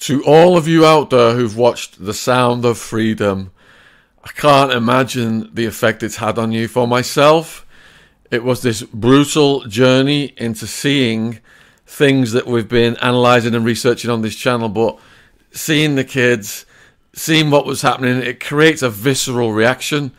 to 0.00 0.24
all 0.24 0.56
of 0.56 0.68
you 0.68 0.84
out 0.84 1.10
there 1.10 1.34
who've 1.34 1.56
watched 1.56 2.04
The 2.04 2.14
Sound 2.14 2.64
of 2.64 2.78
Freedom, 2.78 3.50
I 4.22 4.30
can't 4.32 4.72
imagine 4.72 5.50
the 5.54 5.66
effect 5.66 6.02
it's 6.02 6.16
had 6.16 6.38
on 6.38 6.52
you. 6.52 6.68
For 6.68 6.86
myself, 6.86 7.66
it 8.30 8.44
was 8.44 8.62
this 8.62 8.82
brutal 8.82 9.60
journey 9.64 10.34
into 10.36 10.66
seeing 10.66 11.38
things 11.86 12.32
that 12.32 12.46
we've 12.46 12.68
been 12.68 12.96
analysing 13.00 13.54
and 13.54 13.64
researching 13.64 14.10
on 14.10 14.22
this 14.22 14.34
channel, 14.34 14.68
but 14.68 14.98
seeing 15.52 15.94
the 15.94 16.04
kids, 16.04 16.66
seeing 17.14 17.50
what 17.50 17.64
was 17.64 17.82
happening, 17.82 18.18
it 18.18 18.44
creates 18.44 18.82
a 18.82 18.90
visceral 18.90 19.52
reaction. 19.52 20.12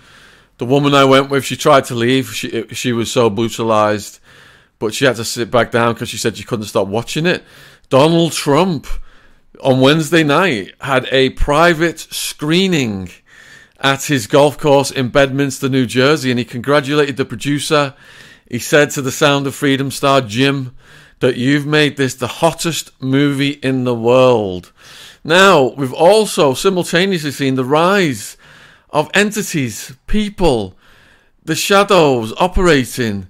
The 0.58 0.66
woman 0.66 0.96
I 0.96 1.06
went 1.06 1.30
with, 1.30 1.46
she 1.46 1.58
tried 1.58 1.86
to 1.86 1.96
leave. 1.96 2.34
She 2.34 2.66
she 2.70 2.94
was 2.94 3.12
so 3.12 3.30
brutalised, 3.30 4.20
but 4.80 4.94
she 4.94 5.06
had 5.06 5.18
to 5.18 5.26
sit 5.26 5.52
back 5.52 5.70
down 5.72 5.94
because 5.94 6.10
she 6.10 6.18
said 6.18 6.38
she 6.38 6.44
couldn't 6.44 6.66
stop 6.66 6.88
watching 6.88 7.26
it. 7.26 7.44
Donald 7.90 8.32
Trump 8.32 8.88
on 9.62 9.80
Wednesday 9.80 10.24
night 10.24 10.74
had 10.82 11.08
a 11.12 11.32
private 11.32 12.00
screening 12.00 13.10
at 13.80 14.04
his 14.04 14.28
golf 14.28 14.58
course 14.58 14.92
in 14.92 15.10
Bedminster, 15.10 15.70
New 15.70 15.86
Jersey, 15.86 16.32
and 16.32 16.40
he 16.40 16.46
congratulated 16.46 17.18
the 17.18 17.26
producer. 17.26 17.94
He 18.50 18.60
said 18.60 18.92
to 18.92 19.02
the 19.02 19.12
Sound 19.12 19.48
of 19.48 19.56
Freedom 19.56 19.92
star 19.92 20.22
Jim 20.22 20.76
that 21.20 21.38
you've 21.38 21.66
made 21.66 21.98
this 21.98 22.16
the 22.16 22.28
hottest 22.28 22.92
movie 23.02 23.60
in 23.64 23.84
the 23.84 23.96
world. 23.96 24.72
Now, 25.24 25.74
we've 25.78 25.94
also 25.94 26.54
simultaneously 26.54 27.32
seen 27.32 27.56
the 27.56 27.66
rise 27.66 28.38
of 28.90 29.10
entities, 29.14 29.96
people, 30.08 30.76
the 31.44 31.56
shadows 31.56 32.34
operating, 32.38 33.28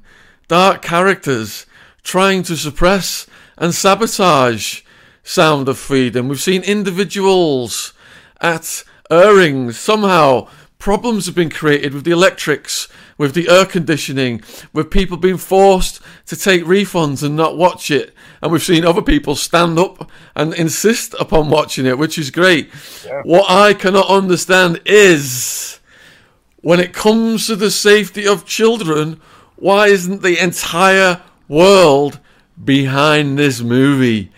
dark 0.47 0.81
characters 0.81 1.65
trying 2.03 2.43
to 2.43 2.55
suppress 2.55 3.27
and 3.57 3.73
sabotage 3.73 4.81
sound 5.27 5.67
of 5.67 5.77
freedom. 5.77 6.29
We've 6.29 6.41
seen 6.41 6.63
individuals 6.63 7.93
at 8.39 8.85
airings. 9.11 9.77
Somehow, 9.77 10.47
problems 10.79 11.25
have 11.25 11.35
been 11.35 11.49
created 11.49 11.93
with 11.93 12.05
the 12.05 12.11
electrics, 12.11 12.87
with 13.17 13.33
the 13.33 13.49
air 13.49 13.65
conditioning, 13.65 14.41
with 14.71 14.89
people 14.89 15.17
being 15.17 15.37
forced 15.37 15.99
to 16.27 16.37
take 16.37 16.63
refunds 16.63 17.23
and 17.23 17.35
not 17.35 17.57
watch 17.57 17.91
it. 17.91 18.13
And 18.41 18.53
we've 18.53 18.63
seen 18.63 18.85
other 18.85 19.01
people 19.01 19.35
stand 19.35 19.77
up 19.77 20.09
and 20.33 20.53
insist 20.53 21.13
upon 21.19 21.49
watching 21.49 21.85
it, 21.85 21.97
which 21.97 22.17
is 22.17 22.31
great. 22.31 22.69
Yeah. 23.05 23.21
What 23.23 23.49
I 23.49 23.73
cannot 23.73 24.07
understand 24.07 24.79
is 24.85 25.81
when 26.61 26.79
it 26.79 26.93
comes 26.93 27.47
to 27.47 27.57
the 27.57 27.71
safety 27.71 28.25
of 28.25 28.45
children, 28.45 29.19
why 29.57 29.87
isn't 29.87 30.21
the 30.21 30.41
entire 30.41 31.21
world 31.49 32.19
behind 32.63 33.37
this 33.37 33.59
movie? 33.59 34.31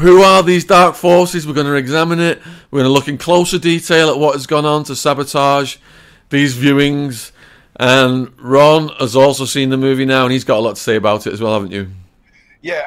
Who 0.00 0.22
are 0.22 0.42
these 0.42 0.64
dark 0.64 0.94
forces? 0.94 1.46
We're 1.46 1.54
going 1.54 1.66
to 1.66 1.74
examine 1.74 2.20
it. 2.20 2.40
We're 2.70 2.80
going 2.80 2.88
to 2.88 2.92
look 2.92 3.08
in 3.08 3.18
closer 3.18 3.58
detail 3.58 4.10
at 4.10 4.18
what 4.18 4.34
has 4.34 4.46
gone 4.46 4.66
on 4.66 4.84
to 4.84 4.96
sabotage 4.96 5.76
these 6.28 6.54
viewings. 6.54 7.32
And 7.76 8.38
Ron 8.38 8.88
has 9.00 9.16
also 9.16 9.44
seen 9.44 9.70
the 9.70 9.76
movie 9.76 10.04
now, 10.04 10.24
and 10.24 10.32
he's 10.32 10.44
got 10.44 10.58
a 10.58 10.60
lot 10.60 10.76
to 10.76 10.82
say 10.82 10.96
about 10.96 11.26
it 11.26 11.32
as 11.32 11.40
well, 11.40 11.54
haven't 11.54 11.72
you? 11.72 11.90
Yeah, 12.62 12.82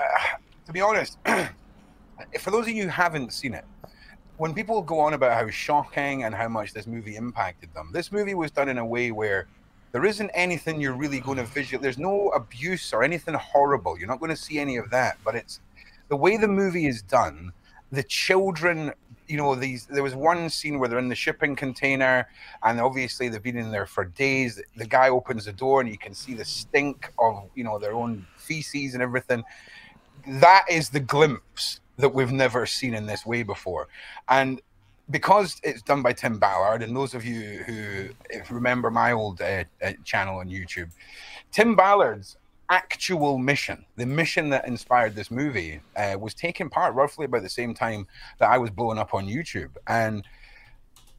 to 0.65 0.73
be 0.73 0.81
honest, 0.81 1.17
for 2.39 2.51
those 2.51 2.67
of 2.67 2.69
you 2.69 2.83
who 2.83 2.89
haven't 2.89 3.33
seen 3.33 3.53
it, 3.53 3.65
when 4.37 4.53
people 4.53 4.81
go 4.81 4.99
on 4.99 5.13
about 5.13 5.33
how 5.33 5.49
shocking 5.49 6.23
and 6.23 6.33
how 6.33 6.47
much 6.47 6.73
this 6.73 6.87
movie 6.87 7.15
impacted 7.15 7.73
them, 7.73 7.89
this 7.91 8.11
movie 8.11 8.35
was 8.35 8.51
done 8.51 8.69
in 8.69 8.77
a 8.77 8.85
way 8.85 9.11
where 9.11 9.47
there 9.91 10.05
isn't 10.05 10.29
anything 10.33 10.79
you're 10.79 10.93
really 10.93 11.19
going 11.19 11.37
to 11.37 11.43
visual. 11.43 11.81
There's 11.81 11.97
no 11.97 12.29
abuse 12.29 12.93
or 12.93 13.03
anything 13.03 13.33
horrible. 13.33 13.97
You're 13.97 14.07
not 14.07 14.19
going 14.19 14.29
to 14.29 14.35
see 14.35 14.59
any 14.59 14.77
of 14.77 14.89
that, 14.91 15.17
but 15.23 15.35
it's 15.35 15.59
the 16.09 16.17
way 16.17 16.37
the 16.37 16.47
movie 16.47 16.87
is 16.87 17.01
done, 17.01 17.53
the 17.91 18.03
children 18.03 18.91
you 19.27 19.37
know 19.37 19.53
these 19.53 19.85
there 19.85 20.01
was 20.01 20.15
one 20.15 20.49
scene 20.49 20.79
where 20.79 20.89
they're 20.89 20.97
in 20.97 21.07
the 21.07 21.15
shipping 21.15 21.55
container 21.55 22.27
and 22.63 22.81
obviously 22.81 23.29
they've 23.29 23.43
been 23.43 23.57
in 23.57 23.71
there 23.71 23.85
for 23.85 24.05
days. 24.05 24.61
The 24.75 24.87
guy 24.87 25.09
opens 25.09 25.45
the 25.45 25.53
door 25.53 25.81
and 25.81 25.89
you 25.89 25.97
can 25.97 26.15
see 26.15 26.33
the 26.33 26.43
stink 26.43 27.11
of 27.19 27.47
you 27.55 27.63
know 27.63 27.77
their 27.77 27.93
own 27.93 28.25
feces 28.35 28.95
and 28.95 29.03
everything. 29.03 29.43
That 30.27 30.65
is 30.69 30.89
the 30.89 30.99
glimpse 30.99 31.79
that 31.97 32.09
we've 32.09 32.31
never 32.31 32.65
seen 32.65 32.93
in 32.93 33.05
this 33.05 33.25
way 33.25 33.43
before. 33.43 33.87
And 34.29 34.61
because 35.11 35.59
it's 35.63 35.81
done 35.81 36.01
by 36.01 36.13
tim 36.13 36.37
ballard 36.37 36.83
and 36.83 36.95
those 36.95 37.13
of 37.13 37.25
you 37.25 37.63
who 37.65 38.09
remember 38.49 38.91
my 38.91 39.11
old 39.11 39.41
uh, 39.41 39.63
uh, 39.83 39.91
channel 40.03 40.37
on 40.37 40.47
youtube 40.47 40.89
tim 41.51 41.75
ballard's 41.75 42.37
actual 42.69 43.37
mission, 43.37 43.85
the 43.95 44.05
mission 44.05 44.49
that 44.49 44.67
inspired 44.67 45.15
this 45.15 45.31
movie, 45.31 45.81
uh, 45.95 46.15
was 46.19 46.33
taking 46.33 46.69
part 46.69 46.93
roughly 46.93 47.25
about 47.25 47.41
the 47.41 47.49
same 47.49 47.73
time 47.73 48.07
that 48.39 48.49
I 48.49 48.57
was 48.57 48.69
blowing 48.69 48.99
up 48.99 49.13
on 49.13 49.27
YouTube. 49.27 49.71
And 49.87 50.25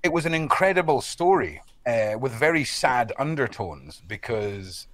it 0.03 0.13
was 0.13 0.27
an 0.27 0.35
incredible 0.35 1.01
story 1.01 1.61
uh, 1.87 2.17
with 2.19 2.33
very 2.33 2.65
sad 2.65 3.13
undertones 3.19 4.03
because 4.07 4.87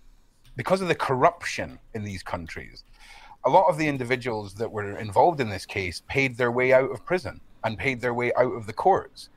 because 0.57 0.81
of 0.81 0.89
the 0.89 0.95
corruption 0.95 1.79
in 1.95 2.03
these 2.03 2.23
countries. 2.23 2.83
A 3.45 3.51
lot 3.51 3.69
of 3.69 3.77
the 3.77 3.87
individuals 3.87 4.55
that 4.55 4.73
were 4.73 4.97
involved 4.99 5.41
in 5.41 5.51
this 5.51 5.67
case 5.67 6.03
paid 6.09 6.37
their 6.37 6.51
way 6.51 6.73
out 6.73 6.91
of 6.91 7.05
prison 7.05 7.41
and 7.63 7.77
paid 7.77 8.01
their 8.01 8.15
way 8.15 8.33
out 8.35 8.55
of 8.55 8.67
the 8.67 8.73
courts. 8.73 9.29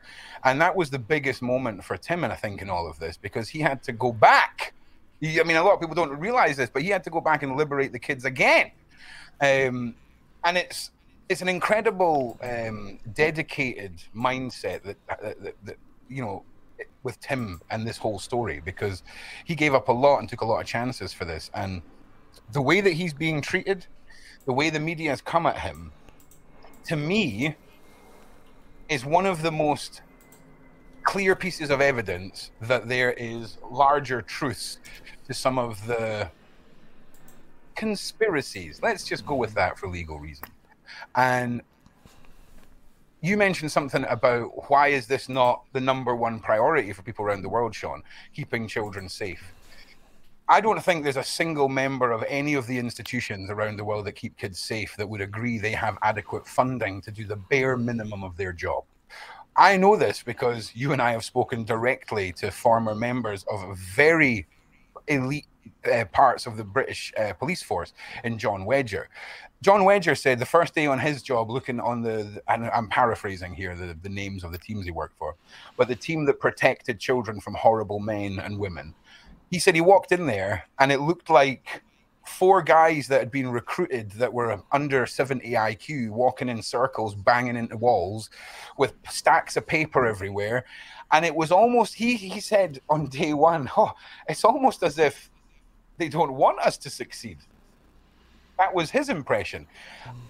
And 0.45 0.61
that 0.61 0.75
was 0.75 0.89
the 0.89 0.99
biggest 0.99 1.41
moment 1.41 1.83
for 1.83 1.97
Tim, 1.97 2.23
and 2.23 2.31
I 2.31 2.35
think, 2.37 2.61
in 2.61 2.69
all 2.69 2.89
of 2.89 2.99
this, 2.99 3.17
because 3.17 3.49
he 3.49 3.59
had 3.59 3.83
to 3.83 3.91
go 3.91 4.13
back 4.13 4.73
I 5.21 5.43
mean, 5.43 5.57
a 5.57 5.63
lot 5.63 5.73
of 5.73 5.79
people 5.81 5.95
don't 5.95 6.17
realize 6.17 6.55
this, 6.55 6.69
but 6.69 6.81
he 6.81 6.89
had 6.89 7.03
to 7.03 7.09
go 7.09 7.19
back 7.19 7.43
and 7.43 7.55
liberate 7.57 7.91
the 7.91 7.99
kids 7.99 8.25
again. 8.25 8.71
Um, 9.41 9.95
and 10.43 10.57
it's 10.57 10.91
it's 11.27 11.41
an 11.41 11.47
incredible, 11.47 12.39
um, 12.41 12.99
dedicated 13.13 14.01
mindset 14.15 14.81
that, 14.81 14.97
that, 15.07 15.43
that, 15.43 15.55
that 15.63 15.77
you 16.09 16.23
know 16.23 16.43
with 17.03 17.19
Tim 17.19 17.61
and 17.69 17.87
this 17.87 17.97
whole 17.97 18.19
story 18.19 18.61
because 18.63 19.03
he 19.45 19.55
gave 19.55 19.73
up 19.73 19.89
a 19.89 19.91
lot 19.91 20.19
and 20.19 20.27
took 20.27 20.41
a 20.41 20.45
lot 20.45 20.59
of 20.59 20.65
chances 20.65 21.13
for 21.13 21.25
this. 21.25 21.51
And 21.53 21.81
the 22.51 22.61
way 22.61 22.81
that 22.81 22.93
he's 22.93 23.13
being 23.13 23.41
treated, 23.41 23.85
the 24.45 24.53
way 24.53 24.69
the 24.69 24.79
media 24.79 25.11
has 25.11 25.21
come 25.21 25.45
at 25.45 25.59
him, 25.59 25.91
to 26.85 26.95
me, 26.95 27.55
is 28.87 29.05
one 29.05 29.25
of 29.25 29.41
the 29.41 29.51
most 29.51 30.01
clear 31.03 31.35
pieces 31.35 31.69
of 31.69 31.81
evidence 31.81 32.51
that 32.61 32.87
there 32.87 33.13
is 33.13 33.57
larger 33.69 34.21
truths 34.21 34.79
to 35.27 35.33
some 35.33 35.57
of 35.57 35.85
the 35.87 36.29
conspiracies. 37.75 38.79
Let's 38.81 39.03
just 39.03 39.25
go 39.25 39.35
with 39.35 39.53
that 39.53 39.77
for 39.77 39.87
legal 39.87 40.19
reasons. 40.19 40.51
And 41.15 41.61
you 43.21 43.37
mentioned 43.37 43.71
something 43.71 44.05
about 44.05 44.69
why 44.69 44.89
is 44.89 45.07
this 45.07 45.29
not 45.29 45.63
the 45.73 45.81
number 45.81 46.15
one 46.15 46.39
priority 46.39 46.93
for 46.93 47.01
people 47.01 47.25
around 47.25 47.41
the 47.41 47.49
world, 47.49 47.75
Sean? 47.75 48.01
Keeping 48.33 48.67
children 48.67 49.09
safe. 49.09 49.53
I 50.47 50.61
don't 50.61 50.81
think 50.81 51.03
there's 51.03 51.17
a 51.17 51.23
single 51.23 51.69
member 51.69 52.11
of 52.11 52.23
any 52.27 52.55
of 52.55 52.65
the 52.65 52.77
institutions 52.79 53.51
around 53.51 53.77
the 53.77 53.83
world 53.83 54.05
that 54.05 54.13
keep 54.13 54.35
kids 54.37 54.57
safe 54.57 54.95
that 54.97 55.07
would 55.07 55.21
agree 55.21 55.59
they 55.59 55.73
have 55.73 55.97
adequate 56.01 56.47
funding 56.47 57.01
to 57.01 57.11
do 57.11 57.23
the 57.25 57.35
bare 57.35 57.77
minimum 57.77 58.23
of 58.23 58.35
their 58.35 58.51
job. 58.51 58.83
I 59.59 59.75
know 59.75 59.97
this 59.97 60.23
because 60.23 60.71
you 60.73 60.93
and 60.93 61.01
I 61.01 61.11
have 61.11 61.25
spoken 61.25 61.65
directly 61.65 62.31
to 62.37 62.49
former 62.49 62.95
members 62.95 63.43
of 63.51 63.77
very 63.77 64.47
elite 65.09 65.47
uh, 65.91 66.05
parts 66.13 66.45
of 66.45 66.55
the 66.55 66.63
British 66.63 67.11
uh, 67.17 67.33
police 67.33 67.61
force 67.61 67.91
in 68.23 68.37
John 68.37 68.65
Wedger. 68.65 69.07
John 69.61 69.81
Wedger 69.81 70.17
said 70.17 70.39
the 70.39 70.45
first 70.45 70.73
day 70.73 70.85
on 70.85 70.97
his 70.97 71.21
job, 71.21 71.51
looking 71.51 71.81
on 71.81 72.01
the, 72.01 72.41
and 72.47 72.69
I'm 72.69 72.87
paraphrasing 72.87 73.53
here 73.53 73.75
the, 73.75 73.97
the 74.01 74.07
names 74.07 74.45
of 74.45 74.53
the 74.53 74.57
teams 74.57 74.85
he 74.85 74.91
worked 74.91 75.17
for, 75.17 75.35
but 75.75 75.89
the 75.89 75.95
team 75.95 76.23
that 76.27 76.39
protected 76.39 76.97
children 76.97 77.41
from 77.41 77.53
horrible 77.55 77.99
men 77.99 78.39
and 78.39 78.57
women. 78.57 78.95
He 79.51 79.59
said 79.59 79.75
he 79.75 79.81
walked 79.81 80.13
in 80.13 80.25
there 80.25 80.63
and 80.79 80.89
it 80.89 81.01
looked 81.01 81.29
like 81.29 81.81
four 82.29 82.61
guys 82.61 83.07
that 83.07 83.19
had 83.19 83.31
been 83.31 83.49
recruited 83.49 84.11
that 84.11 84.31
were 84.31 84.61
under 84.71 85.05
70 85.05 85.49
IQ 85.51 86.11
walking 86.11 86.47
in 86.47 86.61
circles, 86.61 87.15
banging 87.15 87.57
into 87.57 87.75
walls 87.75 88.29
with 88.77 88.93
stacks 89.09 89.57
of 89.57 89.65
paper 89.65 90.05
everywhere. 90.05 90.63
And 91.11 91.25
it 91.25 91.35
was 91.35 91.51
almost, 91.51 91.95
he, 91.95 92.15
he 92.15 92.39
said 92.39 92.79
on 92.89 93.07
day 93.07 93.33
one, 93.33 93.69
oh, 93.75 93.93
it's 94.29 94.45
almost 94.45 94.83
as 94.83 94.99
if 94.99 95.29
they 95.97 96.07
don't 96.07 96.33
want 96.33 96.59
us 96.59 96.77
to 96.77 96.89
succeed. 96.89 97.39
That 98.59 98.73
was 98.73 98.91
his 98.91 99.09
impression. 99.09 99.65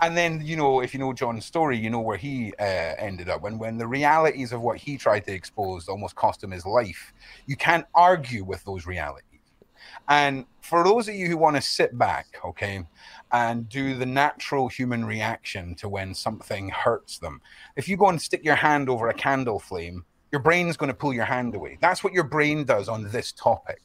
And 0.01 0.15
then, 0.15 0.41
you 0.43 0.55
know, 0.55 0.81
if 0.81 0.93
you 0.93 0.99
know 0.99 1.13
John's 1.13 1.45
story, 1.45 1.77
you 1.77 1.89
know 1.89 1.99
where 1.99 2.17
he 2.17 2.53
uh, 2.59 2.95
ended 2.97 3.27
up. 3.27 3.43
And 3.43 3.59
when 3.59 3.77
the 3.77 3.87
realities 3.87 4.53
of 4.53 4.61
what 4.61 4.77
he 4.77 4.97
tried 4.97 5.25
to 5.25 5.33
expose 5.33 5.87
almost 5.87 6.15
cost 6.15 6.43
him 6.43 6.51
his 6.51 6.65
life, 6.65 7.13
you 7.45 7.55
can't 7.55 7.85
argue 7.93 8.43
with 8.43 8.63
those 8.63 8.85
realities. 8.85 9.28
And 10.07 10.45
for 10.61 10.83
those 10.83 11.07
of 11.07 11.15
you 11.15 11.27
who 11.27 11.37
want 11.37 11.55
to 11.55 11.61
sit 11.61 11.97
back, 11.97 12.27
okay, 12.43 12.85
and 13.31 13.69
do 13.69 13.95
the 13.95 14.05
natural 14.05 14.67
human 14.67 15.05
reaction 15.05 15.75
to 15.75 15.89
when 15.89 16.13
something 16.13 16.69
hurts 16.69 17.19
them, 17.19 17.41
if 17.75 17.87
you 17.87 17.97
go 17.97 18.09
and 18.09 18.21
stick 18.21 18.43
your 18.43 18.55
hand 18.55 18.89
over 18.89 19.09
a 19.09 19.13
candle 19.13 19.59
flame, 19.59 20.05
your 20.31 20.41
brain's 20.41 20.77
going 20.77 20.91
to 20.91 20.97
pull 20.97 21.13
your 21.13 21.25
hand 21.25 21.55
away. 21.55 21.77
That's 21.81 22.03
what 22.03 22.13
your 22.13 22.23
brain 22.23 22.65
does 22.65 22.87
on 22.87 23.09
this 23.11 23.31
topic. 23.31 23.81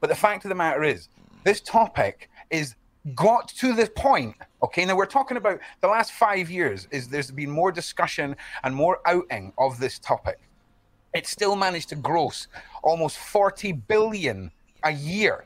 But 0.00 0.10
the 0.10 0.16
fact 0.16 0.44
of 0.44 0.48
the 0.48 0.54
matter 0.54 0.82
is, 0.82 1.08
this 1.44 1.60
topic 1.60 2.28
is 2.50 2.74
got 3.14 3.46
to 3.46 3.72
the 3.72 3.86
point 3.90 4.34
okay 4.64 4.84
now 4.84 4.96
we're 4.96 5.06
talking 5.06 5.36
about 5.36 5.60
the 5.80 5.86
last 5.86 6.10
five 6.10 6.50
years 6.50 6.88
is 6.90 7.06
there's 7.06 7.30
been 7.30 7.50
more 7.50 7.70
discussion 7.70 8.34
and 8.64 8.74
more 8.74 8.98
outing 9.06 9.52
of 9.58 9.78
this 9.78 10.00
topic 10.00 10.40
it 11.14 11.24
still 11.24 11.54
managed 11.54 11.88
to 11.88 11.94
gross 11.94 12.48
almost 12.82 13.16
40 13.18 13.72
billion 13.72 14.50
a 14.86 14.90
year 14.92 15.44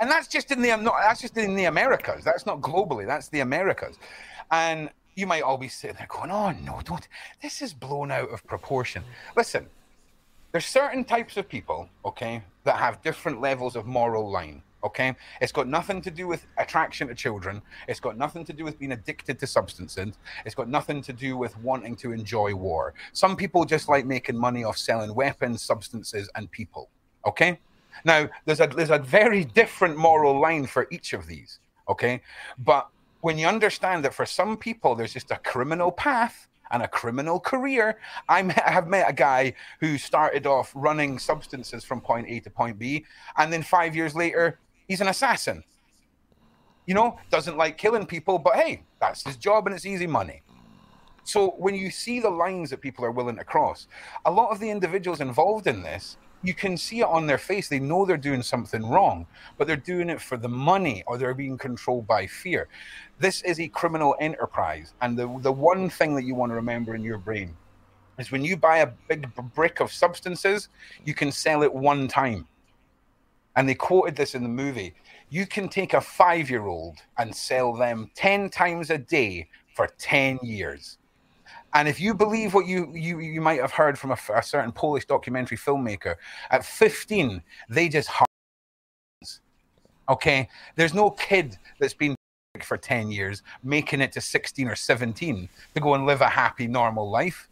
and 0.00 0.10
that's 0.10 0.26
just 0.26 0.50
in 0.50 0.62
the 0.62 0.68
not 0.76 0.94
that's 1.02 1.20
just 1.20 1.36
in 1.36 1.54
the 1.54 1.64
americas 1.64 2.24
that's 2.24 2.46
not 2.46 2.60
globally 2.60 3.06
that's 3.06 3.28
the 3.28 3.40
americas 3.40 3.98
and 4.50 4.90
you 5.16 5.26
might 5.26 5.42
all 5.42 5.58
be 5.58 5.68
sitting 5.68 5.96
there 5.96 6.06
going 6.08 6.30
oh 6.30 6.50
no 6.64 6.80
don't 6.84 7.08
this 7.42 7.62
is 7.62 7.72
blown 7.74 8.10
out 8.10 8.30
of 8.30 8.44
proportion 8.46 9.02
listen 9.36 9.66
there's 10.52 10.66
certain 10.66 11.04
types 11.04 11.36
of 11.36 11.48
people 11.48 11.88
okay 12.04 12.42
that 12.64 12.76
have 12.76 13.02
different 13.02 13.40
levels 13.40 13.76
of 13.76 13.86
moral 13.86 14.30
line 14.30 14.62
Okay, 14.82 15.14
it's 15.42 15.52
got 15.52 15.68
nothing 15.68 16.00
to 16.00 16.10
do 16.10 16.26
with 16.26 16.46
attraction 16.56 17.08
to 17.08 17.14
children. 17.14 17.60
It's 17.86 18.00
got 18.00 18.16
nothing 18.16 18.44
to 18.46 18.52
do 18.52 18.64
with 18.64 18.78
being 18.78 18.92
addicted 18.92 19.38
to 19.40 19.46
substances. 19.46 20.14
It's 20.46 20.54
got 20.54 20.68
nothing 20.68 21.02
to 21.02 21.12
do 21.12 21.36
with 21.36 21.56
wanting 21.58 21.96
to 21.96 22.12
enjoy 22.12 22.54
war. 22.54 22.94
Some 23.12 23.36
people 23.36 23.64
just 23.66 23.88
like 23.88 24.06
making 24.06 24.38
money 24.38 24.64
off 24.64 24.78
selling 24.78 25.14
weapons, 25.14 25.60
substances, 25.60 26.30
and 26.34 26.50
people. 26.50 26.88
Okay, 27.26 27.60
now 28.04 28.28
there's 28.44 28.60
a 28.60 28.66
there's 28.66 28.90
a 28.90 28.98
very 28.98 29.44
different 29.44 29.96
moral 29.96 30.38
line 30.40 30.66
for 30.66 30.86
each 30.90 31.12
of 31.12 31.26
these. 31.26 31.60
Okay, 31.88 32.22
but 32.58 32.88
when 33.20 33.38
you 33.38 33.46
understand 33.46 34.04
that 34.04 34.14
for 34.14 34.26
some 34.26 34.56
people 34.56 34.94
there's 34.94 35.12
just 35.12 35.30
a 35.30 35.36
criminal 35.36 35.92
path 35.92 36.46
and 36.72 36.84
a 36.84 36.88
criminal 36.88 37.40
career. 37.40 37.98
I 38.28 38.42
have 38.64 38.86
met 38.86 39.10
a 39.10 39.12
guy 39.12 39.54
who 39.80 39.98
started 39.98 40.46
off 40.46 40.70
running 40.74 41.18
substances 41.18 41.84
from 41.84 42.00
point 42.00 42.28
A 42.28 42.40
to 42.40 42.50
point 42.50 42.78
B, 42.78 43.04
and 43.36 43.52
then 43.52 43.62
five 43.62 43.96
years 43.96 44.14
later, 44.14 44.60
He's 44.90 45.00
an 45.00 45.06
assassin. 45.06 45.62
You 46.84 46.94
know, 46.94 47.16
doesn't 47.30 47.56
like 47.56 47.78
killing 47.78 48.06
people, 48.06 48.40
but 48.40 48.56
hey, 48.56 48.82
that's 49.00 49.22
his 49.22 49.36
job 49.36 49.68
and 49.68 49.76
it's 49.76 49.86
easy 49.86 50.08
money. 50.08 50.42
So 51.22 51.50
when 51.58 51.76
you 51.76 51.92
see 51.92 52.18
the 52.18 52.28
lines 52.28 52.70
that 52.70 52.80
people 52.80 53.04
are 53.04 53.12
willing 53.12 53.36
to 53.36 53.44
cross, 53.44 53.86
a 54.24 54.32
lot 54.32 54.50
of 54.50 54.58
the 54.58 54.68
individuals 54.68 55.20
involved 55.20 55.68
in 55.68 55.80
this, 55.84 56.16
you 56.42 56.54
can 56.54 56.76
see 56.76 57.00
it 57.00 57.06
on 57.06 57.26
their 57.26 57.38
face. 57.38 57.68
They 57.68 57.78
know 57.78 58.04
they're 58.04 58.16
doing 58.16 58.42
something 58.42 58.88
wrong, 58.88 59.26
but 59.58 59.66
they're 59.66 59.76
doing 59.76 60.08
it 60.08 60.20
for 60.20 60.36
the 60.36 60.48
money 60.48 61.02
or 61.06 61.18
they're 61.18 61.34
being 61.34 61.58
controlled 61.58 62.06
by 62.06 62.26
fear. 62.26 62.68
This 63.18 63.42
is 63.42 63.60
a 63.60 63.68
criminal 63.68 64.16
enterprise. 64.20 64.94
And 65.02 65.18
the, 65.18 65.38
the 65.40 65.52
one 65.52 65.90
thing 65.90 66.14
that 66.14 66.24
you 66.24 66.34
want 66.34 66.50
to 66.50 66.56
remember 66.56 66.94
in 66.94 67.02
your 67.02 67.18
brain 67.18 67.54
is 68.18 68.30
when 68.30 68.44
you 68.44 68.56
buy 68.56 68.78
a 68.78 68.92
big 69.08 69.28
brick 69.54 69.80
of 69.80 69.92
substances, 69.92 70.68
you 71.04 71.14
can 71.14 71.30
sell 71.30 71.62
it 71.62 71.72
one 71.72 72.08
time 72.08 72.46
and 73.56 73.68
they 73.68 73.74
quoted 73.74 74.16
this 74.16 74.34
in 74.34 74.42
the 74.42 74.48
movie. 74.48 74.94
You 75.28 75.46
can 75.46 75.68
take 75.68 75.94
a 75.94 76.00
five 76.00 76.48
year 76.48 76.66
old 76.66 76.98
and 77.18 77.34
sell 77.34 77.74
them 77.74 78.10
10 78.14 78.50
times 78.50 78.90
a 78.90 78.98
day 78.98 79.48
for 79.74 79.88
10 79.98 80.38
years. 80.42 80.98
And 81.74 81.86
if 81.88 82.00
you 82.00 82.14
believe 82.14 82.52
what 82.52 82.66
you, 82.66 82.92
you, 82.94 83.20
you 83.20 83.40
might 83.40 83.60
have 83.60 83.72
heard 83.72 83.98
from 83.98 84.10
a, 84.10 84.18
a 84.34 84.42
certain 84.42 84.72
Polish 84.72 85.06
documentary 85.06 85.56
filmmaker, 85.56 86.16
at 86.50 86.64
15, 86.64 87.42
they 87.68 87.88
just 87.88 88.10
Okay, 90.08 90.48
there's 90.74 90.92
no 90.92 91.10
kid 91.10 91.56
that's 91.78 91.94
been 91.94 92.16
for 92.62 92.76
10 92.76 93.12
years 93.12 93.44
making 93.62 94.00
it 94.00 94.10
to 94.12 94.20
16 94.20 94.66
or 94.66 94.74
17 94.74 95.48
to 95.74 95.80
go 95.80 95.94
and 95.94 96.04
live 96.04 96.20
a 96.20 96.28
happy, 96.28 96.66
normal 96.66 97.08
life. 97.08 97.48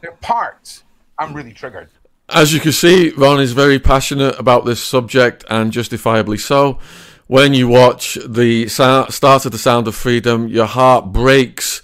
They're 0.00 0.12
parts. 0.12 0.82
I'm 1.16 1.32
really 1.32 1.52
triggered. 1.52 1.88
As 2.28 2.52
you 2.52 2.58
can 2.58 2.72
see, 2.72 3.10
Ron 3.10 3.40
is 3.40 3.52
very 3.52 3.78
passionate 3.78 4.38
about 4.38 4.64
this 4.64 4.82
subject 4.82 5.44
and 5.48 5.72
justifiably 5.72 6.38
so. 6.38 6.78
When 7.28 7.54
you 7.54 7.68
watch 7.68 8.18
the 8.26 8.66
start 8.66 9.46
of 9.46 9.52
The 9.52 9.58
Sound 9.58 9.86
of 9.86 9.94
Freedom, 9.94 10.48
your 10.48 10.66
heart 10.66 11.12
breaks 11.12 11.82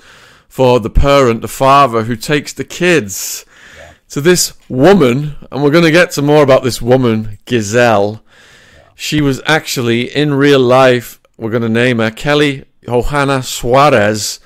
for 0.56 0.80
the 0.80 0.88
parent, 0.88 1.42
the 1.42 1.48
father 1.48 2.04
who 2.04 2.16
takes 2.16 2.54
the 2.54 2.64
kids 2.64 3.44
yeah. 3.76 3.92
to 4.08 4.22
this 4.22 4.54
woman, 4.70 5.36
and 5.52 5.62
we're 5.62 5.70
going 5.70 5.84
to 5.84 5.90
get 5.90 6.12
to 6.12 6.22
more 6.22 6.42
about 6.42 6.62
this 6.62 6.80
woman, 6.80 7.36
Giselle. 7.46 8.22
She 8.94 9.20
was 9.20 9.42
actually 9.44 10.04
in 10.04 10.32
real 10.32 10.60
life, 10.60 11.20
we're 11.36 11.50
going 11.50 11.60
to 11.60 11.68
name 11.68 11.98
her 11.98 12.10
Kelly 12.10 12.64
Johanna 12.82 13.42
Suarez. 13.42 14.40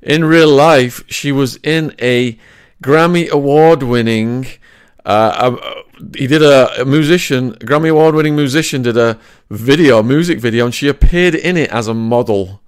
In 0.00 0.24
real 0.24 0.48
life, 0.48 1.04
she 1.08 1.30
was 1.30 1.58
in 1.62 1.94
a 2.00 2.38
Grammy 2.82 3.28
Award 3.28 3.82
winning 3.82 4.46
uh, 5.04 5.58
uh, 5.58 5.82
he 6.16 6.26
did 6.26 6.40
a, 6.40 6.80
a 6.80 6.86
musician, 6.86 7.50
a 7.50 7.66
Grammy 7.66 7.90
Award 7.90 8.14
winning 8.14 8.34
musician, 8.34 8.80
did 8.80 8.96
a 8.96 9.18
video, 9.50 9.98
a 9.98 10.02
music 10.02 10.38
video, 10.38 10.64
and 10.64 10.74
she 10.74 10.88
appeared 10.88 11.34
in 11.34 11.58
it 11.58 11.70
as 11.70 11.86
a 11.86 11.92
model. 11.92 12.62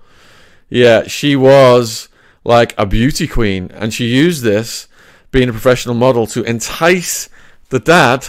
Yeah, 0.69 1.05
she 1.05 1.37
was 1.37 2.11
like 2.47 2.75
a 2.79 2.87
beauty 2.87 3.27
queen, 3.27 3.71
and 3.75 3.93
she 3.93 4.07
used 4.07 4.43
this, 4.45 4.87
being 5.33 5.49
a 5.49 5.53
professional 5.53 5.97
model, 5.97 6.27
to 6.29 6.45
entice 6.45 7.29
the 7.71 7.81
dad 7.81 8.29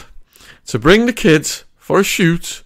to 0.65 0.79
bring 0.79 1.05
the 1.05 1.13
kids 1.13 1.65
for 1.77 1.99
a 1.99 2.03
shoot. 2.03 2.63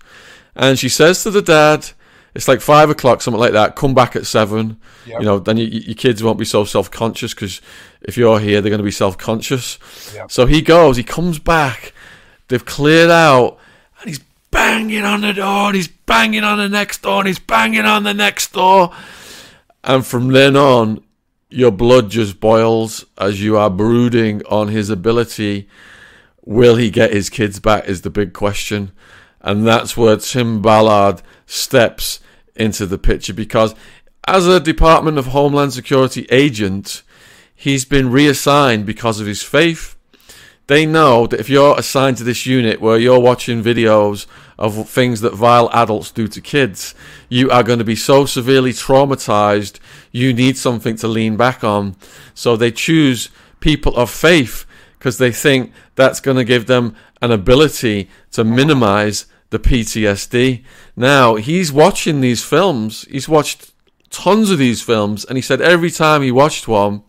And 0.56 0.80
she 0.80 0.88
says 0.88 1.24
to 1.24 1.32
the 1.32 1.42
dad, 1.42 1.90
it's 2.34 2.48
like 2.48 2.62
five 2.62 2.90
o'clock, 2.90 3.22
something 3.22 3.40
like 3.40 3.52
that. 3.52 3.76
Come 3.76 3.94
back 3.94 4.16
at 4.16 4.26
seven. 4.26 4.80
Yep. 5.06 5.20
You 5.20 5.26
know, 5.26 5.40
then 5.40 5.58
you, 5.58 5.66
your 5.66 5.96
kids 5.96 6.24
won't 6.24 6.40
be 6.40 6.46
so 6.46 6.64
self 6.64 6.90
conscious 6.90 7.34
because 7.34 7.60
if 8.02 8.18
you're 8.18 8.40
here, 8.40 8.62
they're 8.62 8.70
going 8.70 8.78
to 8.78 8.84
be 8.84 8.92
self 8.92 9.18
conscious. 9.18 9.78
Yep. 10.16 10.32
So 10.32 10.46
he 10.46 10.62
goes, 10.62 10.96
he 10.96 11.04
comes 11.04 11.38
back. 11.38 11.94
They've 12.48 12.64
cleared 12.64 13.12
out, 13.12 13.58
and 14.00 14.10
he's 14.10 14.22
banging 14.52 15.04
on 15.04 15.20
the 15.20 15.34
door. 15.34 15.68
And 15.68 15.76
he's 15.76 15.90
banging 15.90 16.46
on 16.46 16.58
the 16.58 16.70
next 16.70 17.02
door. 17.02 17.20
And 17.20 17.28
he's 17.28 17.40
banging 17.40 17.86
on 17.86 18.04
the 18.04 18.14
next 18.14 18.54
door. 18.54 18.94
And 19.84 20.06
from 20.06 20.30
then 20.30 20.56
on, 20.56 21.04
your 21.52 21.72
blood 21.72 22.10
just 22.10 22.40
boils 22.40 23.06
as 23.18 23.44
you 23.44 23.58
are 23.58 23.70
brooding 23.70 24.42
on 24.48 24.70
his 24.70 24.90
ability. 24.90 25.68
Will 26.46 26.78
he 26.78 26.90
get 26.90 27.14
his 27.14 27.30
kids 27.30 27.60
back? 27.60 27.88
Is 27.88 28.02
the 28.02 28.10
big 28.10 28.34
question. 28.34 28.94
And 29.42 29.68
that's 29.68 29.98
where 29.98 30.18
Tim 30.18 30.62
Ballard 30.62 31.22
steps 31.46 32.22
into 32.56 32.86
the 32.86 32.98
picture 32.98 33.34
because, 33.34 33.76
as 34.28 34.48
a 34.48 34.60
Department 34.60 35.18
of 35.18 35.28
Homeland 35.28 35.74
Security 35.74 36.26
agent, 36.30 37.04
he's 37.54 37.86
been 37.86 38.12
reassigned 38.12 38.86
because 38.86 39.20
of 39.20 39.28
his 39.28 39.44
faith. 39.44 39.98
They 40.68 40.86
know 40.86 41.28
that 41.28 41.40
if 41.40 41.50
you're 41.50 41.78
assigned 41.78 42.18
to 42.18 42.24
this 42.24 42.46
unit 42.46 42.80
where 42.80 42.98
you're 42.98 43.20
watching 43.20 43.64
videos 43.64 44.26
of 44.58 44.88
things 44.88 45.22
that 45.22 45.34
vile 45.34 45.70
adults 45.74 46.12
do 46.12 46.28
to 46.28 46.40
kids, 46.40 46.96
you 47.30 47.50
are 47.50 47.64
going 47.64 47.80
to 47.80 47.86
be 47.86 47.96
so 47.96 48.26
severely 48.26 48.72
traumatized, 48.72 49.80
you 50.12 50.34
need 50.34 50.58
something 50.58 50.96
to 50.98 51.08
lean 51.08 51.36
back 51.36 51.64
on. 51.64 51.96
So 52.34 52.56
they 52.56 52.72
choose 52.72 53.30
people 53.60 53.96
of 53.96 54.10
faith 54.10 54.66
because 54.98 55.18
they 55.18 55.32
think 55.32 55.74
that's 55.96 56.20
going 56.20 56.38
to 56.38 56.44
give 56.44 56.68
them 56.68 56.96
an 57.22 57.32
ability 57.32 58.10
to 58.32 58.44
minimize 58.44 59.26
the 59.50 59.60
PTSD. 59.60 60.64
Now, 60.96 61.36
he's 61.36 61.72
watching 61.72 62.22
these 62.22 62.44
films, 62.44 63.06
he's 63.10 63.28
watched 63.28 63.74
tons 64.10 64.52
of 64.52 64.60
these 64.60 64.82
films, 64.82 65.26
and 65.26 65.38
he 65.38 65.42
said 65.42 65.62
every 65.62 65.92
time 65.92 66.22
he 66.22 66.32
watched 66.32 66.68
one, 66.68 67.04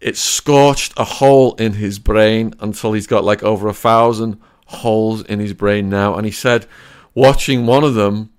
it 0.00 0.16
scorched 0.16 0.92
a 0.96 1.04
hole 1.04 1.54
in 1.54 1.74
his 1.74 1.98
brain 1.98 2.54
until 2.60 2.92
he's 2.92 3.06
got 3.06 3.24
like 3.24 3.42
over 3.42 3.68
a 3.68 3.74
thousand 3.74 4.40
holes 4.66 5.22
in 5.22 5.40
his 5.40 5.52
brain 5.52 5.88
now. 5.88 6.14
And 6.14 6.24
he 6.24 6.32
said, 6.32 6.66
watching 7.14 7.66
one 7.66 7.84
of 7.84 7.94
them, 7.94 8.30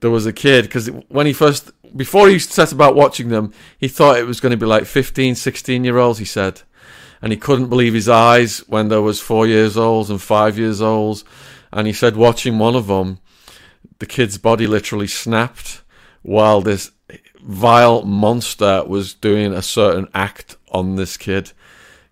there 0.00 0.10
was 0.10 0.26
a 0.26 0.32
kid, 0.32 0.64
because 0.64 0.88
when 1.08 1.26
he 1.26 1.32
first, 1.32 1.72
before 1.96 2.28
he 2.28 2.38
set 2.38 2.70
about 2.70 2.94
watching 2.94 3.30
them, 3.30 3.52
he 3.78 3.88
thought 3.88 4.18
it 4.18 4.26
was 4.26 4.40
going 4.40 4.50
to 4.50 4.56
be 4.56 4.66
like 4.66 4.84
15, 4.84 5.34
16 5.34 5.84
year 5.84 5.98
olds, 5.98 6.18
he 6.18 6.24
said. 6.24 6.62
And 7.20 7.32
he 7.32 7.38
couldn't 7.38 7.68
believe 7.68 7.94
his 7.94 8.08
eyes 8.08 8.60
when 8.68 8.88
there 8.88 9.02
was 9.02 9.20
four 9.20 9.46
years 9.46 9.76
olds 9.76 10.08
and 10.08 10.22
five 10.22 10.56
years 10.56 10.80
olds 10.80 11.24
and 11.72 11.86
he 11.86 11.92
said 11.92 12.16
watching 12.16 12.58
one 12.58 12.74
of 12.74 12.86
them, 12.86 13.18
the 13.98 14.06
kid's 14.06 14.38
body 14.38 14.66
literally 14.66 15.06
snapped 15.06 15.82
while 16.22 16.60
this 16.60 16.90
vile 17.40 18.02
monster 18.02 18.84
was 18.86 19.14
doing 19.14 19.52
a 19.52 19.62
certain 19.62 20.08
act 20.14 20.56
on 20.70 20.96
this 20.96 21.16
kid. 21.16 21.52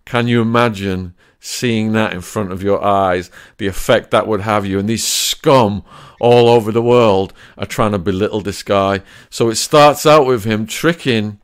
Can 0.05 0.29
you 0.29 0.41
imagine 0.41 1.15
seeing 1.41 1.93
that 1.93 2.13
in 2.13 2.21
front 2.21 2.53
of 2.53 2.63
your 2.63 2.83
eyes, 2.83 3.31
the 3.59 3.67
effect 3.67 4.11
that 4.11 4.27
would 4.27 4.41
have 4.41 4.65
you? 4.67 4.79
And 4.79 4.89
these 4.89 5.05
scum 5.05 5.85
all 6.21 6.49
over 6.49 6.73
the 6.73 6.83
world 6.83 7.33
are 7.59 7.67
trying 7.67 7.93
to 7.93 7.99
belittle 7.99 8.41
this 8.41 8.63
guy. 8.63 9.03
So 9.31 9.51
it 9.51 9.57
starts 9.57 10.07
out 10.07 10.27
with 10.27 10.45
him 10.45 10.67
tricking. 10.67 11.41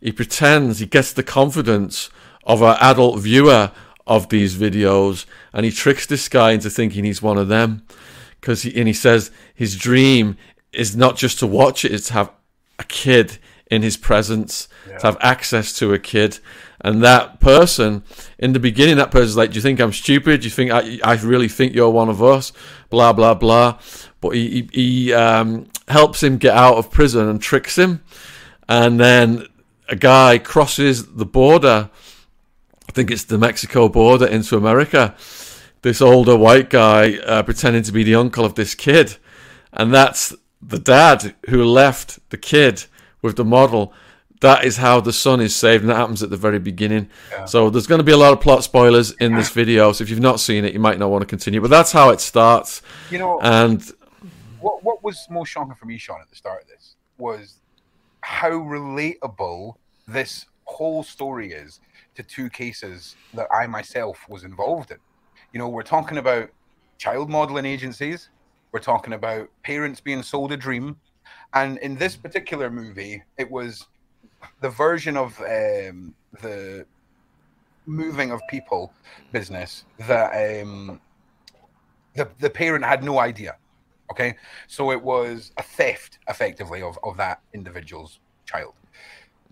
He 0.00 0.12
pretends, 0.12 0.78
he 0.78 0.86
gets 0.86 1.12
the 1.12 1.22
confidence 1.22 2.10
of 2.44 2.62
an 2.62 2.76
adult 2.80 3.18
viewer 3.20 3.72
of 4.06 4.28
these 4.28 4.56
videos, 4.56 5.26
and 5.52 5.64
he 5.64 5.72
tricks 5.72 6.06
this 6.06 6.28
guy 6.28 6.52
into 6.52 6.70
thinking 6.70 7.04
he's 7.04 7.22
one 7.22 7.38
of 7.38 7.48
them. 7.48 7.82
Because 8.40 8.62
he, 8.62 8.76
and 8.78 8.86
he 8.86 8.94
says 8.94 9.30
his 9.54 9.76
dream 9.76 10.36
is 10.72 10.94
not 10.94 11.16
just 11.16 11.40
to 11.40 11.46
watch 11.46 11.84
it; 11.84 11.92
it's 11.92 12.08
to 12.08 12.12
have 12.14 12.30
a 12.78 12.84
kid 12.84 13.38
in 13.70 13.82
his 13.82 13.96
presence, 13.96 14.68
yeah. 14.88 14.98
to 14.98 15.06
have 15.06 15.16
access 15.20 15.72
to 15.78 15.92
a 15.92 15.98
kid. 15.98 16.38
And 16.80 17.02
that 17.02 17.40
person, 17.40 18.04
in 18.38 18.52
the 18.52 18.60
beginning, 18.60 18.96
that 18.96 19.10
person's 19.10 19.36
like, 19.36 19.50
"Do 19.50 19.56
you 19.56 19.62
think 19.62 19.80
I'm 19.80 19.92
stupid? 19.92 20.40
Do 20.40 20.44
you 20.44 20.50
think 20.50 20.70
I, 20.70 21.00
I 21.02 21.14
really 21.16 21.48
think 21.48 21.74
you're 21.74 21.90
one 21.90 22.08
of 22.08 22.22
us?" 22.22 22.52
Blah 22.90 23.12
blah 23.12 23.34
blah. 23.34 23.78
but 24.20 24.30
he 24.30 24.48
he, 24.48 24.68
he 24.72 25.12
um, 25.12 25.66
helps 25.88 26.22
him 26.22 26.36
get 26.36 26.54
out 26.54 26.76
of 26.76 26.90
prison 26.90 27.28
and 27.28 27.40
tricks 27.40 27.76
him, 27.76 28.02
and 28.68 29.00
then 29.00 29.46
a 29.88 29.96
guy 29.96 30.38
crosses 30.38 31.14
the 31.14 31.26
border. 31.26 31.90
I 32.88 32.92
think 32.92 33.10
it's 33.10 33.24
the 33.24 33.38
Mexico 33.38 33.88
border 33.88 34.26
into 34.26 34.56
America. 34.56 35.16
This 35.82 36.00
older 36.00 36.36
white 36.36 36.70
guy 36.70 37.18
uh, 37.18 37.42
pretending 37.42 37.82
to 37.84 37.92
be 37.92 38.04
the 38.04 38.14
uncle 38.14 38.44
of 38.44 38.54
this 38.54 38.74
kid, 38.74 39.16
and 39.72 39.92
that's 39.92 40.34
the 40.66 40.78
dad 40.78 41.34
who 41.48 41.64
left 41.64 42.18
the 42.30 42.36
kid 42.36 42.84
with 43.22 43.36
the 43.36 43.44
model. 43.44 43.92
That 44.40 44.64
is 44.64 44.76
how 44.76 45.00
the 45.00 45.14
son 45.14 45.40
is 45.40 45.56
saved, 45.56 45.82
and 45.82 45.90
that 45.90 45.96
happens 45.96 46.22
at 46.22 46.28
the 46.28 46.36
very 46.36 46.58
beginning. 46.58 47.08
Yeah. 47.30 47.46
So 47.46 47.70
there's 47.70 47.86
going 47.86 48.00
to 48.00 48.04
be 48.04 48.12
a 48.12 48.18
lot 48.18 48.34
of 48.34 48.40
plot 48.40 48.62
spoilers 48.64 49.12
in 49.12 49.34
this 49.34 49.48
video. 49.48 49.92
So 49.92 50.02
if 50.04 50.10
you've 50.10 50.20
not 50.20 50.40
seen 50.40 50.64
it, 50.64 50.74
you 50.74 50.78
might 50.78 50.98
not 50.98 51.10
want 51.10 51.22
to 51.22 51.26
continue. 51.26 51.60
But 51.60 51.70
that's 51.70 51.92
how 51.92 52.10
it 52.10 52.20
starts. 52.20 52.82
You 53.10 53.18
know, 53.18 53.40
and 53.40 53.82
what 54.60 54.84
what 54.84 55.02
was 55.02 55.26
most 55.30 55.48
shocking 55.48 55.74
for 55.74 55.86
me, 55.86 55.96
Sean, 55.96 56.20
at 56.20 56.28
the 56.28 56.36
start 56.36 56.62
of 56.62 56.68
this 56.68 56.96
was 57.16 57.60
how 58.20 58.50
relatable 58.50 59.74
this 60.06 60.46
whole 60.64 61.02
story 61.02 61.52
is 61.52 61.80
to 62.14 62.22
two 62.22 62.50
cases 62.50 63.16
that 63.34 63.46
I 63.52 63.66
myself 63.66 64.26
was 64.28 64.44
involved 64.44 64.90
in. 64.90 64.98
You 65.52 65.60
know, 65.60 65.68
we're 65.68 65.82
talking 65.82 66.18
about 66.18 66.50
child 66.98 67.30
modeling 67.30 67.64
agencies, 67.64 68.28
we're 68.76 68.80
talking 68.80 69.14
about 69.14 69.48
parents 69.62 70.00
being 70.00 70.22
sold 70.22 70.52
a 70.52 70.56
dream, 70.56 70.96
and 71.54 71.78
in 71.78 71.96
this 71.96 72.14
particular 72.14 72.68
movie, 72.68 73.22
it 73.38 73.50
was 73.50 73.86
the 74.60 74.68
version 74.68 75.16
of 75.16 75.40
um, 75.40 76.14
the 76.42 76.84
moving 77.86 78.30
of 78.32 78.42
people 78.50 78.92
business 79.32 79.86
that 80.00 80.28
um, 80.60 81.00
the 82.16 82.28
the 82.38 82.50
parent 82.50 82.84
had 82.84 83.02
no 83.02 83.18
idea. 83.18 83.56
Okay, 84.10 84.36
so 84.66 84.92
it 84.92 85.02
was 85.02 85.52
a 85.56 85.62
theft, 85.62 86.18
effectively, 86.28 86.82
of 86.82 86.98
of 87.02 87.16
that 87.16 87.40
individual's 87.54 88.18
child. 88.44 88.74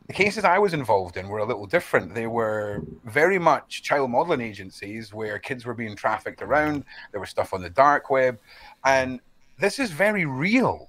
The 0.07 0.12
cases 0.12 0.45
I 0.45 0.59
was 0.59 0.75
involved 0.75 1.16
in 1.16 1.28
were 1.28 1.38
a 1.38 1.47
little 1.47 1.64
different. 1.64 2.14
They 2.14 2.26
were 2.26 2.83
very 3.07 3.38
much 3.38 3.83
child 3.83 4.11
modeling 4.11 4.43
agencies 4.43 5.14
where 5.14 5.38
kids 5.38 5.64
were 5.64 5.73
being 5.73 5.97
trafficked 5.97 6.43
around. 6.43 6.85
There 7.11 7.21
was 7.21 7.31
stuff 7.31 7.54
on 7.54 7.62
the 7.62 7.71
dark 7.71 8.11
web, 8.11 8.38
and 8.84 9.20
this 9.58 9.78
is 9.78 9.90
very 9.90 10.26
real. 10.26 10.88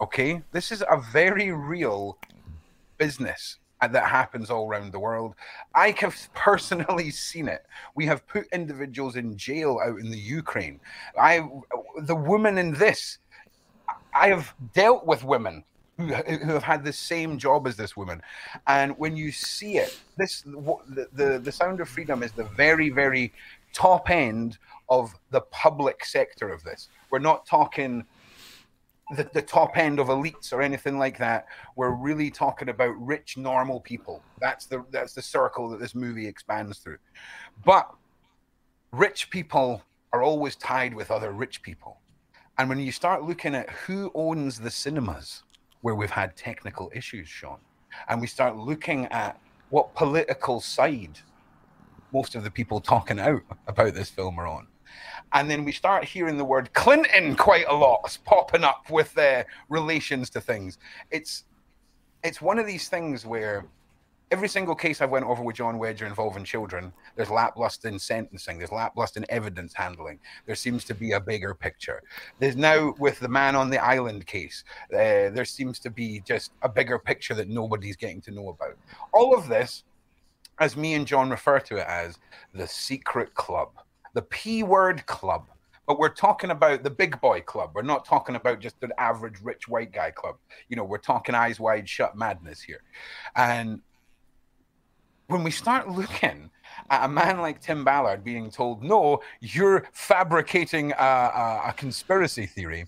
Okay, 0.00 0.42
this 0.52 0.70
is 0.70 0.82
a 0.82 1.00
very 1.12 1.52
real 1.52 2.18
business 2.98 3.58
that 3.80 4.06
happens 4.06 4.50
all 4.50 4.68
around 4.68 4.92
the 4.92 4.98
world. 4.98 5.34
I 5.74 5.94
have 5.98 6.16
personally 6.34 7.10
seen 7.28 7.48
it. 7.48 7.66
We 7.94 8.06
have 8.06 8.26
put 8.26 8.46
individuals 8.52 9.16
in 9.16 9.36
jail 9.36 9.80
out 9.84 9.98
in 9.98 10.10
the 10.10 10.18
Ukraine. 10.18 10.80
I, 11.20 11.46
the 12.02 12.16
woman 12.16 12.58
in 12.58 12.72
this, 12.72 13.18
I 14.14 14.28
have 14.28 14.54
dealt 14.72 15.06
with 15.06 15.24
women 15.24 15.64
who, 15.98 16.06
who 16.14 16.52
have 16.52 16.62
had 16.62 16.84
the 16.84 16.92
same 16.92 17.38
job 17.38 17.66
as 17.66 17.76
this 17.76 17.96
woman, 17.96 18.22
and 18.66 18.96
when 18.98 19.16
you 19.16 19.32
see 19.32 19.78
it, 19.78 19.98
this 20.18 20.42
the, 20.42 21.08
the 21.12 21.38
the 21.38 21.52
sound 21.52 21.80
of 21.80 21.88
freedom 21.88 22.22
is 22.22 22.32
the 22.32 22.44
very 22.44 22.90
very 22.90 23.32
top 23.72 24.10
end 24.10 24.58
of 24.88 25.14
the 25.30 25.40
public 25.40 26.04
sector 26.04 26.50
of 26.50 26.62
this. 26.64 26.88
We're 27.10 27.18
not 27.18 27.46
talking 27.46 28.04
the, 29.14 29.28
the 29.32 29.42
top 29.42 29.76
end 29.76 30.00
of 30.00 30.08
elites 30.08 30.52
or 30.52 30.62
anything 30.62 30.98
like 30.98 31.18
that. 31.18 31.46
We're 31.76 31.90
really 31.90 32.30
talking 32.30 32.68
about 32.68 33.00
rich, 33.00 33.36
normal 33.36 33.80
people. 33.80 34.22
That's 34.40 34.66
the 34.66 34.84
that's 34.90 35.14
the 35.14 35.22
circle 35.22 35.68
that 35.70 35.80
this 35.80 35.94
movie 35.94 36.26
expands 36.26 36.78
through. 36.78 36.98
But 37.64 37.88
rich 38.92 39.30
people 39.30 39.82
are 40.12 40.22
always 40.22 40.56
tied 40.56 40.94
with 40.94 41.10
other 41.10 41.32
rich 41.32 41.62
people. 41.62 41.98
And 42.58 42.68
when 42.68 42.80
you 42.80 42.90
start 42.90 43.22
looking 43.22 43.54
at 43.54 43.70
who 43.70 44.10
owns 44.14 44.58
the 44.58 44.70
cinemas 44.70 45.42
where 45.82 45.94
we've 45.94 46.10
had 46.10 46.36
technical 46.36 46.90
issues, 46.94 47.28
Sean, 47.28 47.58
and 48.08 48.20
we 48.20 48.26
start 48.26 48.56
looking 48.56 49.06
at 49.06 49.38
what 49.68 49.94
political 49.94 50.60
side 50.60 51.18
most 52.12 52.34
of 52.34 52.44
the 52.44 52.50
people 52.50 52.80
talking 52.80 53.20
out 53.20 53.42
about 53.66 53.94
this 53.94 54.08
film 54.08 54.38
are 54.38 54.46
on, 54.46 54.66
and 55.32 55.50
then 55.50 55.64
we 55.64 55.72
start 55.72 56.04
hearing 56.04 56.36
the 56.36 56.44
word 56.44 56.72
Clinton 56.72 57.34
quite 57.36 57.66
a 57.68 57.74
lot 57.74 58.16
popping 58.24 58.64
up 58.64 58.90
with 58.90 59.12
their 59.14 59.46
relations 59.68 60.30
to 60.30 60.40
things. 60.40 60.78
It's 61.10 61.44
it's 62.24 62.40
one 62.40 62.58
of 62.58 62.66
these 62.66 62.88
things 62.88 63.24
where 63.26 63.66
every 64.30 64.48
single 64.48 64.74
case 64.74 65.00
I've 65.00 65.10
went 65.10 65.24
over 65.24 65.42
with 65.42 65.56
John 65.56 65.78
Wedger 65.78 66.06
involving 66.06 66.44
children, 66.44 66.92
there's 67.14 67.30
lackluster 67.30 67.88
in 67.88 67.98
sentencing, 67.98 68.58
there's 68.58 68.72
lackluster 68.72 69.20
in 69.20 69.26
evidence 69.28 69.72
handling. 69.72 70.18
There 70.46 70.56
seems 70.56 70.84
to 70.84 70.94
be 70.94 71.12
a 71.12 71.20
bigger 71.20 71.54
picture. 71.54 72.02
There's 72.40 72.56
now 72.56 72.94
with 72.98 73.20
the 73.20 73.28
man 73.28 73.54
on 73.54 73.70
the 73.70 73.78
island 73.78 74.26
case, 74.26 74.64
uh, 74.92 75.30
there 75.30 75.44
seems 75.44 75.78
to 75.80 75.90
be 75.90 76.20
just 76.26 76.52
a 76.62 76.68
bigger 76.68 76.98
picture 76.98 77.34
that 77.34 77.48
nobody's 77.48 77.96
getting 77.96 78.20
to 78.22 78.32
know 78.32 78.48
about. 78.48 78.76
All 79.12 79.36
of 79.36 79.48
this, 79.48 79.84
as 80.58 80.76
me 80.76 80.94
and 80.94 81.06
John 81.06 81.30
refer 81.30 81.60
to 81.60 81.76
it 81.76 81.86
as 81.86 82.18
the 82.54 82.66
secret 82.66 83.34
club 83.34 83.70
the 84.16 84.22
P 84.22 84.62
word 84.62 85.04
club. 85.04 85.46
But 85.86 86.00
we're 86.00 86.08
talking 86.08 86.50
about 86.50 86.82
the 86.82 86.90
big 86.90 87.20
boy 87.20 87.42
club. 87.42 87.72
We're 87.74 87.82
not 87.82 88.06
talking 88.06 88.34
about 88.34 88.58
just 88.58 88.76
an 88.82 88.90
average 88.98 89.36
rich 89.42 89.68
white 89.68 89.92
guy 89.92 90.10
club. 90.10 90.36
You 90.68 90.76
know, 90.76 90.84
we're 90.84 90.98
talking 90.98 91.34
eyes 91.34 91.60
wide 91.60 91.88
shut 91.88 92.16
madness 92.16 92.62
here. 92.62 92.82
And 93.36 93.82
when 95.28 95.44
we 95.44 95.50
start 95.50 95.90
looking 95.90 96.50
at 96.90 97.04
a 97.04 97.08
man 97.08 97.40
like 97.40 97.60
Tim 97.60 97.84
Ballard 97.84 98.24
being 98.24 98.50
told, 98.50 98.82
no, 98.82 99.20
you're 99.40 99.86
fabricating 99.92 100.92
a, 100.92 100.94
a, 100.96 101.62
a 101.68 101.74
conspiracy 101.76 102.46
theory, 102.46 102.86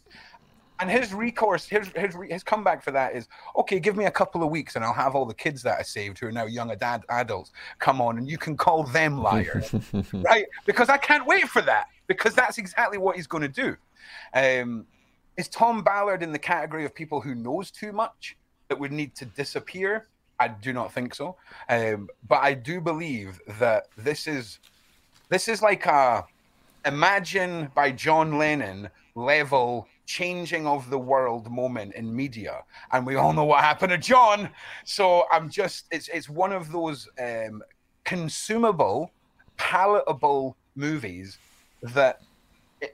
and 0.80 0.90
his 0.90 1.12
recourse, 1.12 1.66
his, 1.66 1.88
his 1.88 2.14
his 2.28 2.42
comeback 2.42 2.82
for 2.82 2.90
that 2.92 3.14
is, 3.14 3.28
okay, 3.56 3.80
give 3.80 3.96
me 3.96 4.04
a 4.04 4.10
couple 4.10 4.42
of 4.42 4.50
weeks 4.50 4.76
and 4.76 4.84
I'll 4.84 4.92
have 4.92 5.14
all 5.14 5.26
the 5.26 5.34
kids 5.34 5.62
that 5.62 5.78
I 5.78 5.82
saved 5.82 6.18
who 6.18 6.26
are 6.26 6.32
now 6.32 6.46
young 6.46 6.70
ad- 6.70 7.04
adults 7.08 7.52
come 7.78 8.00
on 8.00 8.18
and 8.18 8.28
you 8.28 8.38
can 8.38 8.56
call 8.56 8.84
them 8.84 9.18
liars, 9.20 9.74
right? 10.12 10.46
Because 10.66 10.88
I 10.88 10.96
can't 10.96 11.26
wait 11.26 11.48
for 11.48 11.62
that 11.62 11.86
because 12.06 12.34
that's 12.34 12.58
exactly 12.58 12.98
what 12.98 13.16
he's 13.16 13.26
going 13.26 13.42
to 13.42 13.48
do. 13.48 13.76
Um, 14.34 14.86
is 15.36 15.48
Tom 15.48 15.82
Ballard 15.82 16.22
in 16.22 16.32
the 16.32 16.38
category 16.38 16.84
of 16.84 16.94
people 16.94 17.20
who 17.20 17.34
knows 17.34 17.70
too 17.70 17.92
much 17.92 18.36
that 18.68 18.78
would 18.78 18.92
need 18.92 19.14
to 19.16 19.24
disappear? 19.24 20.06
I 20.40 20.48
do 20.48 20.72
not 20.72 20.92
think 20.92 21.14
so. 21.14 21.36
Um, 21.68 22.08
but 22.28 22.42
I 22.42 22.54
do 22.54 22.80
believe 22.80 23.40
that 23.58 23.88
this 23.96 24.26
is 24.26 24.58
this 25.28 25.48
is 25.48 25.62
like 25.62 25.86
a 25.86 26.24
imagine 26.84 27.70
by 27.74 27.92
John 27.92 28.38
Lennon 28.38 28.88
level 29.14 29.88
changing 30.08 30.66
of 30.66 30.88
the 30.88 30.98
world 30.98 31.50
moment 31.50 31.94
in 31.94 32.16
media 32.16 32.64
and 32.92 33.06
we 33.06 33.14
all 33.14 33.34
know 33.34 33.44
what 33.44 33.62
happened 33.62 33.90
to 33.90 33.98
john. 33.98 34.48
So 34.86 35.26
i'm 35.30 35.50
just 35.50 35.84
it's 35.92 36.08
it's 36.08 36.30
one 36.30 36.50
of 36.50 36.72
those 36.72 37.06
um 37.20 37.62
consumable 38.04 39.12
palatable 39.58 40.56
movies 40.74 41.36
that 41.82 42.22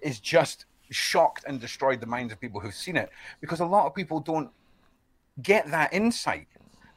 is 0.03 0.19
just 0.19 0.67
shocked 0.91 1.45
and 1.47 1.61
destroyed 1.61 2.01
the 2.01 2.07
minds 2.07 2.33
of 2.33 2.41
people 2.41 2.59
who've 2.59 2.75
seen 2.75 2.97
it 2.97 3.11
because 3.41 3.61
a 3.61 3.65
lot 3.65 3.87
of 3.87 3.95
people 3.95 4.19
don't 4.19 4.51
get 5.43 5.71
that 5.71 5.93
insight. 5.95 6.49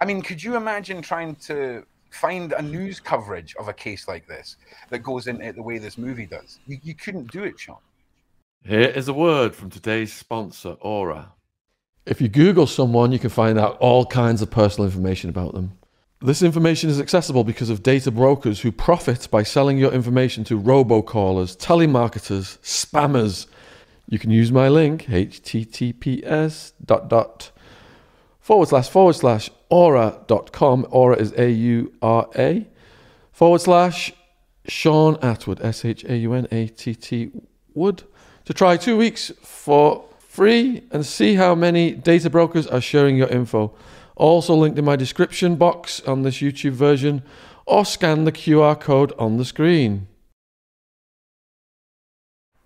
I 0.01 0.05
mean 0.05 0.23
could 0.23 0.41
you 0.41 0.55
imagine 0.55 0.99
trying 1.03 1.35
to 1.49 1.85
find 2.09 2.53
a 2.53 2.61
news 2.61 2.99
coverage 2.99 3.55
of 3.59 3.67
a 3.67 3.73
case 3.73 4.07
like 4.07 4.25
this 4.25 4.57
that 4.89 4.99
goes 4.99 5.27
into 5.27 5.45
it 5.45 5.55
the 5.55 5.61
way 5.61 5.77
this 5.77 5.99
movie 5.99 6.25
does? 6.25 6.57
You, 6.65 6.79
you 6.81 6.95
couldn't 6.95 7.31
do 7.31 7.43
it 7.43 7.59
sean 7.59 7.77
here 8.67 8.89
is 8.89 9.07
a 9.07 9.13
word 9.13 9.55
from 9.55 9.69
today's 9.69 10.11
sponsor, 10.11 10.75
Aura. 10.81 11.31
If 12.05 12.19
you 12.19 12.27
Google 12.27 12.67
someone, 12.67 13.13
you 13.13 13.19
can 13.19 13.29
find 13.29 13.57
out 13.57 13.77
all 13.77 14.05
kinds 14.05 14.41
of 14.41 14.51
personal 14.51 14.85
information 14.85 15.29
about 15.29 15.53
them. 15.53 15.77
This 16.21 16.41
information 16.41 16.89
is 16.89 16.99
accessible 16.99 17.43
because 17.43 17.69
of 17.69 17.83
data 17.83 18.11
brokers 18.11 18.61
who 18.61 18.71
profit 18.71 19.29
by 19.31 19.43
selling 19.43 19.77
your 19.77 19.93
information 19.93 20.43
to 20.45 20.59
robocallers, 20.59 21.55
telemarketers, 21.55 22.57
spammers. 22.59 23.47
You 24.09 24.19
can 24.19 24.31
use 24.31 24.51
my 24.51 24.67
link, 24.67 25.05
https 25.05 26.73
dot 26.83 27.07
dot 27.07 27.51
forward 28.39 28.67
slash 28.67 28.89
forward 28.89 29.13
slash 29.13 29.49
aura.com. 29.69 30.87
Aura 30.89 31.17
is 31.17 31.33
A 31.37 31.49
U 31.51 31.93
R 32.01 32.27
A 32.35 32.67
forward 33.31 33.61
slash 33.61 34.11
Shaun 34.67 35.15
Attwood, 35.17 35.63
S 35.63 35.85
H 35.85 36.03
A 36.05 36.17
U 36.17 36.33
N 36.33 36.47
A 36.51 36.67
T 36.67 36.95
T 36.95 37.31
Wood 37.73 38.03
to 38.47 38.53
try 38.53 38.77
two 38.77 38.95
weeks 38.95 39.29
for 39.41 40.05
free 40.19 40.81
and 40.91 41.05
see 41.05 41.35
how 41.35 41.53
many 41.53 41.91
data 41.91 42.29
brokers 42.29 42.65
are 42.65 42.79
sharing 42.79 43.17
your 43.17 43.27
info. 43.27 43.73
Also 44.15 44.55
linked 44.55 44.79
in 44.79 44.85
my 44.85 44.95
description 44.95 45.57
box 45.57 45.99
on 46.07 46.21
this 46.21 46.37
YouTube 46.37 46.71
version 46.71 47.23
or 47.65 47.83
scan 47.83 48.23
the 48.23 48.31
QR 48.31 48.79
code 48.79 49.11
on 49.19 49.35
the 49.35 49.43
screen. 49.43 50.07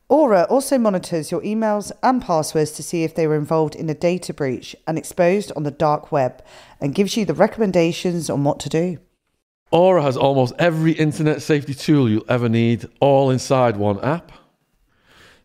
Aura 0.07 0.43
also 0.51 0.77
monitors 0.77 1.31
your 1.31 1.41
emails 1.41 1.91
and 2.03 2.21
passwords 2.21 2.73
to 2.73 2.83
see 2.83 3.03
if 3.03 3.15
they 3.15 3.25
were 3.25 3.35
involved 3.35 3.73
in 3.73 3.89
a 3.89 3.95
data 3.95 4.35
breach 4.35 4.75
and 4.85 4.99
exposed 4.99 5.51
on 5.55 5.63
the 5.63 5.71
dark 5.71 6.11
web 6.11 6.43
and 6.79 6.93
gives 6.93 7.17
you 7.17 7.25
the 7.25 7.33
recommendations 7.33 8.29
on 8.29 8.43
what 8.43 8.59
to 8.59 8.69
do. 8.69 8.99
Aura 9.71 10.03
has 10.03 10.15
almost 10.15 10.53
every 10.59 10.91
internet 10.91 11.41
safety 11.41 11.73
tool 11.73 12.07
you'll 12.07 12.25
ever 12.29 12.49
need 12.49 12.87
all 12.99 13.31
inside 13.31 13.77
one 13.77 13.99
app. 14.01 14.31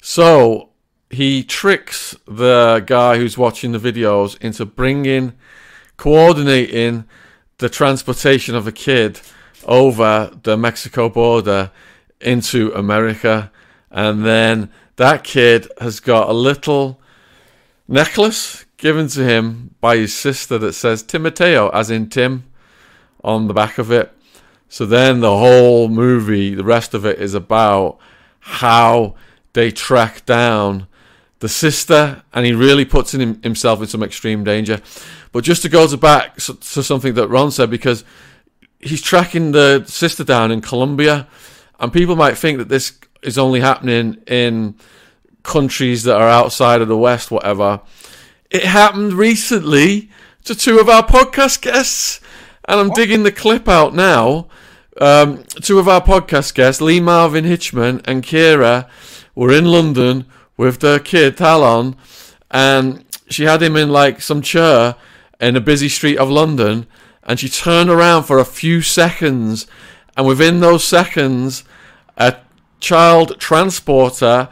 So 0.08 0.68
he 1.10 1.42
tricks 1.42 2.14
the 2.28 2.80
guy 2.86 3.16
who's 3.16 3.36
watching 3.36 3.72
the 3.72 3.80
videos 3.80 4.40
into 4.40 4.64
bringing, 4.64 5.32
coordinating 5.96 7.06
the 7.58 7.68
transportation 7.68 8.54
of 8.54 8.68
a 8.68 8.72
kid 8.72 9.20
over 9.64 10.30
the 10.44 10.56
Mexico 10.56 11.08
border 11.08 11.72
into 12.20 12.72
America. 12.72 13.50
And 13.90 14.24
then 14.24 14.70
that 14.94 15.24
kid 15.24 15.66
has 15.80 15.98
got 15.98 16.30
a 16.30 16.32
little 16.32 17.00
necklace 17.88 18.64
given 18.76 19.08
to 19.08 19.24
him 19.24 19.74
by 19.80 19.96
his 19.96 20.14
sister 20.14 20.56
that 20.56 20.74
says 20.74 21.02
Timoteo, 21.02 21.68
as 21.70 21.90
in 21.90 22.08
Tim, 22.08 22.44
on 23.24 23.48
the 23.48 23.54
back 23.54 23.76
of 23.76 23.90
it. 23.90 24.16
So 24.68 24.86
then 24.86 25.18
the 25.18 25.36
whole 25.36 25.88
movie, 25.88 26.54
the 26.54 26.62
rest 26.62 26.94
of 26.94 27.04
it 27.04 27.18
is 27.18 27.34
about 27.34 27.98
how 28.38 29.16
they 29.56 29.70
track 29.70 30.26
down 30.26 30.86
the 31.38 31.48
sister, 31.48 32.22
and 32.34 32.44
he 32.44 32.52
really 32.52 32.84
puts 32.84 33.14
in 33.14 33.42
himself 33.42 33.80
in 33.80 33.86
some 33.86 34.02
extreme 34.02 34.44
danger. 34.44 34.82
But 35.32 35.44
just 35.44 35.62
to 35.62 35.70
go 35.70 35.86
to 35.86 35.96
back 35.96 36.36
to 36.36 36.82
something 36.82 37.14
that 37.14 37.28
Ron 37.28 37.50
said, 37.50 37.70
because 37.70 38.04
he's 38.80 39.00
tracking 39.00 39.52
the 39.52 39.84
sister 39.86 40.24
down 40.24 40.52
in 40.52 40.60
Colombia, 40.60 41.26
and 41.80 41.90
people 41.90 42.16
might 42.16 42.36
think 42.36 42.58
that 42.58 42.68
this 42.68 42.98
is 43.22 43.38
only 43.38 43.60
happening 43.60 44.22
in 44.26 44.74
countries 45.42 46.02
that 46.02 46.20
are 46.20 46.28
outside 46.28 46.82
of 46.82 46.88
the 46.88 46.96
West, 46.96 47.30
whatever. 47.30 47.80
It 48.50 48.64
happened 48.64 49.14
recently 49.14 50.10
to 50.44 50.54
two 50.54 50.78
of 50.78 50.90
our 50.90 51.02
podcast 51.02 51.62
guests, 51.62 52.20
and 52.68 52.78
I'm 52.78 52.90
digging 52.90 53.22
the 53.22 53.32
clip 53.32 53.70
out 53.70 53.94
now. 53.94 54.48
Um, 55.00 55.44
two 55.44 55.78
of 55.78 55.88
our 55.88 56.02
podcast 56.02 56.54
guests, 56.54 56.82
Lee 56.82 57.00
Marvin 57.00 57.46
Hitchman 57.46 58.02
and 58.04 58.22
Kira, 58.22 58.88
were 59.36 59.52
in 59.52 59.66
London 59.66 60.26
with 60.56 60.80
their 60.80 60.98
kid 60.98 61.36
Talon, 61.36 61.94
and 62.50 63.04
she 63.28 63.44
had 63.44 63.62
him 63.62 63.76
in 63.76 63.90
like 63.90 64.20
some 64.20 64.42
chair 64.42 64.96
in 65.40 65.54
a 65.54 65.60
busy 65.60 65.88
street 65.88 66.18
of 66.18 66.28
London, 66.28 66.86
and 67.22 67.38
she 67.38 67.48
turned 67.48 67.90
around 67.90 68.24
for 68.24 68.38
a 68.38 68.44
few 68.44 68.82
seconds, 68.82 69.68
and 70.16 70.26
within 70.26 70.58
those 70.58 70.82
seconds, 70.82 71.62
a 72.16 72.36
child 72.80 73.38
transporter 73.38 74.48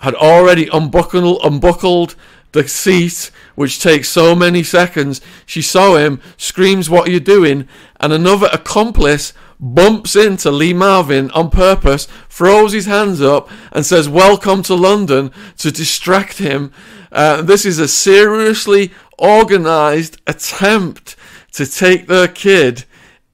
had 0.00 0.14
already 0.14 0.68
unbuckled, 0.72 1.40
unbuckled 1.42 2.14
the 2.52 2.66
seat, 2.66 3.30
which 3.56 3.80
takes 3.80 4.08
so 4.08 4.34
many 4.34 4.62
seconds. 4.62 5.20
She 5.44 5.60
saw 5.60 5.96
him, 5.96 6.20
screams, 6.36 6.88
What 6.88 7.08
are 7.08 7.10
you 7.10 7.20
doing? 7.20 7.68
And 8.00 8.12
another 8.12 8.48
accomplice 8.52 9.32
bumps 9.60 10.14
into 10.14 10.50
Lee 10.50 10.72
Marvin 10.72 11.30
on 11.32 11.50
purpose, 11.50 12.06
throws 12.28 12.72
his 12.72 12.86
hands 12.86 13.20
up, 13.20 13.50
and 13.72 13.84
says, 13.84 14.08
Welcome 14.08 14.62
to 14.64 14.74
London 14.74 15.32
to 15.58 15.70
distract 15.70 16.38
him. 16.38 16.72
Uh, 17.10 17.42
this 17.42 17.64
is 17.64 17.78
a 17.78 17.88
seriously 17.88 18.92
organized 19.18 20.20
attempt 20.26 21.16
to 21.52 21.66
take 21.66 22.06
their 22.06 22.28
kid 22.28 22.84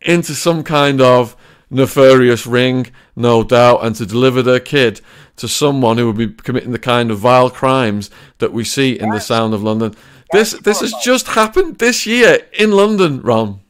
into 0.01 0.35
some 0.35 0.63
kind 0.63 1.01
of 1.01 1.37
nefarious 1.71 2.47
ring, 2.47 2.87
no 3.17 3.43
doubt, 3.43 3.85
and 3.85 3.97
to 3.97 4.07
deliver 4.07 4.43
their 4.43 4.61
kid 4.61 5.01
to 5.37 5.49
someone 5.49 5.99
who 5.99 6.07
would 6.07 6.17
be 6.17 6.29
committing 6.29 6.73
the 6.73 6.79
kind 6.79 7.11
of 7.11 7.19
vile 7.19 7.51
crimes 7.51 8.11
that 8.39 8.53
we 8.53 8.65
see 8.65 8.99
in 8.99 9.11
the 9.11 9.21
Sound 9.21 9.53
of 9.53 9.63
London. 9.63 9.95
This 10.33 10.53
this 10.53 10.81
has 10.81 10.95
just 11.03 11.29
happened 11.29 11.79
this 11.79 12.07
year 12.07 12.47
in 12.53 12.73
London, 12.73 13.21
Ron. 13.21 13.61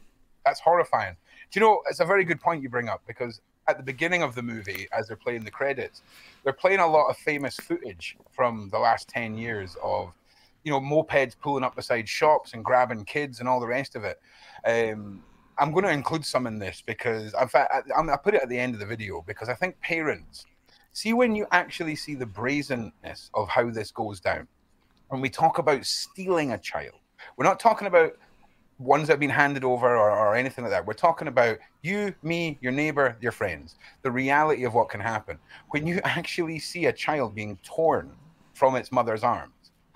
That's 0.45 0.59
horrifying. 0.59 1.17
You 1.55 1.61
know? 1.61 1.81
It's 1.89 1.99
a 1.99 2.05
very 2.05 2.23
good 2.23 2.41
point 2.41 2.61
you 2.61 2.69
bring 2.69 2.89
up 2.89 3.01
because 3.07 3.41
at 3.67 3.77
the 3.77 3.83
beginning 3.83 4.21
of 4.21 4.35
the 4.35 4.43
movie, 4.43 4.87
as 4.91 5.07
they're 5.07 5.17
playing 5.17 5.43
the 5.43 5.51
credits, 5.51 6.01
they're 6.43 6.53
playing 6.53 6.79
a 6.79 6.87
lot 6.87 7.09
of 7.09 7.17
famous 7.17 7.55
footage 7.55 8.17
from 8.31 8.69
the 8.71 8.79
last 8.79 9.07
ten 9.07 9.37
years 9.37 9.75
of, 9.83 10.11
you 10.63 10.71
know, 10.71 10.79
mopeds 10.79 11.35
pulling 11.39 11.63
up 11.63 11.75
beside 11.75 12.07
shops 12.07 12.53
and 12.53 12.63
grabbing 12.63 13.05
kids 13.05 13.39
and 13.39 13.49
all 13.49 13.59
the 13.59 13.67
rest 13.67 13.95
of 13.95 14.03
it. 14.03 14.19
Um, 14.65 15.23
I'm 15.57 15.71
going 15.71 15.85
to 15.85 15.91
include 15.91 16.25
some 16.25 16.47
in 16.47 16.59
this 16.59 16.83
because, 16.85 17.33
in 17.33 17.47
fact, 17.47 17.73
I, 17.95 18.01
I 18.01 18.17
put 18.17 18.33
it 18.33 18.41
at 18.41 18.49
the 18.49 18.59
end 18.59 18.73
of 18.73 18.79
the 18.79 18.85
video 18.85 19.23
because 19.25 19.47
I 19.47 19.53
think 19.53 19.79
parents 19.79 20.45
see 20.91 21.13
when 21.13 21.35
you 21.35 21.45
actually 21.51 21.95
see 21.95 22.15
the 22.15 22.25
brazenness 22.25 23.29
of 23.33 23.47
how 23.47 23.69
this 23.69 23.91
goes 23.91 24.19
down. 24.19 24.47
When 25.09 25.21
we 25.21 25.29
talk 25.29 25.59
about 25.59 25.85
stealing 25.85 26.51
a 26.51 26.57
child, 26.57 26.99
we're 27.37 27.45
not 27.45 27.59
talking 27.59 27.87
about 27.87 28.13
ones 28.77 29.07
that 29.07 29.13
have 29.13 29.19
been 29.19 29.29
handed 29.29 29.63
over 29.63 29.95
or, 29.95 30.11
or 30.11 30.35
anything 30.35 30.63
like 30.63 30.71
that. 30.71 30.85
We're 30.85 30.93
talking 30.93 31.27
about 31.27 31.57
you, 31.81 32.13
me, 32.23 32.57
your 32.61 32.71
neighbor, 32.71 33.15
your 33.21 33.31
friends, 33.31 33.75
the 34.01 34.11
reality 34.11 34.65
of 34.65 34.73
what 34.73 34.89
can 34.89 34.99
happen. 34.99 35.37
When 35.69 35.87
you 35.87 36.01
actually 36.03 36.59
see 36.59 36.85
a 36.85 36.93
child 36.93 37.35
being 37.35 37.57
torn 37.63 38.11
from 38.53 38.75
its 38.75 38.91
mother's 38.91 39.23
arms 39.23 39.51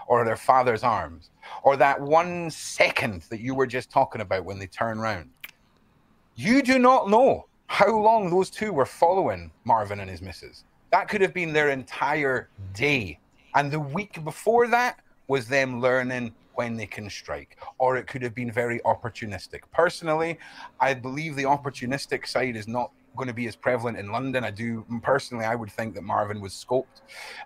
or 0.08 0.26
their 0.26 0.38
father's 0.38 0.84
arms, 0.84 1.30
or 1.64 1.78
that 1.78 2.00
one 2.02 2.50
second 2.50 3.24
that 3.30 3.42
you 3.42 3.54
were 3.54 3.68
just 3.68 3.92
talking 3.92 4.22
about 4.22 4.46
when 4.46 4.58
they 4.58 4.68
turn 4.68 4.98
around, 4.98 5.30
you 6.36 6.62
do 6.62 6.80
not 6.80 7.10
know 7.10 7.46
how 7.68 7.96
long 7.96 8.30
those 8.30 8.50
two 8.50 8.74
were 8.74 8.86
following 8.86 9.52
Marvin 9.66 10.00
and 10.00 10.10
his 10.10 10.22
missus. 10.22 10.64
That 10.92 11.08
could 11.08 11.22
have 11.22 11.34
been 11.34 11.54
their 11.54 11.70
entire 11.70 12.50
day. 12.74 13.20
And 13.54 13.72
the 13.72 13.80
week 13.80 14.24
before 14.24 14.68
that 14.68 15.00
was 15.28 15.48
them 15.48 15.80
learning 15.80 16.34
when 16.60 16.76
they 16.76 16.86
can 16.86 17.10
strike, 17.10 17.52
or 17.78 17.96
it 17.96 18.06
could 18.06 18.22
have 18.22 18.36
been 18.36 18.52
very 18.52 18.80
opportunistic. 18.94 19.62
Personally, 19.72 20.38
I 20.82 20.94
believe 20.94 21.38
the 21.38 21.48
opportunistic 21.56 22.28
side 22.28 22.58
is 22.58 22.68
not 22.68 22.92
going 23.16 23.30
to 23.30 23.34
be 23.34 23.48
as 23.48 23.56
prevalent 23.56 23.98
in 23.98 24.12
London. 24.12 24.44
I 24.44 24.52
do 24.52 24.86
personally, 25.02 25.46
I 25.46 25.56
would 25.56 25.72
think 25.72 25.96
that 25.96 26.04
Marvin 26.04 26.42
was 26.42 26.52
scoped, 26.52 26.98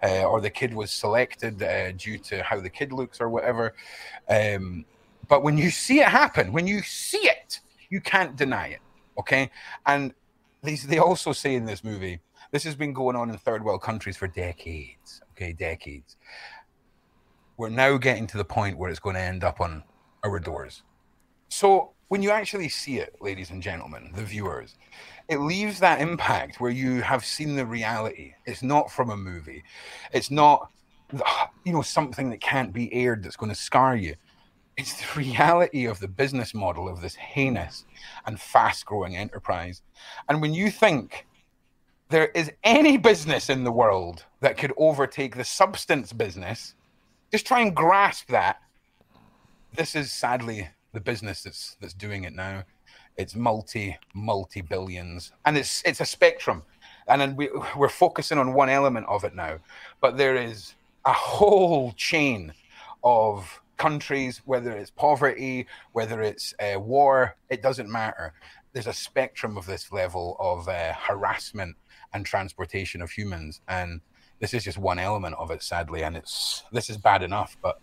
uh, 0.01 0.23
or 0.23 0.41
the 0.41 0.49
kid 0.49 0.73
was 0.73 0.89
selected 0.89 1.61
uh, 1.61 1.91
due 1.91 2.17
to 2.29 2.41
how 2.41 2.59
the 2.59 2.71
kid 2.71 2.91
looks 2.91 3.21
or 3.21 3.29
whatever. 3.29 3.75
Um, 4.27 4.83
but 5.27 5.43
when 5.43 5.59
you 5.59 5.69
see 5.69 5.99
it 5.99 6.07
happen, 6.07 6.51
when 6.51 6.65
you 6.65 6.81
see 6.81 7.25
it, 7.37 7.59
you 7.91 8.01
can't 8.01 8.35
deny 8.35 8.67
it. 8.69 8.81
Okay, 9.19 9.51
and 9.85 10.11
they 10.63 10.97
also 10.97 11.33
say 11.33 11.53
in 11.53 11.65
this 11.65 11.83
movie 11.83 12.19
this 12.53 12.63
has 12.63 12.75
been 12.75 12.93
going 12.93 13.15
on 13.15 13.31
in 13.31 13.37
third 13.37 13.65
world 13.65 13.81
countries 13.81 14.15
for 14.15 14.27
decades. 14.27 15.21
Okay, 15.31 15.53
decades. 15.53 16.17
We're 17.57 17.69
now 17.69 17.97
getting 17.97 18.27
to 18.27 18.37
the 18.37 18.45
point 18.45 18.77
where 18.77 18.89
it's 18.89 18.99
going 18.99 19.15
to 19.15 19.21
end 19.21 19.43
up 19.43 19.61
on 19.61 19.83
our 20.23 20.39
doors. 20.39 20.81
So 21.49 21.91
when 22.07 22.23
you 22.23 22.31
actually 22.31 22.69
see 22.69 22.97
it, 22.97 23.15
ladies 23.21 23.51
and 23.51 23.61
gentlemen, 23.61 24.11
the 24.15 24.23
viewers, 24.23 24.75
it 25.29 25.37
leaves 25.37 25.79
that 25.79 26.01
impact 26.01 26.59
where 26.59 26.71
you 26.71 27.01
have 27.01 27.23
seen 27.23 27.55
the 27.55 27.65
reality. 27.65 28.33
It's 28.45 28.63
not 28.63 28.91
from 28.91 29.09
a 29.09 29.17
movie. 29.17 29.63
It's 30.11 30.31
not, 30.31 30.71
you 31.63 31.73
know, 31.73 31.81
something 31.81 32.29
that 32.31 32.41
can't 32.41 32.73
be 32.73 32.91
aired 32.93 33.23
that's 33.23 33.35
going 33.35 33.51
to 33.51 33.55
scar 33.55 33.95
you. 33.95 34.15
It's 34.75 34.93
the 34.99 35.19
reality 35.19 35.85
of 35.85 35.99
the 35.99 36.07
business 36.07 36.53
model 36.55 36.89
of 36.89 37.01
this 37.01 37.15
heinous 37.15 37.85
and 38.25 38.39
fast 38.39 38.85
growing 38.85 39.15
enterprise. 39.15 39.83
And 40.27 40.41
when 40.41 40.55
you 40.55 40.71
think 40.71 41.27
there 42.09 42.27
is 42.29 42.51
any 42.63 42.97
business 42.97 43.49
in 43.49 43.63
the 43.63 43.71
world 43.71 44.25
that 44.39 44.57
could 44.57 44.73
overtake 44.77 45.35
the 45.35 45.43
substance 45.43 46.11
business, 46.13 46.73
just 47.33 47.47
try 47.47 47.61
and 47.61 47.75
grasp 47.75 48.27
that. 48.29 48.61
This 49.75 49.95
is 49.95 50.11
sadly 50.11 50.69
the 50.93 51.01
business 51.01 51.41
that's 51.41 51.75
that's 51.81 51.95
doing 51.95 52.25
it 52.25 52.33
now. 52.33 52.63
It's 53.17 53.35
multi 53.35 53.97
multi 54.13 54.61
billions, 54.61 55.31
and 55.43 55.57
it's 55.57 55.81
it's 55.83 55.99
a 55.99 56.05
spectrum, 56.05 56.61
and 57.07 57.19
then 57.19 57.35
we 57.35 57.49
we're 57.75 57.89
focusing 57.89 58.37
on 58.37 58.53
one 58.53 58.69
element 58.69 59.07
of 59.07 59.23
it 59.23 59.33
now, 59.33 59.57
but 59.99 60.15
there 60.15 60.35
is 60.35 60.75
a 61.05 61.11
whole 61.11 61.91
chain 61.93 62.53
of 63.03 63.61
countries, 63.77 64.43
whether 64.45 64.71
it's 64.71 64.91
poverty, 64.91 65.65
whether 65.91 66.21
it's 66.21 66.53
uh, 66.59 66.79
war, 66.79 67.35
it 67.49 67.63
doesn't 67.63 67.89
matter. 67.91 68.33
There's 68.73 68.87
a 68.87 68.93
spectrum 68.93 69.57
of 69.57 69.65
this 69.65 69.91
level 69.91 70.37
of 70.39 70.69
uh, 70.69 70.93
harassment 70.93 71.75
and 72.13 72.25
transportation 72.25 73.01
of 73.01 73.09
humans. 73.09 73.59
And 73.67 74.01
this 74.43 74.53
is 74.53 74.63
just 74.63 74.77
one 74.77 74.99
element 74.99 75.35
of 75.39 75.51
it, 75.51 75.63
sadly. 75.63 76.03
And 76.03 76.17
it's 76.17 76.63
this 76.71 76.89
is 76.89 76.97
bad 76.97 77.23
enough, 77.23 77.57
but. 77.61 77.79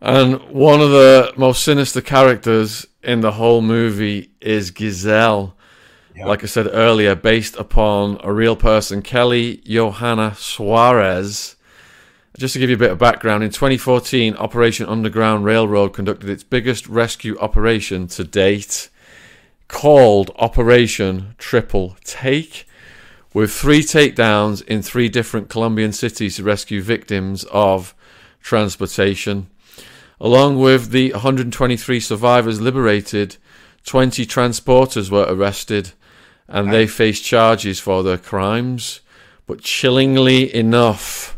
And 0.00 0.40
one 0.50 0.80
of 0.80 0.90
the 0.90 1.32
most 1.36 1.64
sinister 1.64 2.00
characters 2.00 2.86
in 3.02 3.20
the 3.20 3.32
whole 3.32 3.62
movie 3.62 4.30
is 4.40 4.72
Giselle. 4.76 5.56
Yeah. 6.14 6.26
Like 6.26 6.44
I 6.44 6.46
said 6.46 6.68
earlier, 6.70 7.16
based 7.16 7.56
upon 7.56 8.20
a 8.22 8.32
real 8.32 8.54
person, 8.54 9.02
Kelly 9.02 9.56
Johanna 9.64 10.34
Suarez. 10.36 11.56
Just 12.36 12.52
to 12.54 12.58
give 12.58 12.68
you 12.68 12.76
a 12.76 12.78
bit 12.78 12.90
of 12.90 12.98
background, 12.98 13.44
in 13.44 13.50
2014, 13.50 14.36
Operation 14.36 14.86
Underground 14.86 15.44
Railroad 15.44 15.92
conducted 15.92 16.28
its 16.28 16.42
biggest 16.42 16.88
rescue 16.88 17.38
operation 17.38 18.06
to 18.08 18.24
date 18.24 18.90
called 19.68 20.30
Operation 20.36 21.34
Triple 21.38 21.96
Take, 22.04 22.66
with 23.34 23.52
three 23.52 23.80
takedowns 23.80 24.64
in 24.64 24.80
three 24.80 25.08
different 25.10 25.50
Colombian 25.50 25.92
cities 25.92 26.36
to 26.36 26.44
rescue 26.44 26.80
victims 26.80 27.44
of 27.52 27.94
transportation. 28.40 29.48
Along 30.20 30.58
with 30.58 30.90
the 30.90 31.10
123 31.12 31.98
survivors 32.00 32.60
liberated, 32.60 33.36
20 33.84 34.24
transporters 34.24 35.10
were 35.10 35.26
arrested 35.28 35.92
and 36.48 36.72
they 36.72 36.86
faced 36.86 37.24
charges 37.24 37.80
for 37.80 38.02
their 38.02 38.18
crimes. 38.18 39.00
But 39.46 39.60
chillingly 39.60 40.54
enough, 40.54 41.36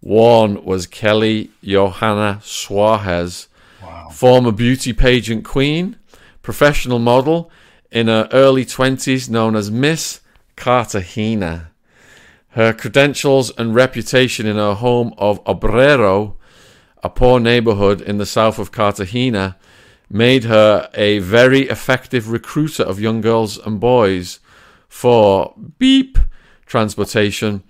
One 0.00 0.64
was 0.64 0.86
Kelly 0.88 1.50
Johanna 1.62 2.40
Suarez, 2.42 3.46
Wow. 3.80 4.08
former 4.10 4.50
beauty 4.50 4.92
pageant 4.92 5.44
queen, 5.44 5.94
professional 6.42 6.98
model 6.98 7.52
in 7.92 8.08
her 8.08 8.28
early 8.32 8.64
20s, 8.64 9.30
known 9.30 9.54
as 9.54 9.70
Miss 9.70 10.18
Cartagena. 10.56 11.70
Her 12.50 12.72
credentials 12.72 13.50
and 13.56 13.74
reputation 13.74 14.46
in 14.46 14.56
her 14.56 14.74
home 14.74 15.14
of 15.16 15.42
Obrero, 15.44 16.36
a 17.02 17.08
poor 17.08 17.40
neighborhood 17.40 18.00
in 18.00 18.18
the 18.18 18.26
south 18.26 18.58
of 18.58 18.72
Cartagena, 18.72 19.56
made 20.10 20.44
her 20.44 20.90
a 20.94 21.18
very 21.20 21.62
effective 21.68 22.30
recruiter 22.30 22.82
of 22.82 23.00
young 23.00 23.22
girls 23.22 23.56
and 23.56 23.80
boys 23.80 24.40
for 24.88 25.54
beep 25.78 26.18
transportation. 26.66 27.62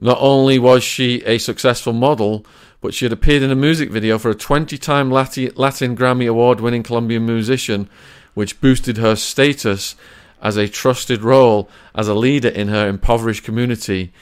Not 0.00 0.16
only 0.20 0.58
was 0.58 0.82
she 0.82 1.22
a 1.26 1.36
successful 1.36 1.92
model, 1.92 2.46
but 2.80 2.94
she 2.94 3.04
had 3.04 3.12
appeared 3.12 3.42
in 3.42 3.50
a 3.50 3.54
music 3.54 3.90
video 3.90 4.18
for 4.18 4.30
a 4.30 4.34
20 4.34 4.78
time 4.78 5.10
Latin 5.10 5.50
Grammy 5.96 6.28
Award 6.28 6.60
winning 6.60 6.82
Colombian 6.82 7.26
musician, 7.26 7.90
which 8.32 8.60
boosted 8.62 8.96
her 8.96 9.14
status 9.16 9.94
as 10.40 10.56
a 10.56 10.68
trusted 10.68 11.22
role 11.22 11.68
as 11.94 12.08
a 12.08 12.14
leader 12.14 12.48
in 12.48 12.68
her 12.68 12.88
impoverished 12.88 13.44
community, 13.44 14.12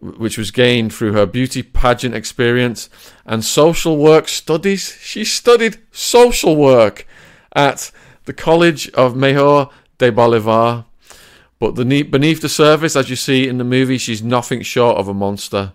which 0.00 0.38
was 0.38 0.50
gained 0.50 0.92
through 0.92 1.12
her 1.12 1.26
beauty 1.26 1.62
pageant 1.62 2.14
experience 2.14 2.88
and 3.24 3.44
social 3.44 3.96
work 3.96 4.28
studies. 4.28 4.96
She 5.00 5.24
studied 5.24 5.78
social 5.92 6.56
work 6.56 7.06
at 7.54 7.90
the 8.24 8.32
College 8.32 8.90
of 8.90 9.16
Mayor 9.16 9.66
de 9.98 10.10
Bolivar. 10.10 10.84
But 11.58 11.72
beneath 11.72 12.42
the 12.42 12.48
surface, 12.48 12.96
as 12.96 13.08
you 13.08 13.16
see 13.16 13.48
in 13.48 13.58
the 13.58 13.64
movie, 13.64 13.98
she's 13.98 14.22
nothing 14.22 14.62
short 14.62 14.98
of 14.98 15.08
a 15.08 15.14
monster. 15.14 15.72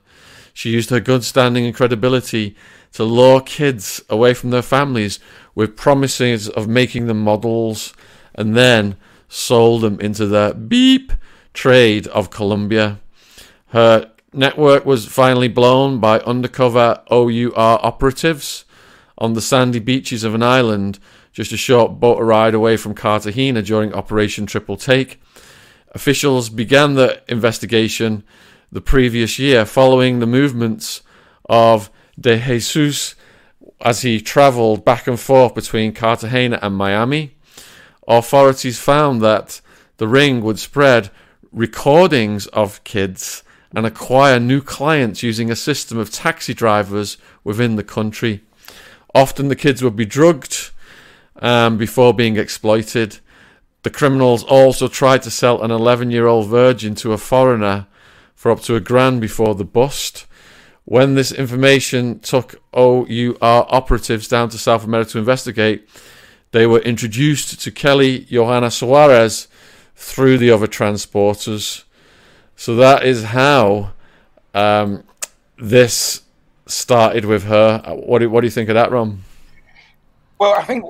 She 0.54 0.70
used 0.70 0.90
her 0.90 1.00
good 1.00 1.24
standing 1.24 1.66
and 1.66 1.74
credibility 1.74 2.56
to 2.94 3.04
lure 3.04 3.42
kids 3.42 4.02
away 4.10 4.34
from 4.34 4.50
their 4.50 4.62
families 4.62 5.20
with 5.56 5.78
promises 5.78 6.50
of 6.50 6.68
making 6.68 7.08
them 7.08 7.22
models 7.22 7.94
and 8.36 8.56
then 8.56 8.98
sold 9.30 9.82
them 9.82 10.00
into 10.02 10.26
the 10.26 10.54
beep 10.68 11.14
trade 11.54 12.08
of 12.08 12.30
Colombia. 12.30 13.00
Her 13.68 14.12
network 14.34 14.86
was 14.86 15.06
finally 15.06 15.48
blown 15.48 16.00
by 16.00 16.20
undercover 16.20 17.02
OUR 17.10 17.54
operatives 17.56 18.66
on 19.18 19.34
the 19.34 19.42
sandy 19.42 19.80
beaches 19.80 20.24
of 20.24 20.36
an 20.36 20.44
island 20.44 21.00
just 21.40 21.52
a 21.52 21.58
short 21.58 22.02
boat 22.02 22.22
ride 22.22 22.54
away 22.54 22.76
from 22.76 22.94
Cartagena 22.94 23.62
during 23.62 23.94
Operation 23.94 24.46
Triple 24.46 24.76
Take. 24.76 25.22
Officials 25.92 26.50
began 26.50 26.96
the 26.96 27.22
investigation 27.28 28.24
the 28.72 28.82
previous 28.82 29.40
year 29.40 29.66
following 29.66 30.20
the 30.20 30.28
movements 30.28 31.02
of 31.48 31.90
De 32.20 32.38
Jesus 32.40 33.16
as 33.82 34.02
he 34.02 34.20
traveled 34.20 34.84
back 34.84 35.08
and 35.08 35.20
forth 35.20 35.56
between 35.56 35.94
Cartagena 35.94 36.60
and 36.62 36.76
Miami. 36.76 37.38
Authorities 38.10 38.80
found 38.80 39.22
that 39.22 39.62
the 39.98 40.08
ring 40.08 40.42
would 40.42 40.58
spread 40.58 41.12
recordings 41.52 42.48
of 42.48 42.84
kids 42.84 43.44
and 43.76 43.86
acquire 43.86 44.40
new 44.40 44.62
clients 44.62 45.22
using 45.22 45.52
a 45.52 45.56
system 45.56 46.00
of 46.00 46.12
taxi 46.12 46.56
drivers 46.56 47.18
within 47.44 47.76
the 47.76 47.84
country. 47.84 48.42
Often 49.14 49.50
the 49.50 49.56
kids 49.56 49.84
would 49.84 49.96
be 49.96 50.06
drugged 50.06 50.72
um, 51.36 51.78
before 51.78 52.14
being 52.14 52.36
exploited. 52.36 53.20
The 53.84 53.92
criminals 53.92 54.44
also 54.44 54.88
tried 54.88 55.22
to 55.24 55.32
sell 55.32 55.62
an 55.62 55.70
11 55.70 56.10
year 56.10 56.26
old 56.26 56.48
virgin 56.48 56.96
to 56.96 57.14
a 57.14 57.18
foreigner 57.18 57.86
for 58.34 58.52
up 58.52 58.62
to 58.62 58.76
a 58.76 58.80
grand 58.80 59.22
before 59.22 59.54
the 59.54 59.66
bust. 59.66 60.26
When 60.86 61.14
this 61.14 61.32
information 61.32 62.20
took 62.20 62.60
OUR 62.74 63.36
operatives 63.42 64.28
down 64.28 64.50
to 64.50 64.58
South 64.58 64.84
America 64.84 65.12
to 65.12 65.20
investigate, 65.20 65.88
they 66.52 66.66
were 66.66 66.80
introduced 66.80 67.62
to 67.62 67.72
Kelly 67.72 68.26
Johanna 68.26 68.72
Suarez 68.72 69.48
through 69.96 70.38
the 70.38 70.50
other 70.52 70.68
transporters. 70.68 71.84
So 72.56 72.76
that 72.76 73.04
is 73.04 73.26
how 73.26 73.92
um, 74.54 75.04
this 75.58 76.24
started 76.66 77.26
with 77.26 77.44
her. 77.44 77.82
What 78.06 78.20
do, 78.20 78.30
what 78.30 78.42
do 78.42 78.48
you 78.48 78.52
think 78.52 78.70
of 78.70 78.76
that, 78.76 78.92
Ron? 78.92 79.24
Well, 80.40 80.54
I 80.54 80.64
think 80.64 80.86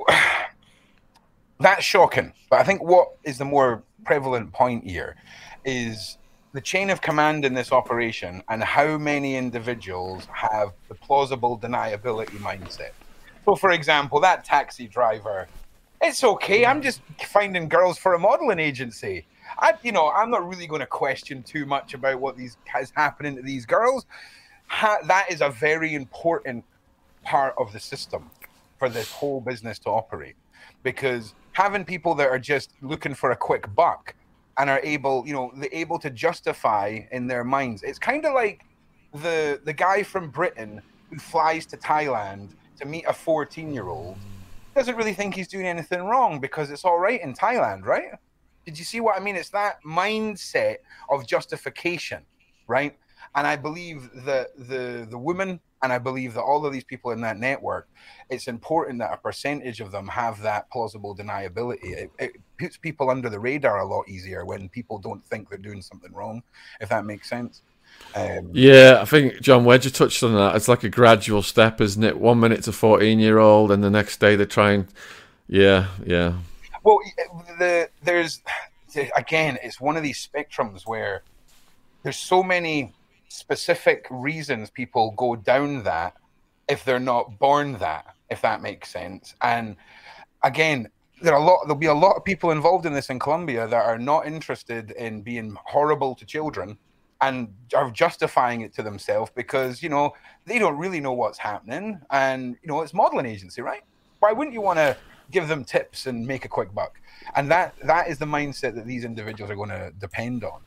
that's 1.60 1.84
shocking. 1.84 2.32
But 2.48 2.60
I 2.60 2.64
think 2.64 2.82
what 2.82 3.14
is 3.24 3.38
the 3.38 3.44
more 3.44 3.82
prevalent 4.04 4.52
point 4.52 4.84
here 4.84 5.16
is 5.64 6.16
the 6.52 6.60
chain 6.60 6.90
of 6.90 7.00
command 7.00 7.44
in 7.44 7.54
this 7.54 7.70
operation 7.70 8.42
and 8.48 8.62
how 8.62 8.98
many 8.98 9.36
individuals 9.36 10.26
have 10.32 10.72
the 10.88 10.94
plausible 10.94 11.58
deniability 11.58 12.38
mindset. 12.38 12.90
So, 13.44 13.56
for 13.56 13.70
example, 13.70 14.20
that 14.20 14.44
taxi 14.44 14.86
driver, 14.86 15.48
it's 16.02 16.22
okay. 16.22 16.66
I'm 16.66 16.82
just 16.82 17.00
finding 17.26 17.68
girls 17.68 17.98
for 17.98 18.14
a 18.14 18.18
modeling 18.18 18.58
agency. 18.58 19.26
I, 19.58 19.74
you 19.82 19.92
know, 19.92 20.10
I'm 20.10 20.30
not 20.30 20.48
really 20.48 20.66
going 20.66 20.80
to 20.80 20.86
question 20.86 21.42
too 21.42 21.66
much 21.66 21.94
about 21.94 22.20
what 22.20 22.36
these 22.36 22.56
is 22.80 22.92
happening 22.94 23.36
to 23.36 23.42
these 23.42 23.66
girls. 23.66 24.06
Ha, 24.66 24.98
that 25.06 25.30
is 25.30 25.40
a 25.40 25.50
very 25.50 25.94
important 25.94 26.64
part 27.24 27.54
of 27.58 27.72
the 27.72 27.80
system 27.80 28.30
for 28.78 28.88
this 28.88 29.10
whole 29.10 29.40
business 29.40 29.78
to 29.80 29.90
operate, 29.90 30.36
because 30.82 31.34
having 31.52 31.84
people 31.84 32.14
that 32.14 32.28
are 32.28 32.38
just 32.38 32.70
looking 32.80 33.14
for 33.14 33.32
a 33.32 33.36
quick 33.36 33.74
buck 33.74 34.14
and 34.56 34.70
are 34.70 34.80
able, 34.84 35.26
you 35.26 35.32
know, 35.32 35.52
they're 35.56 35.68
able 35.72 35.98
to 35.98 36.10
justify 36.10 37.00
in 37.10 37.26
their 37.26 37.44
minds. 37.44 37.82
It's 37.82 37.98
kind 37.98 38.24
of 38.24 38.32
like 38.34 38.64
the 39.12 39.60
the 39.64 39.72
guy 39.72 40.02
from 40.02 40.30
Britain 40.30 40.80
who 41.10 41.18
flies 41.18 41.66
to 41.66 41.76
Thailand 41.76 42.50
to 42.80 42.86
meet 42.86 43.04
a 43.06 43.12
14 43.12 43.72
year 43.72 43.88
old 43.88 44.16
doesn't 44.74 44.96
really 44.96 45.14
think 45.14 45.34
he's 45.34 45.48
doing 45.48 45.66
anything 45.66 46.02
wrong 46.04 46.40
because 46.40 46.70
it's 46.70 46.84
all 46.84 46.98
right 46.98 47.20
in 47.20 47.34
Thailand, 47.34 47.84
right? 47.84 48.12
Did 48.64 48.78
you 48.78 48.84
see 48.84 49.00
what 49.00 49.16
I 49.16 49.20
mean? 49.20 49.36
It's 49.36 49.50
that 49.50 49.82
mindset 49.84 50.76
of 51.10 51.26
justification, 51.26 52.22
right? 52.68 52.96
And 53.34 53.46
I 53.46 53.56
believe 53.56 54.10
that 54.24 54.48
the 54.56 55.06
the 55.08 55.18
women 55.18 55.60
and 55.82 55.92
I 55.92 55.98
believe 55.98 56.34
that 56.34 56.42
all 56.42 56.66
of 56.66 56.72
these 56.72 56.84
people 56.84 57.10
in 57.12 57.22
that 57.22 57.38
network, 57.38 57.88
it's 58.28 58.48
important 58.48 58.98
that 58.98 59.14
a 59.14 59.16
percentage 59.16 59.80
of 59.80 59.92
them 59.92 60.08
have 60.08 60.42
that 60.42 60.70
plausible 60.70 61.16
deniability. 61.16 61.84
It, 61.84 62.10
it 62.18 62.32
puts 62.58 62.76
people 62.76 63.08
under 63.08 63.30
the 63.30 63.40
radar 63.40 63.78
a 63.78 63.86
lot 63.86 64.08
easier 64.08 64.44
when 64.44 64.68
people 64.68 64.98
don't 64.98 65.24
think 65.24 65.48
they're 65.48 65.58
doing 65.58 65.80
something 65.80 66.12
wrong, 66.12 66.42
if 66.80 66.90
that 66.90 67.06
makes 67.06 67.30
sense. 67.30 67.62
Um, 68.14 68.50
yeah, 68.52 68.98
I 69.00 69.04
think 69.04 69.40
John 69.40 69.64
Wedger 69.64 69.92
touched 69.92 70.22
on 70.22 70.34
that. 70.34 70.56
It's 70.56 70.68
like 70.68 70.82
a 70.82 70.88
gradual 70.88 71.42
step, 71.42 71.80
isn't 71.80 72.02
it? 72.02 72.18
One 72.18 72.40
minute 72.40 72.64
to 72.64 72.72
14 72.72 73.18
year 73.18 73.38
old, 73.38 73.70
and 73.70 73.84
the 73.84 73.90
next 73.90 74.18
day 74.20 74.36
they're 74.36 74.46
trying. 74.46 74.88
Yeah, 75.48 75.86
yeah. 76.04 76.34
Well, 76.82 76.98
the 77.58 77.88
there's 78.02 78.40
again, 79.16 79.58
it's 79.62 79.80
one 79.80 79.96
of 79.96 80.02
these 80.02 80.26
spectrums 80.26 80.86
where 80.86 81.22
there's 82.02 82.18
so 82.18 82.42
many 82.42 82.92
specific 83.28 84.06
reasons 84.10 84.70
people 84.70 85.12
go 85.12 85.36
down 85.36 85.82
that 85.84 86.16
if 86.68 86.84
they're 86.84 86.98
not 86.98 87.38
born 87.38 87.74
that, 87.78 88.14
if 88.30 88.40
that 88.42 88.62
makes 88.62 88.90
sense. 88.90 89.34
And 89.42 89.76
again, 90.42 90.88
there 91.22 91.34
are 91.34 91.40
a 91.40 91.44
lot 91.44 91.60
there'll 91.64 91.76
be 91.76 91.86
a 91.86 91.94
lot 91.94 92.16
of 92.16 92.24
people 92.24 92.50
involved 92.50 92.86
in 92.86 92.92
this 92.92 93.10
in 93.10 93.18
Colombia 93.18 93.68
that 93.68 93.84
are 93.84 93.98
not 93.98 94.26
interested 94.26 94.92
in 94.92 95.22
being 95.22 95.56
horrible 95.64 96.14
to 96.14 96.24
children 96.24 96.78
and 97.20 97.52
are 97.74 97.90
justifying 97.90 98.62
it 98.62 98.74
to 98.74 98.82
themselves 98.82 99.30
because 99.34 99.82
you 99.82 99.88
know 99.88 100.12
they 100.46 100.58
don't 100.58 100.76
really 100.76 101.00
know 101.00 101.12
what's 101.12 101.38
happening. 101.38 102.00
And 102.10 102.56
you 102.62 102.68
know 102.68 102.80
it's 102.82 102.94
modeling 102.94 103.26
agency 103.26 103.62
right? 103.62 103.82
Why 104.20 104.32
wouldn't 104.32 104.54
you 104.54 104.60
want 104.60 104.78
to 104.78 104.96
give 105.30 105.48
them 105.48 105.64
tips 105.64 106.06
and 106.06 106.26
make 106.26 106.44
a 106.44 106.48
quick 106.48 106.74
buck? 106.74 107.00
And 107.36 107.50
that 107.50 107.74
that 107.84 108.08
is 108.08 108.18
the 108.18 108.26
mindset 108.26 108.74
that 108.74 108.86
these 108.86 109.04
individuals 109.04 109.50
are 109.50 109.56
going 109.56 109.70
to 109.70 109.92
depend 109.98 110.44
on. 110.44 110.60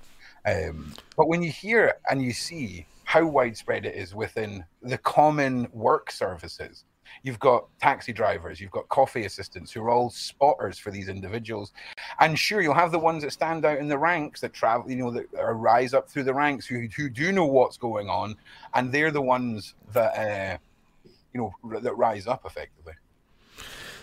Um, 0.45 0.93
but 1.15 1.27
when 1.27 1.41
you 1.41 1.51
hear 1.51 1.93
and 2.09 2.21
you 2.21 2.33
see 2.33 2.85
how 3.05 3.25
widespread 3.25 3.85
it 3.85 3.95
is 3.95 4.15
within 4.15 4.65
the 4.81 4.97
common 4.97 5.67
work 5.71 6.11
services, 6.11 6.83
you've 7.21 7.39
got 7.39 7.67
taxi 7.79 8.11
drivers, 8.11 8.59
you've 8.59 8.71
got 8.71 8.89
coffee 8.89 9.25
assistants 9.25 9.71
who 9.71 9.81
are 9.83 9.89
all 9.89 10.09
spotters 10.09 10.77
for 10.79 10.91
these 10.91 11.09
individuals. 11.09 11.71
And 12.19 12.37
sure, 12.37 12.61
you'll 12.61 12.73
have 12.73 12.91
the 12.91 12.99
ones 12.99 13.23
that 13.23 13.31
stand 13.31 13.65
out 13.65 13.77
in 13.77 13.87
the 13.87 13.97
ranks 13.97 14.41
that 14.41 14.53
travel, 14.53 14.89
you 14.89 14.97
know, 14.97 15.11
that 15.11 15.27
rise 15.33 15.93
up 15.93 16.09
through 16.09 16.23
the 16.23 16.33
ranks 16.33 16.65
who, 16.65 16.87
who 16.95 17.09
do 17.09 17.31
know 17.31 17.45
what's 17.45 17.77
going 17.77 18.09
on. 18.09 18.35
And 18.73 18.91
they're 18.91 19.11
the 19.11 19.21
ones 19.21 19.75
that, 19.93 20.17
uh, 20.17 20.57
you 21.33 21.39
know, 21.41 21.79
that 21.79 21.95
rise 21.95 22.27
up 22.27 22.45
effectively. 22.45 22.93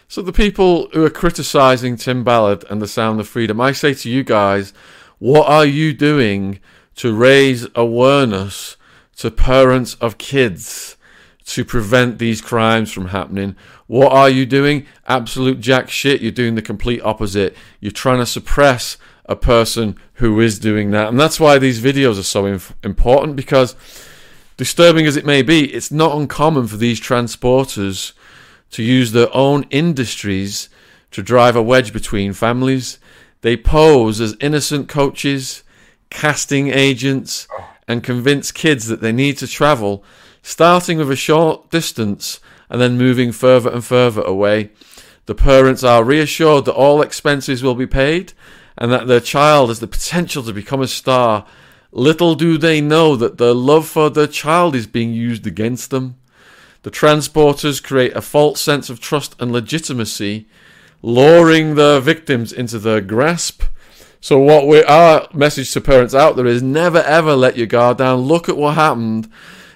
So 0.09 0.23
the 0.23 0.33
people 0.33 0.89
who 0.93 1.05
are 1.05 1.11
criticizing 1.11 1.97
Tim 1.97 2.25
Ballard 2.25 2.65
and 2.69 2.83
the 2.83 2.89
Sound 2.89 3.21
of 3.21 3.29
Freedom, 3.29 3.61
I 3.61 3.73
say 3.73 3.95
to 3.95 4.11
you 4.11 4.25
guys, 4.25 4.73
what 5.21 5.47
are 5.49 5.67
you 5.67 5.93
doing 5.93 6.59
to 6.97 7.15
raise 7.15 7.67
awareness 7.75 8.77
to 9.19 9.31
parents 9.31 9.95
of 9.95 10.19
kids 10.19 10.97
to 11.47 11.65
prevent 11.65 12.19
these 12.19 12.41
crimes 12.41 12.93
from 12.93 13.09
happening? 13.09 13.57
What 13.87 14.13
are 14.13 14.31
you 14.31 14.47
doing? 14.47 14.87
Absolute 15.07 15.61
jack 15.61 15.91
shit. 15.91 16.21
You're 16.21 16.31
doing 16.33 16.55
the 16.55 16.63
complete 16.63 17.03
opposite. 17.03 17.57
You're 17.81 17.93
trying 17.93 18.19
to 18.19 18.27
suppress 18.27 18.97
a 19.27 19.37
person 19.37 19.97
who 20.15 20.41
is 20.41 20.59
doing 20.59 20.91
that. 20.91 21.09
And 21.09 21.19
that's 21.19 21.41
why 21.41 21.59
these 21.59 21.81
videos 21.81 22.19
are 22.19 22.25
so 22.25 22.47
inf- 22.47 22.75
important 22.83 23.37
because 23.37 23.75
Disturbing 24.61 25.07
as 25.07 25.17
it 25.17 25.25
may 25.25 25.41
be, 25.41 25.73
it's 25.73 25.91
not 25.91 26.15
uncommon 26.15 26.67
for 26.67 26.77
these 26.77 27.01
transporters 27.01 28.13
to 28.73 28.83
use 28.83 29.13
their 29.13 29.35
own 29.35 29.65
industries 29.71 30.69
to 31.13 31.23
drive 31.23 31.57
a 31.57 31.63
wedge 31.63 31.95
between 31.95 32.35
families. 32.35 32.99
They 33.41 33.57
pose 33.57 34.21
as 34.21 34.37
innocent 34.39 34.87
coaches, 34.87 35.63
casting 36.11 36.69
agents, 36.69 37.49
and 37.89 38.05
convince 38.05 38.53
kids 38.53 38.87
that 38.89 39.01
they 39.01 39.13
need 39.13 39.39
to 39.39 39.47
travel, 39.47 40.05
starting 40.43 40.99
with 40.99 41.11
a 41.11 41.17
short 41.17 41.71
distance 41.71 42.41
and 42.69 42.81
then 42.81 42.97
moving 42.97 43.33
further 43.33 43.71
and 43.71 43.85
further 43.85 44.23
away. 44.23 44.71
The 45.27 45.35
parents 45.35 45.85
are 45.85 46.05
reassured 46.05 46.65
that 46.65 46.75
all 46.75 47.03
expenses 47.03 47.63
will 47.63 47.75
be 47.75 47.87
paid 47.87 48.33
and 48.79 48.91
that 48.91 49.07
their 49.07 49.21
child 49.21 49.69
has 49.69 49.81
the 49.81 49.87
potential 49.87 50.43
to 50.45 50.53
become 50.53 50.81
a 50.81 50.89
star. 50.89 51.47
Little 51.93 52.35
do 52.35 52.57
they 52.57 52.81
know 52.81 53.17
that 53.17 53.39
their 53.39 53.53
love 53.53 53.87
for 53.87 54.09
their 54.11 54.27
child 54.27 54.75
is 54.75 54.87
being 54.87 55.13
used 55.13 55.47
against 55.47 55.91
them. 55.91 56.17
The 56.83 56.91
transporters 56.91 57.83
create 57.83 58.17
a 58.17 58.23
false 58.23 58.61
sense 58.61 58.89
of 58.89 59.01
trust 59.01 59.37
and 59.39 59.53
legitimacy, 59.53 60.49
luring 61.03 61.75
their 61.75 62.01
victims 62.01 62.53
into 62.53 62.79
their 62.79 63.03
grasp. 63.03 63.65
So, 64.23 64.39
what 64.39 64.67
we 64.67 64.83
our 64.85 65.29
message 65.35 65.73
to 65.73 65.81
parents 65.81 66.15
out 66.15 66.37
there 66.37 66.47
is: 66.47 66.63
never 66.63 67.03
ever 67.03 67.35
let 67.35 67.59
your 67.59 67.67
guard 67.67 67.99
down. 67.99 68.21
Look 68.21 68.49
at 68.49 68.57
what 68.57 68.77
happened 68.77 69.31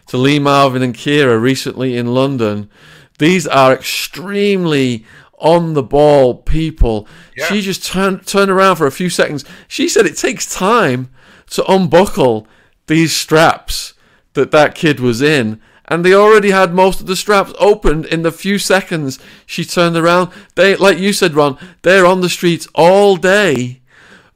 to 0.07 0.17
Lee 0.17 0.39
Marvin 0.39 0.83
and 0.83 0.95
Kira 0.95 1.41
recently 1.41 1.97
in 1.97 2.15
London. 2.15 2.71
These 3.19 3.47
are 3.47 3.73
extremely 3.73 5.05
on 5.39 5.75
the 5.75 5.83
ball 5.83 6.35
people. 6.37 7.07
Yeah. 7.37 7.47
She 7.47 7.61
just 7.61 7.85
turned 7.85 8.27
turned 8.27 8.51
around 8.51 8.77
for 8.77 8.87
a 8.87 8.93
few 8.93 9.11
seconds. 9.11 9.45
She 9.69 9.89
said 9.89 10.07
it 10.07 10.17
takes 10.17 10.53
time 10.53 11.11
to 11.51 11.71
unbuckle 11.71 12.47
these 12.87 13.15
straps 13.15 13.95
that 14.35 14.51
that 14.51 14.75
kid 14.75 15.01
was 15.01 15.23
in. 15.23 15.61
And 15.87 16.03
they 16.05 16.15
already 16.15 16.51
had 16.51 16.73
most 16.73 17.01
of 17.01 17.07
the 17.07 17.17
straps 17.17 17.53
opened 17.59 18.07
in 18.07 18.23
the 18.23 18.33
few 18.33 18.59
seconds 18.59 19.19
she 19.45 19.65
turned 19.65 19.97
around. 19.97 20.31
They, 20.55 20.77
like 20.77 20.99
you 20.99 21.13
said, 21.13 21.35
Ron, 21.35 21.59
they're 21.83 22.07
on 22.07 22.23
the 22.23 22.31
streets 22.31 22.67
all 22.75 23.17
day, 23.17 23.83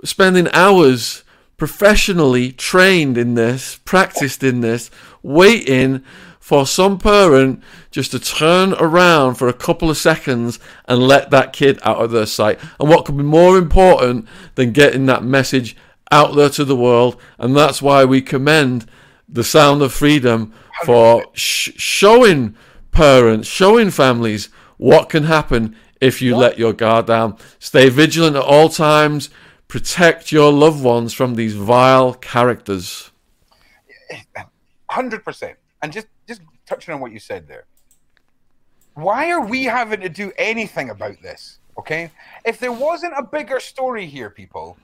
spending 0.05 0.49
hours 0.53 1.25
professionally 1.57 2.53
trained 2.53 3.17
in 3.17 3.35
this, 3.35 3.81
practiced 3.85 4.43
in 4.43 4.61
this, 4.61 4.91
waiting 5.23 6.05
for 6.41 6.67
some 6.67 6.99
parent 6.99 7.63
just 7.91 8.11
to 8.13 8.19
turn 8.19 8.73
around 8.75 9.35
for 9.35 9.49
a 9.49 9.53
couple 9.53 9.91
of 9.91 9.97
seconds 9.97 10.59
and 10.87 10.99
let 11.07 11.31
that 11.31 11.53
kid 11.53 11.79
out 11.83 11.99
of 11.99 12.11
their 12.11 12.27
sight. 12.27 12.59
And 12.81 12.89
what 12.89 13.05
could 13.05 13.17
be 13.17 13.23
more 13.23 13.59
important 13.59 14.27
than 14.55 14.73
getting 14.73 15.07
that 15.07 15.23
message 15.23 15.77
out 16.11 16.35
there 16.35 16.49
to 16.51 16.65
the 16.65 16.77
world? 16.77 17.21
And 17.39 17.55
that's 17.55 17.83
why 17.83 18.05
we 18.05 18.23
commend 18.23 18.87
the 19.29 19.45
sound 19.45 19.83
of 19.83 19.93
freedom 19.93 20.55
for 20.85 21.27
sh- 21.35 21.73
showing 21.77 22.57
parents, 22.93 23.47
showing 23.47 23.91
families 23.91 24.49
what 24.79 25.11
can 25.11 25.25
happen 25.25 25.77
if 26.01 26.23
you 26.23 26.37
let 26.37 26.59
your 26.59 26.73
guard 26.73 27.07
down. 27.07 27.37
Stay 27.59 27.89
vigilant 27.89 28.37
at 28.37 28.43
all 28.43 28.69
times. 28.69 29.29
Protect 29.67 30.33
your 30.33 30.51
loved 30.51 30.83
ones 30.83 31.13
from 31.13 31.35
these 31.35 31.55
vile 31.55 32.15
characters. 32.15 33.11
Hundred 34.91 35.25
percent. 35.25 35.57
And 35.83 35.93
just 35.93 36.09
just 36.27 36.43
touching 36.67 36.95
on 36.95 37.01
what 37.01 37.13
you 37.13 37.19
said 37.19 37.47
there. 37.47 37.65
Why 38.95 39.31
are 39.31 39.45
we 39.45 39.65
having 39.65 40.01
to 40.01 40.09
do 40.09 40.33
anything 40.37 40.91
about 40.91 41.23
this? 41.23 41.59
Okay, 41.79 42.11
if 42.45 42.59
there 42.59 42.73
wasn't 42.73 43.15
a 43.17 43.23
bigger 43.23 43.61
story 43.61 44.07
here, 44.07 44.31
people, 44.31 44.77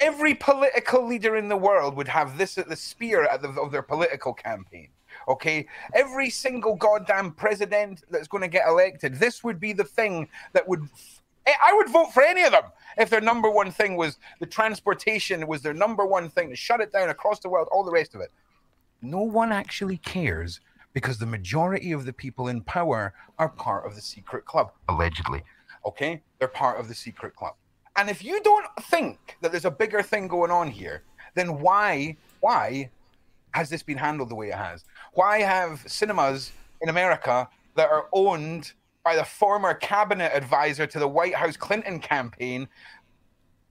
every 0.00 0.34
political 0.34 1.06
leader 1.06 1.36
in 1.36 1.48
the 1.48 1.56
world 1.56 1.94
would 1.96 2.08
have 2.08 2.38
this 2.38 2.56
at 2.56 2.68
the 2.68 2.76
spear 2.76 3.24
at 3.24 3.42
the, 3.42 3.48
of 3.60 3.70
their 3.70 3.82
political 3.82 4.32
campaign. 4.32 4.88
Okay, 5.26 5.66
every 5.92 6.30
single 6.30 6.76
goddamn 6.76 7.32
president 7.32 8.02
that's 8.10 8.28
going 8.28 8.42
to 8.42 8.48
get 8.48 8.66
elected, 8.66 9.16
this 9.16 9.44
would 9.44 9.60
be 9.60 9.74
the 9.74 9.84
thing 9.84 10.28
that 10.54 10.66
would. 10.66 10.88
I 11.46 11.50
eh, 11.50 11.54
I 11.66 11.74
would 11.74 11.90
vote 11.90 12.12
for 12.14 12.22
any 12.22 12.44
of 12.44 12.52
them 12.52 12.64
if 12.96 13.10
their 13.10 13.20
number 13.20 13.50
one 13.50 13.70
thing 13.70 13.96
was 13.96 14.18
the 14.40 14.46
transportation 14.46 15.46
was 15.46 15.60
their 15.60 15.74
number 15.74 16.06
one 16.06 16.30
thing 16.30 16.48
to 16.50 16.56
shut 16.56 16.80
it 16.80 16.92
down 16.92 17.10
across 17.10 17.40
the 17.40 17.48
world, 17.48 17.68
all 17.70 17.84
the 17.84 17.92
rest 17.92 18.14
of 18.14 18.20
it. 18.22 18.30
No 19.00 19.22
one 19.22 19.52
actually 19.52 19.98
cares 19.98 20.60
because 20.92 21.18
the 21.18 21.26
majority 21.26 21.92
of 21.92 22.04
the 22.04 22.12
people 22.12 22.48
in 22.48 22.60
power 22.62 23.14
are 23.38 23.48
part 23.48 23.86
of 23.86 23.94
the 23.94 24.00
secret 24.00 24.44
club, 24.44 24.72
allegedly. 24.88 25.42
Okay, 25.86 26.22
they're 26.38 26.48
part 26.48 26.80
of 26.80 26.88
the 26.88 26.94
secret 26.94 27.36
club. 27.36 27.54
And 27.96 28.08
if 28.10 28.24
you 28.24 28.40
don't 28.42 28.66
think 28.82 29.36
that 29.40 29.52
there's 29.52 29.64
a 29.64 29.70
bigger 29.70 30.02
thing 30.02 30.28
going 30.28 30.50
on 30.50 30.70
here, 30.70 31.02
then 31.34 31.60
why, 31.60 32.16
why 32.40 32.90
has 33.52 33.70
this 33.70 33.82
been 33.82 33.98
handled 33.98 34.28
the 34.28 34.34
way 34.34 34.48
it 34.48 34.54
has? 34.54 34.84
Why 35.14 35.40
have 35.40 35.82
cinemas 35.86 36.52
in 36.80 36.88
America 36.88 37.48
that 37.76 37.90
are 37.90 38.06
owned 38.12 38.72
by 39.04 39.16
the 39.16 39.24
former 39.24 39.74
cabinet 39.74 40.32
advisor 40.34 40.86
to 40.86 40.98
the 40.98 41.08
White 41.08 41.34
House 41.34 41.56
Clinton 41.56 42.00
campaign? 42.00 42.68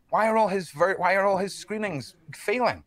Why 0.10 0.28
are 0.28 0.38
all 0.38 0.48
his 0.48 0.72
why 0.72 1.16
are 1.16 1.26
all 1.26 1.38
his 1.38 1.54
screenings 1.54 2.16
failing? 2.34 2.84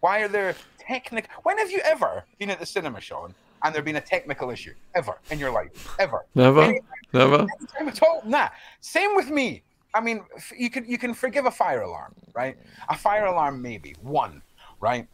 Why 0.00 0.20
are 0.20 0.28
there 0.28 0.54
technical? 0.90 1.30
When 1.42 1.56
have 1.58 1.70
you 1.70 1.80
ever 1.84 2.24
been 2.38 2.50
at 2.50 2.58
the 2.58 2.66
cinema, 2.66 3.00
Sean, 3.00 3.34
and 3.62 3.74
there 3.74 3.82
been 3.82 3.96
a 3.96 4.00
technical 4.00 4.50
issue 4.50 4.74
ever 4.94 5.18
in 5.30 5.38
your 5.38 5.50
life? 5.52 5.72
Ever? 5.98 6.24
Never, 6.34 6.62
Any- 6.62 6.80
never. 7.12 7.38
time 7.78 7.88
at 7.88 8.02
all. 8.02 8.22
Nah. 8.24 8.48
Same 8.80 9.14
with 9.14 9.30
me. 9.30 9.62
I 9.94 10.00
mean, 10.00 10.18
f- 10.36 10.52
you 10.56 10.70
can 10.70 10.84
you 10.92 10.98
can 10.98 11.12
forgive 11.14 11.46
a 11.46 11.50
fire 11.50 11.82
alarm, 11.82 12.14
right? 12.34 12.56
A 12.88 12.96
fire 12.96 13.26
alarm, 13.26 13.60
maybe 13.60 13.94
one, 14.02 14.42
right? 14.80 15.06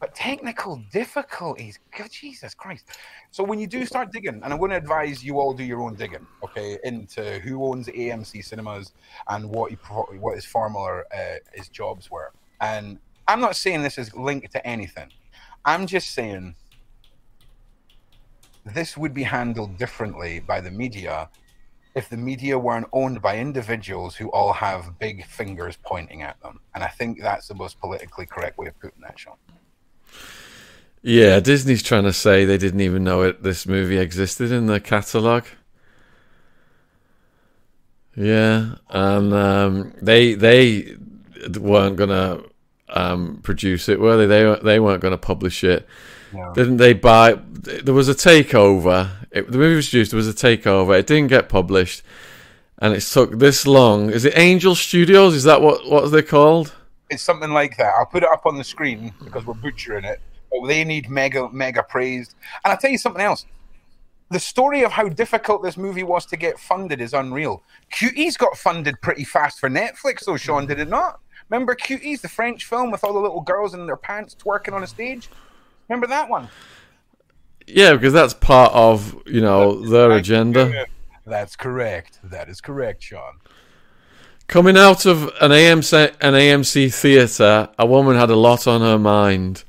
But 0.00 0.14
technical 0.14 0.82
difficulties, 0.92 1.78
God, 1.96 2.10
Jesus 2.10 2.52
Christ. 2.54 2.84
So 3.30 3.42
when 3.42 3.58
you 3.58 3.66
do 3.66 3.86
start 3.86 4.12
digging, 4.12 4.40
and 4.42 4.52
I'm 4.52 4.58
going 4.58 4.70
to 4.72 4.76
advise 4.76 5.24
you 5.24 5.38
all 5.40 5.54
do 5.54 5.64
your 5.64 5.80
own 5.80 5.94
digging, 5.94 6.26
okay, 6.44 6.78
into 6.84 7.38
who 7.38 7.64
owns 7.64 7.86
AMC 7.86 8.44
cinemas 8.44 8.92
and 9.28 9.48
what 9.48 9.70
he, 9.70 9.76
what 10.24 10.34
his 10.34 10.44
former 10.44 11.06
uh, 11.16 11.36
his 11.54 11.68
jobs 11.68 12.10
were. 12.10 12.30
And 12.60 12.98
I'm 13.28 13.40
not 13.40 13.56
saying 13.56 13.82
this 13.82 13.98
is 13.98 14.14
linked 14.14 14.52
to 14.52 14.66
anything. 14.66 15.10
I'm 15.64 15.86
just 15.86 16.10
saying 16.10 16.54
this 18.64 18.96
would 18.96 19.14
be 19.14 19.22
handled 19.22 19.78
differently 19.78 20.40
by 20.40 20.60
the 20.60 20.70
media 20.70 21.28
if 21.94 22.10
the 22.10 22.16
media 22.16 22.58
weren't 22.58 22.86
owned 22.92 23.22
by 23.22 23.38
individuals 23.38 24.14
who 24.14 24.28
all 24.30 24.52
have 24.52 24.98
big 24.98 25.24
fingers 25.24 25.78
pointing 25.82 26.22
at 26.22 26.38
them. 26.42 26.60
And 26.74 26.84
I 26.84 26.88
think 26.88 27.22
that's 27.22 27.48
the 27.48 27.54
most 27.54 27.80
politically 27.80 28.26
correct 28.26 28.58
way 28.58 28.66
of 28.66 28.78
putting 28.78 29.00
that, 29.00 29.18
Sean. 29.18 29.36
Yeah, 31.00 31.40
Disney's 31.40 31.82
trying 31.82 32.04
to 32.04 32.12
say 32.12 32.44
they 32.44 32.58
didn't 32.58 32.80
even 32.80 33.02
know 33.02 33.22
it. 33.22 33.42
This 33.42 33.66
movie 33.66 33.96
existed 33.96 34.52
in 34.52 34.66
their 34.66 34.80
catalog. 34.80 35.44
Yeah, 38.14 38.74
and 38.90 39.32
um, 39.32 39.94
they 40.02 40.34
they 40.34 40.96
weren't 41.58 41.96
gonna 41.96 42.42
um, 42.88 43.40
produce 43.42 43.88
it, 43.88 44.00
were 44.00 44.16
they? 44.16 44.26
They 44.26 44.58
they 44.62 44.80
weren't 44.80 45.02
gonna 45.02 45.18
publish 45.18 45.64
it. 45.64 45.86
No. 46.32 46.52
Didn't 46.54 46.78
they 46.78 46.92
buy? 46.92 47.34
There 47.34 47.94
was 47.94 48.08
a 48.08 48.14
takeover. 48.14 49.10
It, 49.30 49.50
the 49.50 49.58
movie 49.58 49.76
was 49.76 49.88
produced. 49.88 50.10
There 50.10 50.18
was 50.18 50.28
a 50.28 50.32
takeover. 50.32 50.98
It 50.98 51.06
didn't 51.06 51.28
get 51.28 51.48
published, 51.48 52.02
and 52.78 52.94
it 52.94 53.00
took 53.00 53.38
this 53.38 53.66
long. 53.66 54.10
Is 54.10 54.24
it 54.24 54.36
Angel 54.36 54.74
Studios? 54.74 55.34
Is 55.34 55.44
that 55.44 55.60
what 55.60 55.88
what 55.88 56.08
they 56.08 56.22
called? 56.22 56.74
It's 57.10 57.22
something 57.22 57.50
like 57.50 57.76
that. 57.76 57.94
I'll 57.98 58.06
put 58.06 58.22
it 58.22 58.28
up 58.28 58.46
on 58.46 58.56
the 58.56 58.64
screen 58.64 59.14
because 59.22 59.46
we're 59.46 59.54
butchering 59.54 60.04
it. 60.04 60.20
But 60.50 60.66
they 60.66 60.84
need 60.84 61.08
mega, 61.08 61.48
mega 61.50 61.82
praised. 61.82 62.34
And 62.64 62.72
I'll 62.72 62.78
tell 62.78 62.90
you 62.90 62.98
something 62.98 63.22
else. 63.22 63.46
The 64.30 64.40
story 64.40 64.84
of 64.84 64.90
how 64.90 65.08
difficult 65.08 65.62
this 65.62 65.76
movie 65.76 66.02
was 66.02 66.26
to 66.26 66.36
get 66.36 66.58
funded 66.58 67.00
is 67.00 67.14
unreal. 67.14 67.62
Cuties 67.92 68.36
got 68.36 68.56
funded 68.56 69.00
pretty 69.00 69.22
fast 69.22 69.60
for 69.60 69.70
Netflix, 69.70 70.24
though, 70.24 70.36
Sean, 70.36 70.66
did 70.66 70.80
it 70.80 70.88
not? 70.88 71.20
Remember 71.48 71.74
Cuties, 71.74 72.20
the 72.20 72.28
French 72.28 72.64
film 72.64 72.90
with 72.90 73.04
all 73.04 73.12
the 73.12 73.20
little 73.20 73.40
girls 73.40 73.74
in 73.74 73.86
their 73.86 73.96
pants 73.96 74.34
twerking 74.34 74.72
on 74.72 74.82
a 74.82 74.86
stage? 74.86 75.28
Remember 75.88 76.06
that 76.08 76.28
one? 76.28 76.48
Yeah, 77.66 77.94
because 77.94 78.12
that's 78.12 78.34
part 78.34 78.72
of 78.72 79.16
you 79.26 79.40
know 79.40 79.80
their 79.88 80.12
agenda. 80.12 80.86
That's 81.24 81.56
correct. 81.56 82.20
That 82.22 82.48
is 82.48 82.60
correct, 82.60 83.02
Sean. 83.02 83.40
Coming 84.46 84.76
out 84.76 85.06
of 85.06 85.24
an 85.40 85.50
AMC, 85.50 86.14
an 86.20 86.34
AMC 86.34 86.94
theatre, 86.94 87.68
a 87.78 87.86
woman 87.86 88.16
had 88.16 88.30
a 88.30 88.36
lot 88.36 88.68
on 88.68 88.80
her 88.80 88.98
mind. 88.98 89.64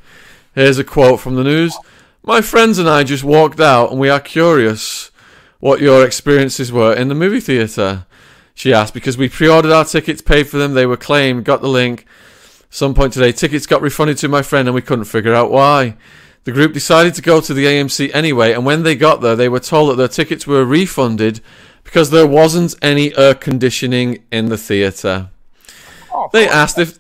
Here's 0.53 0.77
a 0.77 0.83
quote 0.83 1.19
from 1.19 1.35
the 1.35 1.43
news. 1.43 1.75
My 2.23 2.41
friends 2.41 2.77
and 2.77 2.89
I 2.89 3.03
just 3.03 3.23
walked 3.23 3.59
out 3.59 3.89
and 3.89 3.99
we 3.99 4.09
are 4.09 4.19
curious 4.19 5.09
what 5.59 5.81
your 5.81 6.05
experiences 6.05 6.71
were 6.71 6.93
in 6.93 7.07
the 7.07 7.15
movie 7.15 7.39
theatre. 7.39 8.05
She 8.57 8.73
asked 8.73 8.95
because 8.95 9.19
we 9.19 9.29
pre-ordered 9.29 9.71
our 9.71 9.85
tickets, 9.85 10.19
paid 10.19 10.47
for 10.47 10.57
them, 10.57 10.73
they 10.73 10.87
were 10.87 10.97
claimed, 10.97 11.45
got 11.45 11.61
the 11.61 11.67
link. 11.67 12.07
Some 12.71 12.95
point 12.95 13.13
today, 13.13 13.31
tickets 13.31 13.67
got 13.67 13.83
refunded 13.83 14.17
to 14.17 14.27
my 14.27 14.41
friend 14.41 14.67
and 14.67 14.73
we 14.73 14.81
couldn't 14.81 15.05
figure 15.05 15.35
out 15.35 15.51
why. 15.51 15.95
The 16.43 16.51
group 16.51 16.73
decided 16.73 17.13
to 17.13 17.21
go 17.21 17.39
to 17.39 17.53
the 17.53 17.65
AMC 17.65 18.09
anyway, 18.15 18.53
and 18.53 18.65
when 18.65 18.81
they 18.81 18.95
got 18.95 19.21
there, 19.21 19.35
they 19.35 19.47
were 19.47 19.59
told 19.59 19.91
that 19.91 19.97
their 19.97 20.07
tickets 20.07 20.47
were 20.47 20.65
refunded 20.65 21.39
because 21.83 22.09
there 22.09 22.25
wasn't 22.25 22.73
any 22.81 23.15
air 23.15 23.35
conditioning 23.35 24.23
in 24.31 24.49
the 24.49 24.57
theatre. 24.57 25.29
Oh, 26.11 26.27
They 26.33 26.49
asked 26.49 26.79
if 26.79 26.97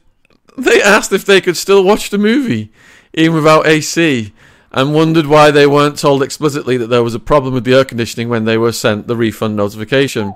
they 0.59 0.79
asked 0.79 1.11
if 1.11 1.25
they 1.25 1.41
could 1.41 1.57
still 1.57 1.83
watch 1.83 2.11
the 2.11 2.19
movie 2.19 2.71
even 3.15 3.33
without 3.33 3.65
AC, 3.65 4.31
and 4.71 4.93
wondered 4.93 5.25
why 5.25 5.49
they 5.49 5.65
weren't 5.65 5.97
told 5.97 6.21
explicitly 6.21 6.77
that 6.77 6.87
there 6.87 7.01
was 7.01 7.15
a 7.15 7.19
problem 7.19 7.55
with 7.55 7.63
the 7.63 7.73
air 7.73 7.85
conditioning 7.85 8.29
when 8.29 8.45
they 8.45 8.59
were 8.59 8.71
sent 8.71 9.07
the 9.07 9.15
refund 9.15 9.55
notification. 9.55 10.35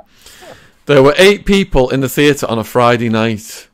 There 0.92 1.02
were 1.02 1.16
eight 1.18 1.46
people 1.46 1.90
in 1.90 2.02
the 2.02 2.10
theatre 2.10 2.46
on 2.48 2.60
a 2.60 2.66
Friday 2.66 3.08
night. 3.08 3.70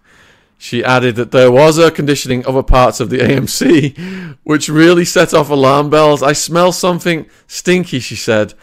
She 0.60 0.84
added 0.84 1.16
that 1.16 1.32
there 1.32 1.52
was 1.52 1.80
air 1.80 1.90
conditioning 1.90 2.46
other 2.46 2.62
parts 2.62 3.00
of 3.00 3.10
the 3.10 3.18
AMC, 3.18 4.38
which 4.44 4.70
really 4.70 5.04
set 5.04 5.34
off 5.34 5.50
alarm 5.50 5.90
bells. 5.90 6.22
I 6.22 6.34
smell 6.34 6.72
something 6.72 7.28
stinky, 7.48 8.00
she 8.02 8.16
said. 8.16 8.54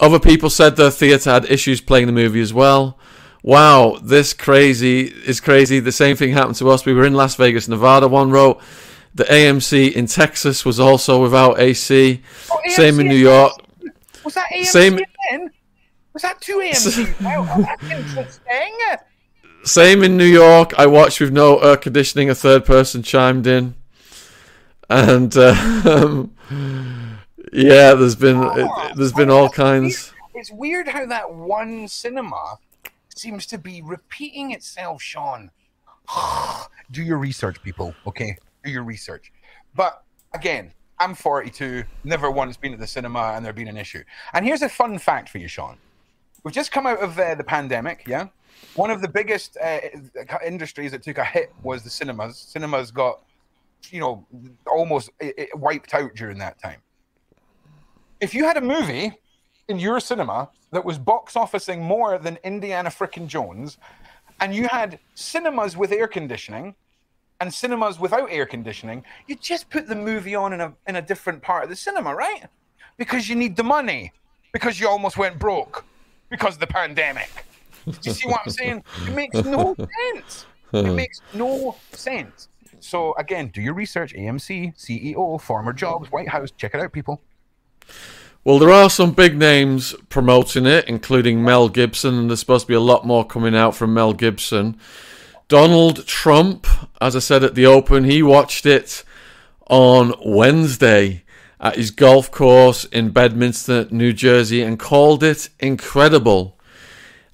Other 0.00 0.18
people 0.18 0.48
said 0.48 0.76
their 0.76 0.90
theatre 0.90 1.28
had 1.30 1.44
issues 1.50 1.82
playing 1.82 2.06
the 2.06 2.12
movie 2.14 2.40
as 2.40 2.54
well. 2.54 2.96
Wow, 3.42 3.98
this 4.02 4.32
crazy 4.32 5.02
is 5.02 5.38
crazy. 5.38 5.78
The 5.78 5.92
same 5.92 6.16
thing 6.16 6.32
happened 6.32 6.56
to 6.56 6.70
us. 6.70 6.86
We 6.86 6.94
were 6.94 7.04
in 7.04 7.12
Las 7.12 7.34
Vegas, 7.34 7.68
Nevada. 7.68 8.08
One 8.08 8.30
wrote, 8.30 8.62
the 9.14 9.24
AMC 9.24 9.92
in 9.92 10.06
Texas 10.06 10.64
was 10.64 10.80
also 10.80 11.20
without 11.22 11.60
AC. 11.60 12.22
Oh, 12.50 12.60
Same 12.68 12.98
in 13.00 13.08
New 13.08 13.14
York. 13.14 13.52
Was 14.24 14.32
that 14.32 14.48
AMC 14.50 14.64
Same- 14.64 14.94
again? 14.94 15.50
Was 16.12 16.22
that 16.22 16.40
two 16.40 16.58
AMCs? 16.58 17.20
wow, 17.24 17.44
that's 17.58 17.82
interesting. 17.84 18.86
Same 19.62 20.02
in 20.02 20.16
New 20.16 20.24
York. 20.24 20.72
I 20.78 20.86
watched 20.86 21.20
with 21.20 21.32
no 21.32 21.58
air 21.58 21.76
conditioning. 21.76 22.30
A 22.30 22.34
third 22.34 22.64
person 22.64 23.02
chimed 23.02 23.46
in, 23.46 23.74
and 24.88 25.36
uh, 25.36 25.50
um, 25.84 26.34
yeah, 27.52 27.94
there's 27.94 28.16
been 28.16 28.42
it, 28.42 28.96
there's 28.96 29.12
been 29.12 29.30
all 29.30 29.48
kinds. 29.48 30.12
It's 30.34 30.50
weird 30.50 30.88
how 30.88 31.06
that 31.06 31.34
one 31.34 31.86
cinema 31.88 32.58
seems 33.14 33.46
to 33.46 33.58
be 33.58 33.82
repeating 33.82 34.52
itself, 34.52 35.02
Shaun. 35.02 35.50
Do 36.90 37.02
your 37.02 37.18
research, 37.18 37.62
people. 37.62 37.94
Okay, 38.06 38.36
do 38.64 38.70
your 38.70 38.82
research. 38.82 39.30
But 39.76 40.02
again, 40.34 40.72
I'm 40.98 41.14
42, 41.14 41.84
never 42.02 42.30
once 42.30 42.56
been 42.56 42.72
to 42.72 42.78
the 42.78 42.86
cinema, 42.86 43.34
and 43.36 43.44
there 43.44 43.52
been 43.52 43.68
an 43.68 43.76
issue. 43.76 44.02
And 44.34 44.44
here's 44.44 44.62
a 44.62 44.68
fun 44.68 44.98
fact 44.98 45.28
for 45.28 45.38
you, 45.38 45.46
Shaun. 45.46 45.76
We've 46.42 46.54
just 46.54 46.72
come 46.72 46.86
out 46.86 47.02
of 47.02 47.18
uh, 47.18 47.34
the 47.34 47.44
pandemic, 47.44 48.04
yeah. 48.06 48.28
One 48.74 48.90
of 48.90 49.00
the 49.00 49.08
biggest 49.08 49.56
uh, 49.62 49.78
industries 50.44 50.92
that 50.92 51.02
took 51.02 51.18
a 51.18 51.24
hit 51.24 51.52
was 51.62 51.82
the 51.82 51.90
cinemas. 51.90 52.38
Cinemas 52.38 52.90
got, 52.90 53.22
you 53.90 54.00
know, 54.00 54.26
almost 54.70 55.10
wiped 55.54 55.94
out 55.94 56.14
during 56.14 56.38
that 56.38 56.60
time. 56.60 56.80
If 58.20 58.34
you 58.34 58.44
had 58.44 58.56
a 58.56 58.60
movie 58.60 59.12
in 59.68 59.78
your 59.78 60.00
cinema 60.00 60.50
that 60.72 60.84
was 60.84 60.98
box 60.98 61.36
officing 61.36 61.82
more 61.82 62.18
than 62.18 62.38
Indiana 62.44 62.90
frickin' 62.90 63.26
Jones, 63.26 63.78
and 64.40 64.54
you 64.54 64.68
had 64.68 64.98
cinemas 65.14 65.76
with 65.76 65.92
air 65.92 66.06
conditioning 66.06 66.74
and 67.40 67.52
cinemas 67.52 67.98
without 67.98 68.30
air 68.30 68.46
conditioning, 68.46 69.04
you 69.26 69.36
just 69.36 69.70
put 69.70 69.86
the 69.86 69.94
movie 69.94 70.34
on 70.34 70.52
in 70.52 70.60
a 70.60 70.72
in 70.86 70.96
a 70.96 71.02
different 71.02 71.42
part 71.42 71.64
of 71.64 71.70
the 71.70 71.76
cinema, 71.76 72.14
right? 72.14 72.44
Because 72.98 73.28
you 73.28 73.34
need 73.34 73.56
the 73.56 73.64
money, 73.64 74.12
because 74.52 74.78
you 74.78 74.88
almost 74.88 75.16
went 75.16 75.38
broke 75.38 75.84
because 76.30 76.54
of 76.54 76.60
the 76.60 76.66
pandemic. 76.66 77.30
Do 77.84 77.92
you 78.02 78.12
see 78.12 78.28
what 78.28 78.42
I'm 78.44 78.50
saying? 78.60 78.84
It 79.06 79.14
makes 79.14 79.44
no 79.44 79.76
sense. 79.76 80.46
It 80.72 80.82
makes 80.94 81.20
no 81.34 81.76
sense. 81.92 82.48
So 82.80 83.14
again, 83.18 83.48
do 83.48 83.60
your 83.60 83.74
research. 83.74 84.14
AMC, 84.14 84.76
CEO, 84.76 85.40
former 85.40 85.72
jobs, 85.72 86.10
White 86.10 86.28
House. 86.28 86.50
Check 86.56 86.74
it 86.74 86.80
out, 86.80 86.92
people. 86.92 87.20
Well, 88.42 88.58
there 88.58 88.70
are 88.70 88.88
some 88.88 89.12
big 89.12 89.36
names 89.36 89.94
promoting 90.08 90.64
it, 90.64 90.86
including 90.88 91.44
Mel 91.44 91.68
Gibson, 91.68 92.14
and 92.14 92.30
there's 92.30 92.40
supposed 92.40 92.64
to 92.64 92.68
be 92.68 92.74
a 92.74 92.80
lot 92.80 93.06
more 93.06 93.26
coming 93.26 93.54
out 93.54 93.76
from 93.76 93.92
Mel 93.92 94.14
Gibson. 94.14 94.78
Donald 95.48 96.06
Trump, 96.06 96.66
as 97.02 97.14
I 97.14 97.18
said 97.18 97.44
at 97.44 97.54
the 97.54 97.66
open, 97.66 98.04
he 98.04 98.22
watched 98.22 98.64
it 98.64 99.04
on 99.66 100.14
Wednesday 100.24 101.24
at 101.60 101.76
his 101.76 101.90
golf 101.90 102.30
course 102.30 102.84
in 102.86 103.10
Bedminster, 103.10 103.86
New 103.90 104.12
Jersey, 104.12 104.62
and 104.62 104.78
called 104.78 105.22
it 105.22 105.50
incredible. 105.60 106.56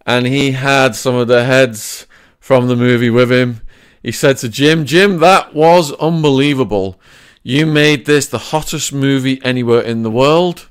And 0.05 0.27
he 0.27 0.53
had 0.53 0.97
some 0.97 1.15
of 1.15 1.29
the 1.29 1.45
heads 1.45 2.07
from 2.41 2.67
the 2.67 2.77
movie 2.77 3.11
with 3.11 3.31
him. 3.31 3.61
He 4.03 4.13
said 4.13 4.37
to 4.39 4.49
Jim, 4.49 4.85
Jim, 4.85 5.19
that 5.19 5.55
was 5.55 5.93
unbelievable. 5.95 7.01
You 7.43 7.67
made 7.67 8.07
this 8.07 8.27
the 8.27 8.39
hottest 8.39 8.93
movie 8.93 9.41
anywhere 9.45 9.81
in 9.81 10.03
the 10.03 10.11
world. 10.11 10.69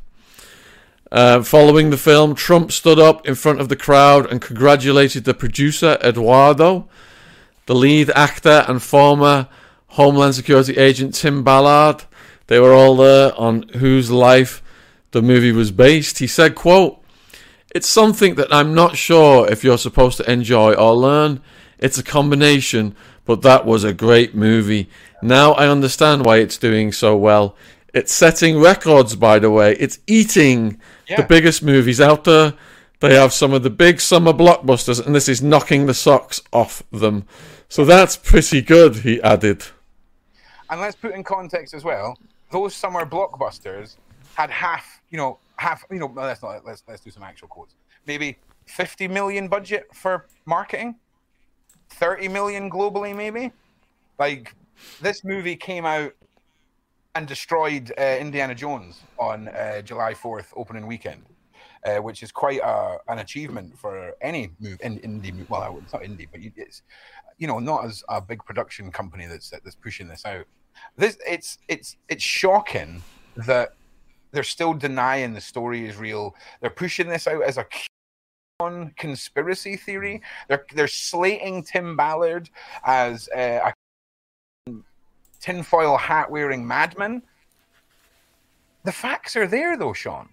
Uh, 1.11 1.41
following 1.43 1.89
the 1.89 1.97
film, 1.97 2.35
Trump 2.35 2.71
stood 2.71 2.99
up 2.99 3.25
in 3.25 3.35
front 3.35 3.61
of 3.61 3.69
the 3.69 3.75
crowd 3.75 4.29
and 4.29 4.41
congratulated 4.41 5.23
the 5.23 5.33
producer, 5.33 5.97
Eduardo, 6.03 6.89
the 7.67 7.75
lead 7.75 8.09
actor 8.15 8.65
and 8.67 8.83
former 8.83 9.47
Homeland 9.87 10.35
Security 10.35 10.75
agent, 10.75 11.15
Tim 11.15 11.43
Ballard. 11.43 12.03
They 12.47 12.59
were 12.59 12.73
all 12.73 12.95
there 12.95 13.33
on 13.39 13.63
whose 13.69 14.11
life 14.11 14.61
the 15.11 15.21
movie 15.21 15.51
was 15.51 15.71
based. 15.71 16.19
He 16.19 16.27
said, 16.27 16.55
quote, 16.55 17.01
It's 17.73 17.87
something 17.89 18.35
that 18.35 18.53
I'm 18.53 18.73
not 18.73 18.97
sure 18.97 19.49
if 19.49 19.63
you're 19.63 19.77
supposed 19.77 20.17
to 20.17 20.31
enjoy 20.31 20.73
or 20.73 20.93
learn. 20.95 21.41
It's 21.79 21.97
a 21.97 22.03
combination, 22.03 22.95
but 23.25 23.41
that 23.41 23.65
was 23.65 23.83
a 23.83 23.93
great 23.93 24.35
movie. 24.35 24.89
Now 25.21 25.53
I 25.53 25.67
understand 25.67 26.25
why 26.25 26.37
it's 26.37 26.57
doing 26.57 26.91
so 26.91 27.17
well. 27.17 27.55
It's 27.93 28.13
setting 28.13 28.59
records, 28.59 29.15
by 29.15 29.39
the 29.39 29.49
way. 29.49 29.73
It's 29.79 29.99
eating 30.05 30.79
Yeah. 31.07 31.17
the 31.17 31.23
biggest 31.23 31.63
movies 31.63 31.99
out 32.01 32.25
there. 32.25 32.53
They 32.99 33.15
have 33.15 33.33
some 33.33 33.53
of 33.53 33.63
the 33.63 33.69
big 33.69 33.99
summer 34.01 34.33
blockbusters, 34.33 35.05
and 35.05 35.13
this 35.15 35.27
is 35.27 35.41
knocking 35.41 35.85
the 35.85 35.93
socks 35.93 36.41
off 36.53 36.83
them. 36.91 37.25
So 37.69 37.83
that's 37.85 38.15
pretty 38.17 38.61
good, 38.61 38.97
he 38.97 39.21
added. 39.21 39.63
And 40.69 40.81
let's 40.81 40.95
put 40.95 41.13
in 41.13 41.23
context 41.23 41.73
as 41.73 41.83
well. 41.83 42.17
Those 42.55 42.73
summer 42.73 43.05
blockbusters 43.05 43.97
had 44.35 44.49
half, 44.49 45.01
you 45.09 45.17
know, 45.17 45.39
half, 45.57 45.83
you 45.91 45.99
know. 45.99 46.09
Let's 46.15 46.41
not. 46.41 46.63
Let's 46.63 46.83
let's 46.87 47.01
do 47.01 47.11
some 47.11 47.21
actual 47.21 47.49
quotes. 47.49 47.75
Maybe 48.07 48.37
fifty 48.65 49.09
million 49.09 49.49
budget 49.49 49.93
for 49.93 50.27
marketing, 50.45 50.95
thirty 51.89 52.29
million 52.29 52.69
globally, 52.71 53.13
maybe. 53.13 53.51
Like 54.19 54.55
this 55.01 55.25
movie 55.25 55.57
came 55.57 55.85
out 55.85 56.13
and 57.15 57.27
destroyed 57.27 57.91
uh, 57.97 58.01
Indiana 58.21 58.55
Jones 58.55 59.01
on 59.19 59.49
uh, 59.49 59.81
July 59.81 60.13
fourth 60.13 60.53
opening 60.55 60.87
weekend. 60.87 61.25
Uh, 61.83 61.97
which 61.97 62.23
is 62.23 62.31
quite 62.31 62.61
a, 62.63 62.97
an 63.09 63.19
achievement 63.19 63.77
for 63.77 64.15
any 64.21 64.49
move 64.61 64.77
in 64.81 64.97
indie. 64.99 65.47
Well, 65.49 65.77
it's 65.83 65.91
not 65.91 66.03
indie, 66.03 66.27
but 66.31 66.39
it's 66.55 66.83
you 67.37 67.47
know 67.47 67.59
not 67.59 67.83
as 67.83 68.01
a 68.07 68.21
big 68.21 68.45
production 68.45 68.91
company 68.93 69.25
that's 69.27 69.49
that's 69.49 69.75
pushing 69.75 70.07
this 70.07 70.25
out. 70.25 70.45
This 70.97 71.17
it's 71.27 71.57
it's 71.67 71.97
it's 72.09 72.23
shocking 72.23 73.01
that 73.35 73.75
they're 74.31 74.43
still 74.43 74.73
denying 74.73 75.33
the 75.33 75.41
story 75.41 75.87
is 75.87 75.97
real. 75.97 76.35
They're 76.61 76.69
pushing 76.69 77.07
this 77.07 77.27
out 77.27 77.43
as 77.43 77.57
a 77.57 77.65
QAnon 78.61 78.95
conspiracy 78.97 79.77
theory. 79.77 80.21
They're 80.47 80.65
they're 80.73 80.87
slating 80.87 81.63
Tim 81.63 81.95
Ballard 81.95 82.49
as 82.85 83.29
uh, 83.29 83.71
a 83.71 83.73
tinfoil 85.39 85.97
hat 85.97 86.29
wearing 86.31 86.65
madman. 86.65 87.21
The 88.83 88.91
facts 88.91 89.35
are 89.35 89.47
there, 89.47 89.77
though, 89.77 89.93
Shaun. 89.93 90.29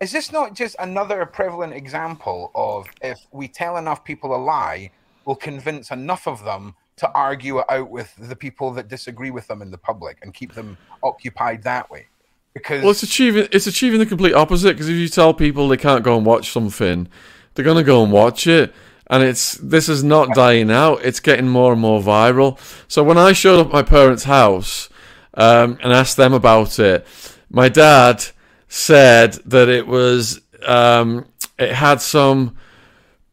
Is 0.00 0.10
this 0.10 0.32
not 0.32 0.54
just 0.54 0.74
another 0.78 1.24
prevalent 1.26 1.74
example 1.74 2.50
of 2.54 2.86
if 3.02 3.20
we 3.30 3.46
tell 3.46 3.76
enough 3.76 4.04
people 4.04 4.34
a 4.34 4.36
lie, 4.36 4.90
we'll 5.24 5.36
convince 5.36 5.90
enough 5.90 6.26
of 6.26 6.44
them 6.44 6.74
to 6.96 7.10
argue 7.12 7.58
it 7.58 7.66
out 7.68 7.90
with 7.90 8.14
the 8.16 8.36
people 8.36 8.70
that 8.72 8.88
disagree 8.88 9.30
with 9.30 9.46
them 9.46 9.62
in 9.62 9.70
the 9.70 9.78
public 9.78 10.18
and 10.22 10.34
keep 10.34 10.54
them 10.54 10.76
occupied 11.02 11.62
that 11.64 11.90
way? 11.90 12.06
Because 12.54 12.82
Well, 12.82 12.90
it's 12.90 13.02
achieving 13.02 13.48
it's 13.50 13.66
achieving 13.66 13.98
the 13.98 14.06
complete 14.06 14.34
opposite 14.34 14.74
because 14.74 14.88
if 14.88 14.96
you 14.96 15.08
tell 15.08 15.32
people 15.32 15.68
they 15.68 15.76
can't 15.76 16.04
go 16.04 16.16
and 16.16 16.26
watch 16.26 16.50
something, 16.50 17.08
they're 17.54 17.64
gonna 17.64 17.82
go 17.82 18.02
and 18.02 18.12
watch 18.12 18.46
it, 18.46 18.74
and 19.08 19.22
it's 19.22 19.54
this 19.54 19.88
is 19.88 20.04
not 20.04 20.34
dying 20.34 20.70
out. 20.70 21.04
It's 21.04 21.20
getting 21.20 21.48
more 21.48 21.72
and 21.72 21.80
more 21.80 22.00
viral. 22.00 22.58
So 22.88 23.02
when 23.02 23.18
I 23.18 23.32
showed 23.32 23.60
up 23.60 23.68
at 23.68 23.72
my 23.72 23.82
parents' 23.82 24.24
house 24.24 24.90
um, 25.34 25.78
and 25.82 25.92
asked 25.92 26.16
them 26.16 26.34
about 26.34 26.78
it, 26.78 27.06
my 27.50 27.68
dad 27.68 28.24
said 28.68 29.34
that 29.46 29.68
it 29.68 29.86
was 29.86 30.40
um, 30.66 31.26
it 31.58 31.72
had 31.72 32.00
some 32.00 32.56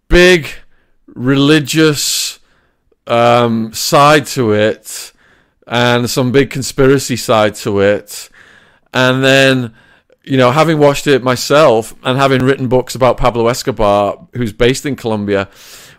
big 0.07 0.47
religious 1.07 2.38
um, 3.09 3.73
side 3.73 4.25
to 4.27 4.53
it 4.53 5.11
and 5.67 6.09
some 6.09 6.31
big 6.31 6.49
conspiracy 6.49 7.15
side 7.15 7.55
to 7.55 7.79
it. 7.79 8.29
And 8.93 9.23
then, 9.23 9.73
you 10.23 10.37
know, 10.37 10.51
having 10.51 10.79
watched 10.79 11.07
it 11.07 11.23
myself 11.23 11.93
and 12.03 12.17
having 12.17 12.41
written 12.41 12.67
books 12.67 12.95
about 12.95 13.17
Pablo 13.17 13.47
Escobar, 13.47 14.27
who's 14.33 14.53
based 14.53 14.85
in 14.85 14.95
Colombia, 14.95 15.49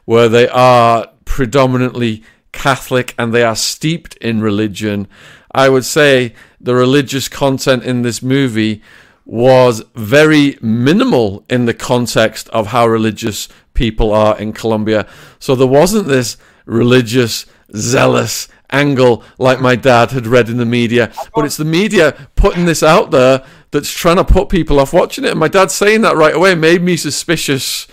where 0.05 0.29
they 0.29 0.49
are 0.49 1.09
predominantly 1.25 2.23
Catholic 2.53 3.15
and 3.19 3.33
they 3.33 3.43
are 3.43 3.57
steeped 3.57 4.17
in 4.17 4.41
religion, 4.41 5.07
I 5.53 5.69
would 5.69 5.85
say 5.85 6.35
the 6.61 6.75
religious 6.75 7.29
content 7.29 7.85
in 7.85 8.03
this 8.03 8.23
movie 8.23 8.83
was 9.25 9.85
very 9.95 10.59
minimal 10.61 11.45
in 11.49 11.67
the 11.67 11.75
context 11.75 12.49
of 12.49 12.69
how 12.69 12.87
religious 12.89 13.49
people 13.75 14.13
are 14.13 14.37
in 14.39 14.53
Colombia. 14.53 15.07
So 15.39 15.55
there 15.55 15.69
wasn't 15.69 16.09
this 16.09 16.37
religious, 16.71 17.47
zealous 17.77 18.49
angle 18.71 19.25
like 19.39 19.61
my 19.61 19.77
dad 19.77 20.13
had 20.13 20.27
read 20.27 20.49
in 20.49 20.57
the 20.57 20.65
media. 20.65 21.13
But 21.35 21.45
it's 21.45 21.57
the 21.57 21.65
media 21.65 22.29
putting 22.37 22.65
this 22.65 22.83
out 22.83 23.11
there 23.11 23.45
that's 23.71 23.93
trying 23.93 24.17
to 24.17 24.25
put 24.25 24.49
people 24.49 24.79
off 24.79 24.93
watching 24.93 25.25
it. 25.25 25.31
And 25.31 25.41
my 25.41 25.49
dad 25.49 25.71
saying 25.71 26.03
that 26.03 26.17
right 26.17 26.35
away 26.35 26.55
made 26.55 26.83
me 26.83 26.97
suspicious 26.97 27.87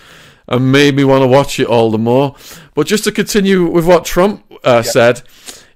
and 0.47 0.71
made 0.71 0.95
me 0.95 1.03
want 1.03 1.23
to 1.23 1.27
watch 1.27 1.59
it 1.59 1.67
all 1.67 1.91
the 1.91 1.97
more. 1.97 2.35
But 2.73 2.87
just 2.87 3.03
to 3.05 3.11
continue 3.11 3.69
with 3.69 3.85
what 3.85 4.05
Trump 4.05 4.45
uh, 4.63 4.81
said, 4.81 5.23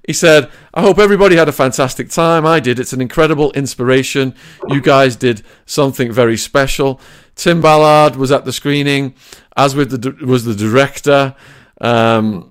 he 0.05 0.13
said, 0.13 0.49
I 0.73 0.81
hope 0.81 0.97
everybody 0.97 1.35
had 1.35 1.49
a 1.49 1.51
fantastic 1.51 2.09
time. 2.09 2.45
I 2.45 2.59
did. 2.59 2.79
It's 2.79 2.93
an 2.93 3.01
incredible 3.01 3.51
inspiration. 3.51 4.33
You 4.69 4.81
guys 4.81 5.15
did 5.15 5.43
something 5.65 6.11
very 6.11 6.37
special. 6.37 6.99
Tim 7.35 7.61
Ballard 7.61 8.15
was 8.15 8.31
at 8.31 8.45
the 8.45 8.53
screening, 8.53 9.13
as 9.55 9.75
with 9.75 10.01
the 10.01 10.25
was 10.25 10.45
the 10.45 10.55
director. 10.55 11.35
Um, 11.79 12.50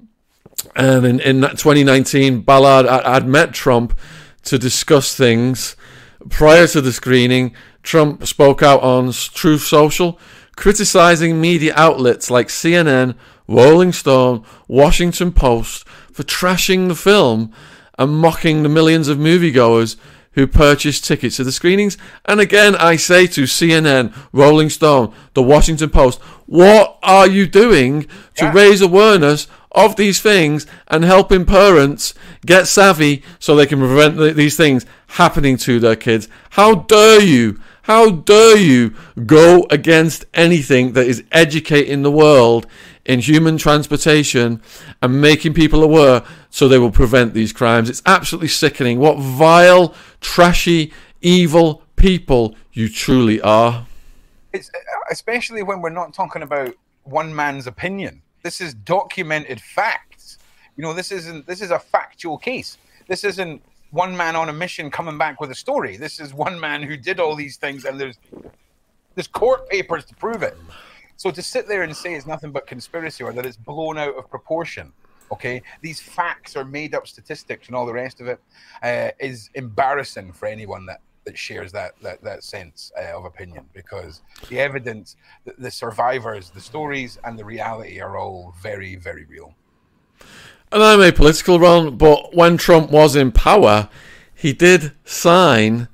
and 0.76 1.04
in, 1.06 1.20
in 1.20 1.40
2019, 1.40 2.40
Ballard 2.40 2.86
had 2.86 3.26
met 3.26 3.52
Trump 3.52 3.98
to 4.44 4.58
discuss 4.58 5.14
things. 5.14 5.76
Prior 6.28 6.66
to 6.68 6.80
the 6.80 6.92
screening, 6.92 7.54
Trump 7.82 8.26
spoke 8.26 8.62
out 8.62 8.82
on 8.82 9.12
Truth 9.12 9.62
Social, 9.62 10.18
criticizing 10.56 11.40
media 11.40 11.72
outlets 11.76 12.30
like 12.30 12.48
CNN, 12.48 13.14
Rolling 13.48 13.92
Stone, 13.92 14.44
Washington 14.68 15.32
Post 15.32 15.86
for 16.12 16.22
trashing 16.22 16.88
the 16.88 16.94
film 16.94 17.52
and 17.98 18.16
mocking 18.16 18.62
the 18.62 18.68
millions 18.68 19.08
of 19.08 19.18
moviegoers 19.18 19.96
who 20.32 20.46
purchased 20.46 21.04
tickets 21.04 21.36
to 21.36 21.44
the 21.44 21.52
screenings. 21.52 21.98
And 22.24 22.40
again, 22.40 22.76
I 22.76 22.96
say 22.96 23.26
to 23.28 23.42
CNN, 23.42 24.14
Rolling 24.32 24.70
Stone, 24.70 25.12
The 25.34 25.42
Washington 25.42 25.90
Post, 25.90 26.20
what 26.46 26.98
are 27.02 27.26
you 27.26 27.46
doing 27.46 28.02
to 28.36 28.44
yeah. 28.44 28.52
raise 28.52 28.80
awareness 28.80 29.48
of 29.72 29.96
these 29.96 30.20
things 30.20 30.66
and 30.88 31.04
helping 31.04 31.44
parents 31.44 32.14
get 32.44 32.66
savvy 32.66 33.22
so 33.38 33.54
they 33.54 33.66
can 33.66 33.78
prevent 33.78 34.36
these 34.36 34.56
things 34.56 34.86
happening 35.08 35.56
to 35.58 35.78
their 35.78 35.96
kids? 35.96 36.28
How 36.50 36.74
dare 36.74 37.22
you? 37.22 37.60
How 37.82 38.10
dare 38.10 38.56
you 38.56 38.94
go 39.26 39.66
against 39.70 40.24
anything 40.34 40.92
that 40.92 41.06
is 41.06 41.24
educating 41.32 42.02
the 42.02 42.10
world 42.10 42.66
in 43.04 43.18
human 43.20 43.56
transportation 43.56 44.62
and 45.02 45.20
making 45.20 45.54
people 45.54 45.82
aware 45.82 46.22
so 46.50 46.68
they 46.68 46.78
will 46.78 46.90
prevent 46.90 47.34
these 47.34 47.52
crimes. 47.52 47.88
It's 47.88 48.02
absolutely 48.06 48.48
sickening. 48.48 48.98
What 48.98 49.18
vile, 49.18 49.94
trashy, 50.20 50.92
evil 51.20 51.82
people 51.96 52.54
you 52.72 52.88
truly 52.88 53.40
are. 53.40 53.86
It's 54.52 54.68
uh, 54.68 54.98
especially 55.10 55.62
when 55.62 55.80
we're 55.80 55.90
not 55.90 56.14
talking 56.14 56.42
about 56.42 56.74
one 57.04 57.34
man's 57.34 57.66
opinion. 57.66 58.22
This 58.42 58.60
is 58.60 58.74
documented 58.74 59.60
facts. 59.60 60.38
You 60.76 60.82
know, 60.82 60.94
this 60.94 61.12
isn't 61.12 61.46
this 61.46 61.60
is 61.60 61.70
a 61.70 61.78
factual 61.78 62.38
case. 62.38 62.78
This 63.06 63.24
isn't 63.24 63.62
one 63.90 64.16
man 64.16 64.36
on 64.36 64.48
a 64.48 64.52
mission 64.52 64.90
coming 64.90 65.18
back 65.18 65.40
with 65.40 65.50
a 65.50 65.54
story. 65.54 65.96
This 65.96 66.20
is 66.20 66.32
one 66.32 66.58
man 66.58 66.82
who 66.82 66.96
did 66.96 67.20
all 67.20 67.34
these 67.34 67.56
things 67.56 67.84
and 67.84 68.00
there's 68.00 68.18
there's 69.14 69.28
court 69.28 69.68
papers 69.68 70.04
to 70.06 70.14
prove 70.14 70.42
it. 70.42 70.56
So 71.16 71.30
to 71.30 71.42
sit 71.42 71.68
there 71.68 71.82
and 71.82 71.94
say 71.94 72.14
it's 72.14 72.26
nothing 72.26 72.50
but 72.50 72.66
conspiracy 72.66 73.22
or 73.22 73.32
that 73.32 73.44
it's 73.44 73.56
blown 73.56 73.98
out 73.98 74.16
of 74.16 74.30
proportion, 74.30 74.92
okay, 75.30 75.62
these 75.82 76.00
facts 76.00 76.56
are 76.56 76.64
made 76.64 76.94
up 76.94 77.06
statistics 77.06 77.66
and 77.66 77.76
all 77.76 77.84
the 77.84 77.92
rest 77.92 78.20
of 78.20 78.28
it, 78.28 78.40
uh, 78.82 79.10
is 79.18 79.50
embarrassing 79.54 80.32
for 80.32 80.46
anyone 80.46 80.86
that 80.86 81.00
that 81.24 81.36
shares 81.36 81.72
that 81.72 81.92
that 82.02 82.22
that 82.22 82.42
sense 82.42 82.92
uh, 82.98 83.16
of 83.16 83.24
opinion 83.24 83.64
because 83.74 84.22
the 84.48 84.58
evidence, 84.58 85.16
the, 85.44 85.54
the 85.58 85.70
survivors, 85.70 86.50
the 86.50 86.60
stories, 86.60 87.18
and 87.24 87.38
the 87.38 87.44
reality 87.44 88.00
are 88.00 88.16
all 88.16 88.54
very 88.62 88.96
very 88.96 89.24
real. 89.24 89.54
And 90.72 90.82
I'm 90.82 91.00
a 91.00 91.12
political 91.12 91.58
Ron, 91.58 91.96
but 91.96 92.34
when 92.34 92.56
Trump 92.56 92.90
was 92.90 93.16
in 93.16 93.32
power, 93.32 93.88
he 94.34 94.52
did 94.52 94.92
sign 95.04 95.88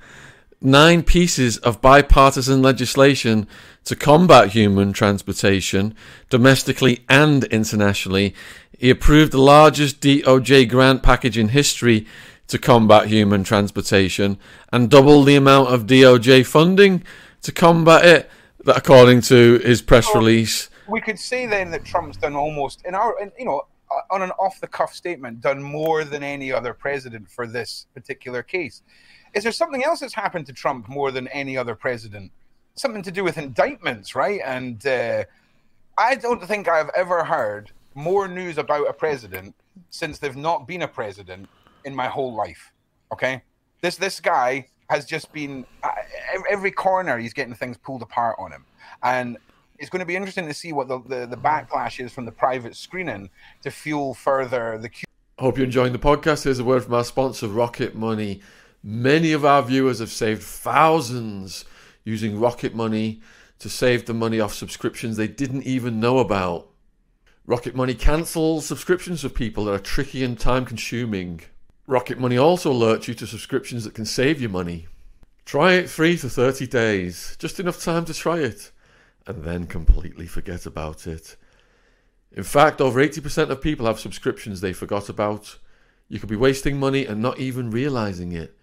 nine 0.61 1.03
pieces 1.03 1.59
of 1.59 1.81
bipartisan 1.81 2.61
legislation 2.61 3.47
to 3.85 3.97
combat 3.97 4.49
human 4.49 4.93
transportation 4.93 5.95
domestically 6.29 7.05
and 7.09 7.45
internationally. 7.45 8.35
He 8.77 8.91
approved 8.91 9.33
the 9.33 9.41
largest 9.41 10.01
DOJ 10.01 10.69
grant 10.69 11.03
package 11.03 11.39
in 11.39 11.49
history 11.49 12.07
to 12.49 12.59
combat 12.59 13.09
human 13.09 13.45
transportation 13.45 14.39
and 14.73 14.91
double 14.91 15.23
the 15.23 15.37
amount 15.37 15.69
of 15.69 15.87
DOJ 15.87 16.47
funding 16.47 17.03
to 17.43 17.53
combat 17.53 18.05
it, 18.05 18.31
that 18.65 18.77
according 18.77 19.21
to 19.23 19.59
his 19.59 19.83
press 19.83 20.09
release. 20.15 20.69
We 20.89 21.01
could 21.01 21.19
say 21.19 21.47
then 21.47 21.71
that 21.73 21.85
Trump's 21.85 22.17
done 22.17 22.37
almost, 22.37 22.85
in 22.85 22.95
our, 22.95 23.19
in, 23.21 23.33
you 23.39 23.45
know, 23.45 23.63
on 24.11 24.23
an 24.23 24.31
off 24.33 24.61
the 24.61 24.67
cuff 24.67 24.95
statement, 24.95 25.41
done 25.41 25.63
more 25.63 26.05
than 26.05 26.23
any 26.23 26.53
other 26.53 26.73
president 26.73 27.29
for 27.29 27.47
this 27.47 27.87
particular 27.95 28.43
case. 28.43 28.83
Is 29.35 29.43
there 29.43 29.53
something 29.53 29.85
else 29.85 30.01
that's 30.01 30.15
happened 30.15 30.47
to 30.47 30.53
Trump 30.53 30.89
more 30.89 31.11
than 31.11 31.29
any 31.29 31.57
other 31.57 31.75
president? 31.75 32.33
Something 32.75 33.03
to 33.03 33.11
do 33.11 33.25
with 33.25 33.39
indictments, 33.39 34.15
right? 34.15 34.41
And 34.45 34.85
uh, 34.87 35.25
I 35.99 36.15
don't 36.15 36.43
think 36.43 36.69
I've 36.69 36.91
ever 36.97 37.25
heard 37.25 37.71
more 37.95 38.29
news 38.29 38.59
about 38.59 38.89
a 38.89 38.93
president 38.93 39.55
since 39.91 40.19
they've 40.19 40.37
not 40.37 40.67
been 40.67 40.83
a 40.83 40.89
president 40.89 41.49
in 41.87 41.95
my 41.95 42.09
whole 42.09 42.35
life. 42.35 42.73
Okay, 43.13 43.43
this 43.81 43.97
this 43.97 44.21
guy 44.21 44.67
has 44.91 45.07
just 45.07 45.33
been 45.33 45.65
uh, 45.83 45.91
every 46.51 46.71
corner 46.71 47.19
he's 47.19 47.33
getting 47.33 47.55
things 47.55 47.79
pulled 47.79 48.03
apart 48.03 48.37
on 48.39 48.53
him, 48.53 48.65
and 49.03 49.39
it's 49.79 49.89
going 49.89 50.01
to 50.01 50.07
be 50.07 50.17
interesting 50.17 50.47
to 50.47 50.55
see 50.55 50.73
what 50.73 50.89
the, 50.89 51.01
the, 51.07 51.27
the 51.27 51.37
backlash 51.37 52.05
is 52.05 52.13
from 52.13 52.25
the 52.25 52.33
private 52.33 52.77
screening 52.77 53.31
to 53.63 53.71
fuel 53.71 54.15
further 54.15 54.79
the. 54.79 54.91
Hope 55.39 55.57
you're 55.57 55.67
enjoying 55.67 55.93
the 55.93 55.99
podcast. 55.99 56.45
Here's 56.45 56.59
a 56.59 56.65
word 56.65 56.85
from 56.85 56.95
our 56.95 57.05
sponsor, 57.05 57.49
Rocket 57.49 57.95
Money. 57.95 58.41
Many 58.83 59.33
of 59.33 59.45
our 59.45 59.63
viewers 59.63 59.99
have 59.99 60.11
saved 60.11 60.43
thousands 60.43 61.65
using 62.05 62.39
Rocket 62.41 62.75
Money 62.75 63.21
to 63.59 63.69
save 63.69 64.07
the 64.07 64.15
money 64.15 64.41
off 64.41 64.55
subscriptions 64.55 65.17
they 65.17 65.29
didn't 65.29 65.65
even 65.65 66.01
know 66.01 66.19
about. 66.19 66.69
Rocket 67.47 67.75
Money 67.75 67.95
cancels 67.95 68.67
subscriptions 68.67 69.23
for 69.23 69.29
people 69.29 69.67
that 69.67 69.73
are 69.73 69.79
tricky 69.79 70.25
and 70.25 70.39
time 70.39 70.65
consuming. 70.65 71.43
Rocket 71.89 72.19
Money 72.19 72.37
also 72.37 72.73
alerts 72.73 73.07
you 73.07 73.15
to 73.15 73.27
subscriptions 73.29 73.85
that 73.85 73.95
can 73.95 74.05
save 74.05 74.41
you 74.41 74.49
money. 74.49 74.89
Try 75.45 75.75
it 75.75 75.89
free 75.89 76.17
for 76.17 76.29
30 76.29 76.67
days, 76.67 77.37
just 77.39 77.61
enough 77.61 77.81
time 77.81 78.05
to 78.07 78.15
try 78.15 78.39
it, 78.39 78.73
and 79.25 79.45
then 79.45 79.67
completely 79.67 80.27
forget 80.27 80.67
about 80.67 81.07
it. 81.07 81.37
In 82.33 82.43
fact, 82.43 82.81
over 82.81 83.01
80% 83.01 83.51
of 83.51 83.61
people 83.61 83.87
have 83.87 84.01
subscriptions 84.01 84.61
they 84.61 84.73
forgot 84.73 85.09
about. 85.09 85.59
You 86.09 86.19
could 86.19 86.29
be 86.29 86.35
wasting 86.35 86.81
money 86.81 87.07
and 87.07 87.23
not 87.23 87.39
even 87.39 87.71
realizing 87.71 88.33
it. 88.33 88.59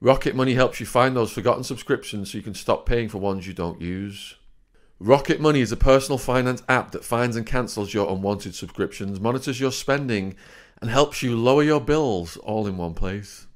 Rocket 0.00 0.34
Money 0.34 0.54
helps 0.54 0.80
you 0.80 0.86
find 0.86 1.14
those 1.14 1.32
forgotten 1.32 1.62
subscriptions 1.62 2.32
so 2.32 2.38
you 2.38 2.42
can 2.42 2.54
stop 2.54 2.86
paying 2.86 3.08
for 3.08 3.18
ones 3.18 3.46
you 3.46 3.54
don't 3.54 3.80
use. 3.80 4.34
Rocket 4.98 5.40
Money 5.40 5.60
is 5.60 5.72
a 5.72 5.76
personal 5.76 6.18
finance 6.18 6.62
app 6.68 6.90
that 6.90 7.04
finds 7.04 7.36
and 7.36 7.46
cancels 7.46 7.94
your 7.94 8.10
unwanted 8.10 8.54
subscriptions, 8.54 9.20
monitors 9.20 9.60
your 9.60 9.72
spending, 9.72 10.34
and 10.84 10.90
helps 10.90 11.22
you 11.22 11.34
lower 11.34 11.62
your 11.62 11.80
bills 11.80 12.36
all 12.36 12.66
in 12.66 12.76
one 12.76 12.92
place. 12.92 13.46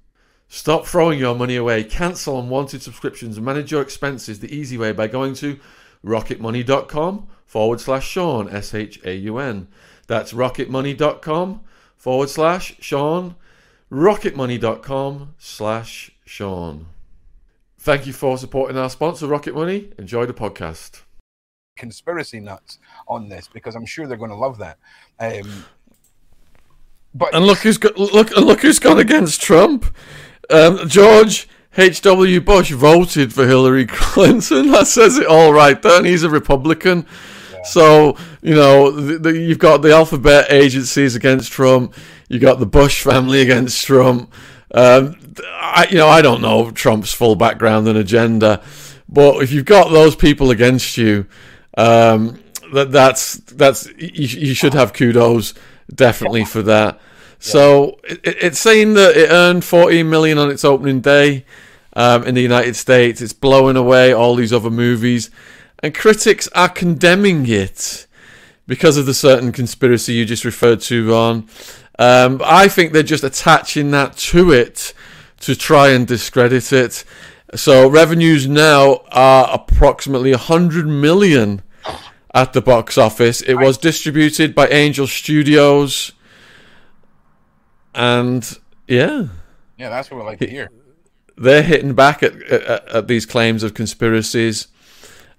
Stop 0.48 0.86
throwing 0.86 1.18
your 1.18 1.34
money 1.34 1.56
away, 1.56 1.84
cancel 1.84 2.40
unwanted 2.40 2.80
subscriptions, 2.80 3.36
and 3.36 3.44
manage 3.44 3.70
your 3.70 3.82
expenses 3.82 4.40
the 4.40 4.50
easy 4.50 4.78
way 4.78 4.92
by 4.92 5.06
going 5.06 5.34
to 5.34 5.60
rocketmoney.com 6.02 7.28
forward 7.44 7.82
slash 7.82 8.08
Shaun, 8.08 8.48
S 8.48 8.72
H 8.72 8.98
A 9.04 9.14
U 9.14 9.36
N. 9.36 9.68
That's 10.06 10.32
rocketmoney.com 10.32 11.60
forward 11.98 12.30
slash 12.30 12.76
Shaun, 12.80 13.34
rocketmoney.com 13.92 15.34
slash 15.36 16.10
Shaun. 16.24 16.86
Thank 17.76 18.06
you 18.06 18.14
for 18.14 18.38
supporting 18.38 18.78
our 18.78 18.88
sponsor, 18.88 19.26
Rocket 19.26 19.54
Money. 19.54 19.92
Enjoy 19.98 20.24
the 20.24 20.32
podcast. 20.32 21.02
Conspiracy 21.76 22.40
nuts 22.40 22.78
on 23.06 23.28
this 23.28 23.48
because 23.52 23.74
I'm 23.74 23.84
sure 23.84 24.06
they're 24.06 24.16
going 24.16 24.30
to 24.30 24.36
love 24.36 24.56
that. 24.56 24.78
Um, 25.20 25.66
but 27.18 27.34
and 27.34 27.44
look 27.44 27.58
who's 27.58 27.78
got 27.78 27.98
look 27.98 28.30
look 28.30 28.60
who's 28.60 28.78
gone 28.78 28.98
against 28.98 29.42
Trump. 29.42 29.84
Um, 30.50 30.88
George 30.88 31.48
H. 31.76 32.00
W. 32.02 32.40
Bush 32.40 32.72
voted 32.72 33.32
for 33.32 33.46
Hillary 33.46 33.86
Clinton. 33.88 34.70
That 34.70 34.86
says 34.86 35.18
it 35.18 35.26
all 35.26 35.52
right. 35.52 35.80
Then 35.80 36.04
he's 36.04 36.22
a 36.22 36.30
Republican. 36.30 37.06
Yeah. 37.52 37.62
So 37.64 38.16
you 38.40 38.54
know 38.54 38.90
the, 38.90 39.18
the, 39.18 39.38
you've 39.38 39.58
got 39.58 39.82
the 39.82 39.92
alphabet 39.92 40.50
agencies 40.50 41.16
against 41.16 41.52
Trump. 41.52 41.94
You 42.28 42.38
got 42.38 42.60
the 42.60 42.66
Bush 42.66 43.02
family 43.02 43.42
against 43.42 43.84
Trump. 43.84 44.32
Um, 44.74 45.16
I, 45.44 45.86
you 45.90 45.96
know, 45.96 46.08
I 46.08 46.22
don't 46.22 46.42
know 46.42 46.70
Trump's 46.70 47.12
full 47.12 47.36
background 47.36 47.88
and 47.88 47.98
agenda, 47.98 48.62
but 49.08 49.42
if 49.42 49.52
you've 49.52 49.64
got 49.64 49.90
those 49.90 50.14
people 50.14 50.50
against 50.50 50.96
you, 50.96 51.26
um, 51.76 52.42
that 52.72 52.92
that's 52.92 53.34
that's 53.36 53.86
you, 53.96 54.26
you, 54.26 54.54
should 54.54 54.74
have 54.74 54.92
kudos 54.92 55.54
definitely 55.94 56.44
for 56.44 56.62
that. 56.62 57.00
So 57.38 57.98
it, 58.04 58.20
it's 58.24 58.58
saying 58.58 58.94
that 58.94 59.16
it 59.16 59.30
earned 59.30 59.64
14 59.64 60.08
million 60.08 60.38
on 60.38 60.50
its 60.50 60.64
opening 60.64 61.00
day 61.00 61.44
um, 61.94 62.24
in 62.24 62.34
the 62.34 62.42
United 62.42 62.76
States. 62.76 63.20
It's 63.20 63.32
blowing 63.32 63.76
away 63.76 64.12
all 64.12 64.34
these 64.34 64.52
other 64.52 64.70
movies, 64.70 65.30
and 65.82 65.94
critics 65.94 66.48
are 66.54 66.68
condemning 66.68 67.48
it 67.48 68.06
because 68.66 68.96
of 68.96 69.06
the 69.06 69.14
certain 69.14 69.50
conspiracy 69.52 70.12
you 70.12 70.24
just 70.24 70.44
referred 70.44 70.80
to, 70.82 71.10
Ron. 71.10 71.48
Um, 71.98 72.40
I 72.44 72.68
think 72.68 72.92
they're 72.92 73.02
just 73.02 73.24
attaching 73.24 73.90
that 73.92 74.16
to 74.16 74.52
it 74.52 74.92
to 75.40 75.56
try 75.56 75.90
and 75.90 76.06
discredit 76.06 76.72
it. 76.72 77.04
So 77.54 77.88
revenues 77.88 78.46
now 78.46 79.02
are 79.10 79.48
approximately 79.52 80.32
100 80.32 80.86
million 80.86 81.62
at 82.34 82.52
the 82.52 82.60
box 82.60 82.98
office. 82.98 83.40
It 83.40 83.54
was 83.54 83.78
distributed 83.78 84.54
by 84.54 84.68
Angel 84.68 85.06
Studios. 85.06 86.12
And 87.98 88.58
yeah, 88.86 89.26
Yeah, 89.76 89.88
that's 89.90 90.10
what 90.10 90.18
we 90.18 90.24
like 90.24 90.38
to 90.38 90.48
hear. 90.48 90.70
they're 91.36 91.62
hitting 91.62 91.94
back 91.94 92.22
at, 92.22 92.40
at, 92.44 92.88
at 92.88 93.08
these 93.08 93.26
claims 93.26 93.62
of 93.62 93.74
conspiracies, 93.74 94.68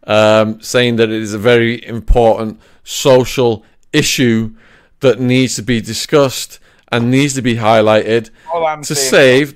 um, 0.06 0.62
saying 0.62 0.98
that 0.98 1.10
it 1.10 1.22
is 1.22 1.34
a 1.34 1.40
very 1.40 1.84
important 1.86 2.60
social 2.84 3.64
issue 3.94 4.54
that 5.00 5.20
needs 5.20 5.56
to 5.56 5.62
be 5.64 5.80
discussed 5.82 6.60
and 6.92 7.10
needs 7.10 7.34
to 7.36 7.42
be 7.42 7.56
highlighted 7.56 8.30
to 8.84 8.96
save 8.96 9.56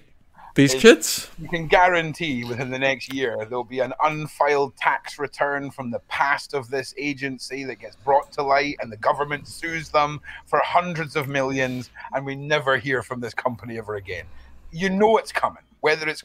these 0.56 0.76
kids. 0.76 1.30
you 1.41 1.49
can 1.49 1.68
guarantee 1.68 2.43
within 2.43 2.70
the 2.70 2.78
next 2.78 3.12
year 3.14 3.36
there'll 3.49 3.64
be 3.64 3.80
an 3.80 3.93
unfiled 4.04 4.76
tax 4.78 5.18
return 5.18 5.72
from 5.72 5.89
the 5.89 5.99
past 6.08 6.54
of 6.54 6.70
this 6.70 6.93
agency 6.97 7.64
that 7.64 7.80
gets 7.80 7.95
brought 7.97 8.32
to 8.32 8.43
light 8.43 8.76
and 8.80 8.91
the 8.91 8.97
government 8.97 9.47
sues 9.47 9.89
them 9.89 10.20
for 10.45 10.62
hundreds 10.64 11.16
of 11.16 11.28
millions 11.28 11.89
and 12.14 12.26
we 12.26 12.36
never 12.36 12.78
hear 12.78 13.01
from 13.01 13.20
this 13.20 13.34
company 13.34 13.78
ever 13.78 13.95
again. 13.95 14.26
You 14.72 14.89
know 14.89 15.18
it's 15.18 15.32
coming 15.32 15.64
whether 15.82 16.08
it's 16.08 16.24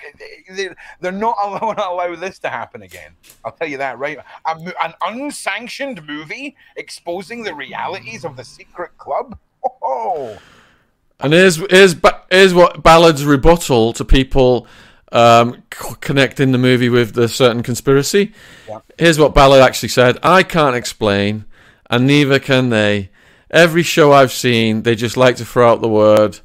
they- 0.55 0.73
they're 1.01 1.11
not 1.11 1.37
going 1.61 1.75
to 1.75 1.89
allow 1.89 2.15
this 2.15 2.39
to 2.39 2.49
happen 2.49 2.83
again. 2.83 3.11
I'll 3.45 3.51
tell 3.51 3.67
you 3.67 3.79
that 3.79 3.99
right? 3.99 4.19
A, 4.47 4.51
an 4.81 4.95
unsanctioned 5.03 6.07
movie 6.07 6.55
exposing 6.77 7.43
the 7.43 7.53
realities 7.55 8.25
of 8.25 8.37
the 8.37 8.45
secret 8.45 8.97
club? 8.99 9.37
Oh 9.83 10.39
And 11.21 11.33
here's 11.33 11.57
here's 11.57 11.97
here's 12.31 12.55
what 12.55 12.83
Ballard's 12.83 13.25
rebuttal 13.25 13.93
to 13.95 14.05
people 14.05 14.69
um, 15.11 15.65
connecting 15.71 16.53
the 16.53 16.59
movie 16.59 16.89
with 16.89 17.15
the 17.15 17.29
certain 17.29 17.63
conspiracy. 17.63 18.33
Yeah. 18.69 18.81
Here's 18.99 19.19
what 19.19 19.35
Ballard 19.35 19.61
actually 19.61 19.89
said: 19.89 20.19
"I 20.23 20.45
can't 20.45 20.77
explain, 20.77 21.45
and 21.91 22.07
neither 22.07 22.39
can 22.39 22.71
they. 22.71 23.11
Every 23.51 23.83
show 23.83 24.13
I've 24.13 24.33
seen, 24.33 24.83
they 24.83 24.95
just 24.95 25.17
like 25.17 25.37
to 25.37 25.45
throw 25.45 25.73
out 25.73 25.81
the 25.81 25.89
word." 25.89 26.39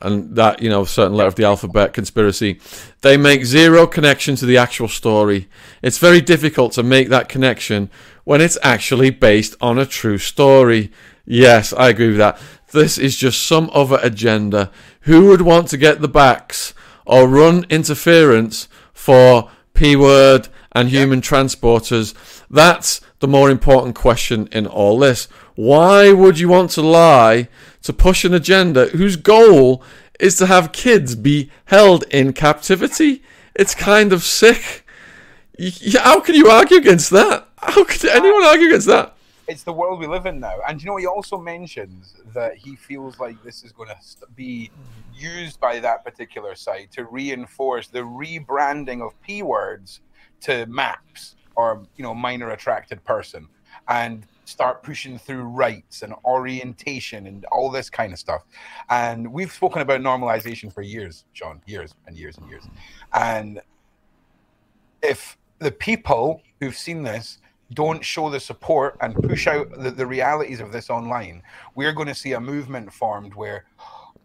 And 0.00 0.36
that, 0.36 0.62
you 0.62 0.70
know, 0.70 0.84
certain 0.84 1.16
letter 1.16 1.26
of 1.28 1.34
the 1.34 1.44
alphabet 1.44 1.92
conspiracy. 1.92 2.60
They 3.00 3.16
make 3.16 3.44
zero 3.44 3.84
connection 3.84 4.36
to 4.36 4.46
the 4.46 4.56
actual 4.56 4.86
story. 4.86 5.48
It's 5.82 5.98
very 5.98 6.20
difficult 6.20 6.72
to 6.74 6.84
make 6.84 7.08
that 7.08 7.28
connection 7.28 7.90
when 8.22 8.40
it's 8.40 8.56
actually 8.62 9.10
based 9.10 9.56
on 9.60 9.76
a 9.76 9.84
true 9.84 10.18
story. 10.18 10.92
Yes, 11.24 11.72
I 11.72 11.88
agree 11.88 12.08
with 12.08 12.18
that. 12.18 12.40
This 12.72 12.98
is 12.98 13.16
just 13.16 13.46
some 13.46 13.70
other 13.72 13.98
agenda. 14.02 14.70
Who 15.02 15.28
would 15.28 15.40
want 15.40 15.68
to 15.68 15.78
get 15.78 16.00
the 16.00 16.08
backs 16.08 16.74
or 17.06 17.26
run 17.26 17.64
interference 17.70 18.68
for 18.92 19.50
P 19.72 19.96
word 19.96 20.48
and 20.72 20.90
human 20.90 21.20
transporters? 21.22 22.14
That's 22.50 23.00
the 23.20 23.28
more 23.28 23.50
important 23.50 23.94
question 23.94 24.48
in 24.52 24.66
all 24.66 24.98
this. 24.98 25.28
Why 25.54 26.12
would 26.12 26.38
you 26.38 26.48
want 26.48 26.70
to 26.72 26.82
lie 26.82 27.48
to 27.82 27.92
push 27.92 28.24
an 28.24 28.34
agenda 28.34 28.88
whose 28.88 29.16
goal 29.16 29.82
is 30.20 30.36
to 30.36 30.46
have 30.46 30.72
kids 30.72 31.14
be 31.14 31.50
held 31.66 32.04
in 32.10 32.32
captivity? 32.32 33.22
It's 33.54 33.74
kind 33.74 34.12
of 34.12 34.22
sick. 34.22 34.84
How 35.94 36.20
can 36.20 36.34
you 36.34 36.48
argue 36.48 36.76
against 36.76 37.10
that? 37.10 37.48
How 37.56 37.82
could 37.84 38.04
anyone 38.04 38.44
argue 38.44 38.68
against 38.68 38.86
that? 38.88 39.16
It's 39.48 39.62
the 39.62 39.72
world 39.72 39.98
we 39.98 40.06
live 40.06 40.26
in 40.26 40.40
now. 40.40 40.58
And 40.68 40.80
you 40.80 40.86
know, 40.88 40.96
he 40.96 41.06
also 41.06 41.38
mentions 41.38 42.14
that 42.34 42.56
he 42.56 42.76
feels 42.76 43.18
like 43.18 43.42
this 43.42 43.64
is 43.64 43.72
going 43.72 43.88
to 43.88 43.96
be 44.36 44.70
used 45.18 45.58
by 45.58 45.80
that 45.80 46.04
particular 46.04 46.54
site 46.54 46.92
to 46.92 47.04
reinforce 47.04 47.88
the 47.88 48.00
rebranding 48.00 49.04
of 49.04 49.20
p 49.22 49.42
words 49.42 50.00
to 50.40 50.66
maps 50.66 51.34
or 51.56 51.82
you 51.96 52.02
know 52.04 52.14
minor 52.14 52.50
attracted 52.50 53.02
person 53.04 53.48
and 53.88 54.26
start 54.44 54.82
pushing 54.82 55.18
through 55.18 55.42
rights 55.42 56.02
and 56.02 56.14
orientation 56.24 57.26
and 57.26 57.44
all 57.46 57.70
this 57.70 57.90
kind 57.90 58.12
of 58.12 58.18
stuff 58.18 58.44
and 58.90 59.30
we've 59.30 59.52
spoken 59.52 59.82
about 59.82 60.00
normalization 60.00 60.72
for 60.72 60.82
years 60.82 61.24
shaun 61.32 61.60
years 61.66 61.94
and 62.06 62.16
years 62.16 62.38
and 62.38 62.48
years 62.48 62.64
and 63.14 63.60
if 65.02 65.36
the 65.58 65.72
people 65.72 66.40
who've 66.60 66.76
seen 66.76 67.02
this 67.02 67.38
don't 67.74 68.04
show 68.04 68.30
the 68.30 68.40
support 68.40 68.96
and 69.00 69.14
push 69.14 69.46
out 69.46 69.70
the, 69.82 69.90
the 69.90 70.06
realities 70.06 70.60
of 70.60 70.72
this 70.72 70.88
online, 70.88 71.42
we're 71.74 71.92
going 71.92 72.08
to 72.08 72.14
see 72.14 72.32
a 72.32 72.40
movement 72.40 72.92
formed 72.92 73.34
where 73.34 73.64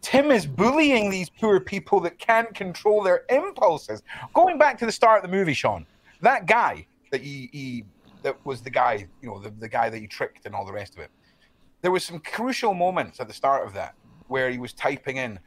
Tim 0.01 0.31
is 0.31 0.45
bullying 0.45 1.09
these 1.09 1.29
poor 1.29 1.59
people 1.59 1.99
that 2.01 2.19
can't 2.19 2.53
control 2.53 3.03
their 3.03 3.23
impulses. 3.29 4.03
Going 4.33 4.57
back 4.57 4.77
to 4.79 4.85
the 4.85 4.91
start 4.91 5.23
of 5.23 5.29
the 5.29 5.35
movie, 5.35 5.53
Shaun, 5.53 5.85
that 6.21 6.45
guy 6.45 6.85
that 7.11 7.21
he, 7.21 7.49
he 7.51 7.85
that 8.21 8.37
was 8.45 8.61
the 8.61 8.69
guy, 8.69 9.07
you 9.21 9.29
know, 9.29 9.39
the, 9.39 9.49
the 9.49 9.67
guy 9.67 9.89
that 9.89 9.97
he 9.97 10.07
tricked 10.07 10.45
and 10.45 10.55
all 10.55 10.65
the 10.65 10.73
rest 10.73 10.95
of 10.95 11.01
it. 11.01 11.11
There 11.81 11.91
was 11.91 12.03
some 12.03 12.19
crucial 12.19 12.73
moments 12.73 13.19
at 13.19 13.27
the 13.27 13.33
start 13.33 13.65
of 13.67 13.73
that 13.73 13.95
where 14.27 14.49
he 14.49 14.57
was 14.57 14.73
typing 14.73 15.17
in, 15.17 15.39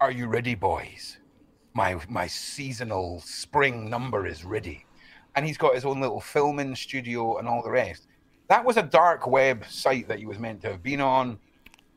"Are 0.00 0.10
you 0.10 0.26
ready, 0.26 0.54
boys? 0.54 1.18
My 1.74 2.00
my 2.08 2.26
seasonal 2.26 3.20
spring 3.20 3.88
number 3.88 4.26
is 4.26 4.44
ready." 4.44 4.84
And 5.36 5.46
he's 5.46 5.58
got 5.58 5.74
his 5.74 5.84
own 5.84 6.00
little 6.00 6.20
filming 6.20 6.74
studio 6.74 7.38
and 7.38 7.48
all 7.48 7.62
the 7.62 7.70
rest. 7.70 8.06
That 8.48 8.64
was 8.64 8.76
a 8.76 8.82
dark 8.82 9.26
web 9.26 9.64
site 9.68 10.08
that 10.08 10.18
he 10.18 10.26
was 10.26 10.38
meant 10.38 10.60
to 10.62 10.68
have 10.70 10.82
been 10.82 11.00
on. 11.00 11.38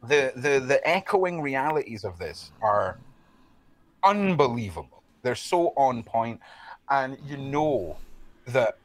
The 0.03 0.33
the 0.35 0.59
the 0.59 0.87
echoing 0.87 1.41
realities 1.41 2.03
of 2.03 2.19
this 2.19 2.51
are 2.61 2.99
unbelievable. 4.03 5.01
They're 5.21 5.35
so 5.35 5.73
on 5.77 6.03
point, 6.03 6.39
and 6.89 7.17
you 7.25 7.37
know 7.37 7.97
that 8.47 8.77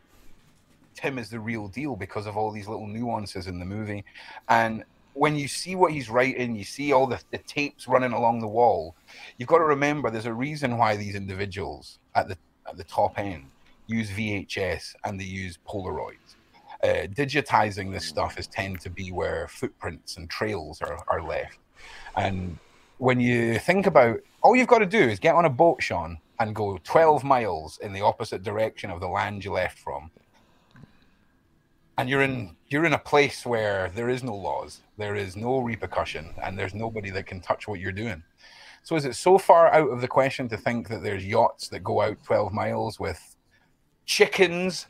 Tim 0.95 1.19
is 1.19 1.29
the 1.29 1.41
real 1.41 1.69
deal 1.69 1.97
because 1.97 2.27
of 2.27 2.37
all 2.37 2.51
these 2.51 2.69
little 2.69 2.87
nuances 2.87 3.49
in 3.49 3.59
the 3.59 3.65
movie. 3.65 4.05
And 4.49 4.85
when 5.15 5.37
you 5.37 5.49
see 5.49 5.75
what 5.75 5.93
he's 5.93 6.09
writing, 6.09 6.55
you 6.55 6.65
see 6.65 6.93
all 6.93 7.07
the, 7.07 7.21
the 7.33 7.39
tapes 7.39 7.89
running 7.89 8.13
along 8.13 8.41
the 8.41 8.49
wall. 8.49 8.95
You've 9.37 9.49
got 9.49 9.59
to 9.59 9.65
remember 9.65 10.11
there's 10.11 10.27
a 10.27 10.33
reason 10.33 10.79
why 10.79 10.97
these 10.97 11.17
individuals 11.17 11.99
at 12.15 12.29
the 12.29 12.39
at 12.69 12.77
the 12.77 12.85
top 12.85 13.19
end 13.19 13.45
use 13.89 14.11
VHS 14.11 14.95
and 15.05 15.18
they 15.18 15.24
use 15.24 15.59
Polaroids. 15.66 16.36
Uh, 16.84 17.09
digitizing 17.09 17.93
this 17.93 18.05
stuff 18.05 18.39
is 18.39 18.47
tend 18.47 18.80
to 18.80 18.91
be 18.91 19.11
where 19.11 19.49
footprints 19.49 20.16
and 20.16 20.30
trails 20.30 20.80
are, 20.80 21.03
are 21.09 21.22
left. 21.22 21.59
And 22.16 22.57
when 22.99 23.18
you 23.18 23.59
think 23.59 23.86
about 23.86 24.20
all 24.43 24.55
you've 24.55 24.68
got 24.68 24.78
to 24.78 24.86
do 24.86 25.01
is 25.01 25.18
get 25.18 25.34
on 25.34 25.45
a 25.45 25.51
boat, 25.51 25.82
Shaun, 25.82 26.18
and 26.39 26.55
go 26.55 26.78
12 26.84 27.24
miles 27.24 27.78
in 27.78 27.93
the 27.93 28.03
opposite 28.03 28.45
direction 28.45 28.91
of 28.91 29.01
the 29.01 29.09
land 29.09 29.45
you 29.45 29.53
left 29.53 29.78
from. 29.78 30.11
And 31.97 32.09
you're 32.09 32.22
in 32.22 32.55
you're 32.68 32.84
in 32.84 32.93
a 32.93 32.99
place 32.99 33.45
where 33.45 33.91
there 33.95 34.09
is 34.09 34.22
no 34.22 34.36
laws, 34.36 34.82
there 34.99 35.16
is 35.16 35.34
no 35.34 35.59
repercussion, 35.59 36.32
and 36.41 36.57
there's 36.57 36.74
nobody 36.74 37.11
that 37.11 37.26
can 37.26 37.41
touch 37.41 37.66
what 37.66 37.80
you're 37.80 37.91
doing. 37.91 38.22
So 38.84 38.95
is 38.95 39.05
it 39.05 39.16
so 39.16 39.36
far 39.36 39.72
out 39.72 39.91
of 39.91 40.01
the 40.01 40.07
question 40.07 40.49
to 40.51 40.57
think 40.57 40.89
that 40.89 41.03
there's 41.03 41.26
yachts 41.26 41.68
that 41.68 41.80
go 41.80 42.01
out 42.01 42.22
12 42.22 42.53
miles 42.53 43.01
with 43.01 43.36
chickens 44.09 44.87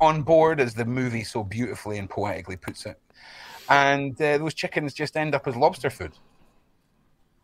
on 0.00 0.22
board, 0.22 0.58
as 0.58 0.74
the 0.74 0.84
movie 0.84 1.22
so 1.22 1.44
beautifully 1.44 1.98
and 1.98 2.10
poetically 2.10 2.56
puts 2.56 2.86
it. 2.86 2.98
And 3.70 4.20
uh, 4.20 4.38
those 4.38 4.54
chickens 4.54 4.92
just 4.92 5.16
end 5.16 5.34
up 5.34 5.46
as 5.46 5.54
lobster 5.54 5.90
food. 5.90 6.12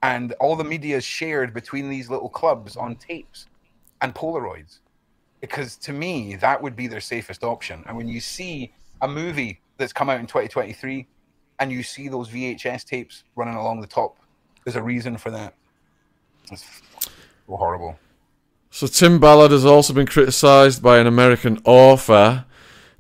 And 0.03 0.33
all 0.41 0.57
the 0.57 0.65
media 0.65 0.97
is 0.97 1.05
shared 1.05 1.55
between 1.55 1.89
these 1.89 2.11
little 2.11 2.31
clubs 2.31 2.75
on 2.77 2.97
tapes 2.97 3.47
and 4.01 4.15
Polaroids. 4.15 4.79
Because 5.41 5.77
to 5.77 5.93
me, 5.93 6.37
that 6.37 6.61
would 6.61 6.75
be 6.75 6.87
their 6.87 7.01
safest 7.01 7.45
option. 7.45 7.85
And 7.87 7.97
when 7.97 8.09
you 8.09 8.21
see 8.21 8.73
a 9.03 9.09
movie 9.09 9.61
that's 9.77 9.93
come 9.93 10.11
out 10.11 10.21
in 10.21 10.27
2023 10.27 11.07
and 11.61 11.71
you 11.71 11.83
see 11.83 12.09
those 12.09 12.31
VHS 12.31 12.85
tapes 12.85 13.25
running 13.37 13.55
along 13.55 13.83
the 13.83 13.87
top, 13.87 14.17
there's 14.65 14.77
a 14.77 14.83
reason 14.83 15.17
for 15.19 15.31
that. 15.31 15.55
It's 16.51 16.65
horrible. 17.47 17.99
So 18.71 18.87
Tim 18.87 19.19
Ballard 19.19 19.51
has 19.51 19.65
also 19.65 19.93
been 19.93 20.07
criticised 20.07 20.81
by 20.81 20.99
an 20.99 21.09
American 21.09 21.61
author 21.65 22.45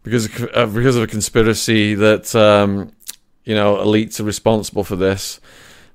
because 0.03 0.27
of, 0.27 0.75
because 0.75 0.97
of 0.97 1.05
a 1.05 1.07
conspiracy 1.07 1.95
that 1.95 2.35
um, 2.35 2.93
you 3.45 3.55
know 3.55 3.77
elites 3.77 4.19
are 4.19 4.25
responsible 4.25 4.83
for 4.83 4.97
this. 4.97 5.41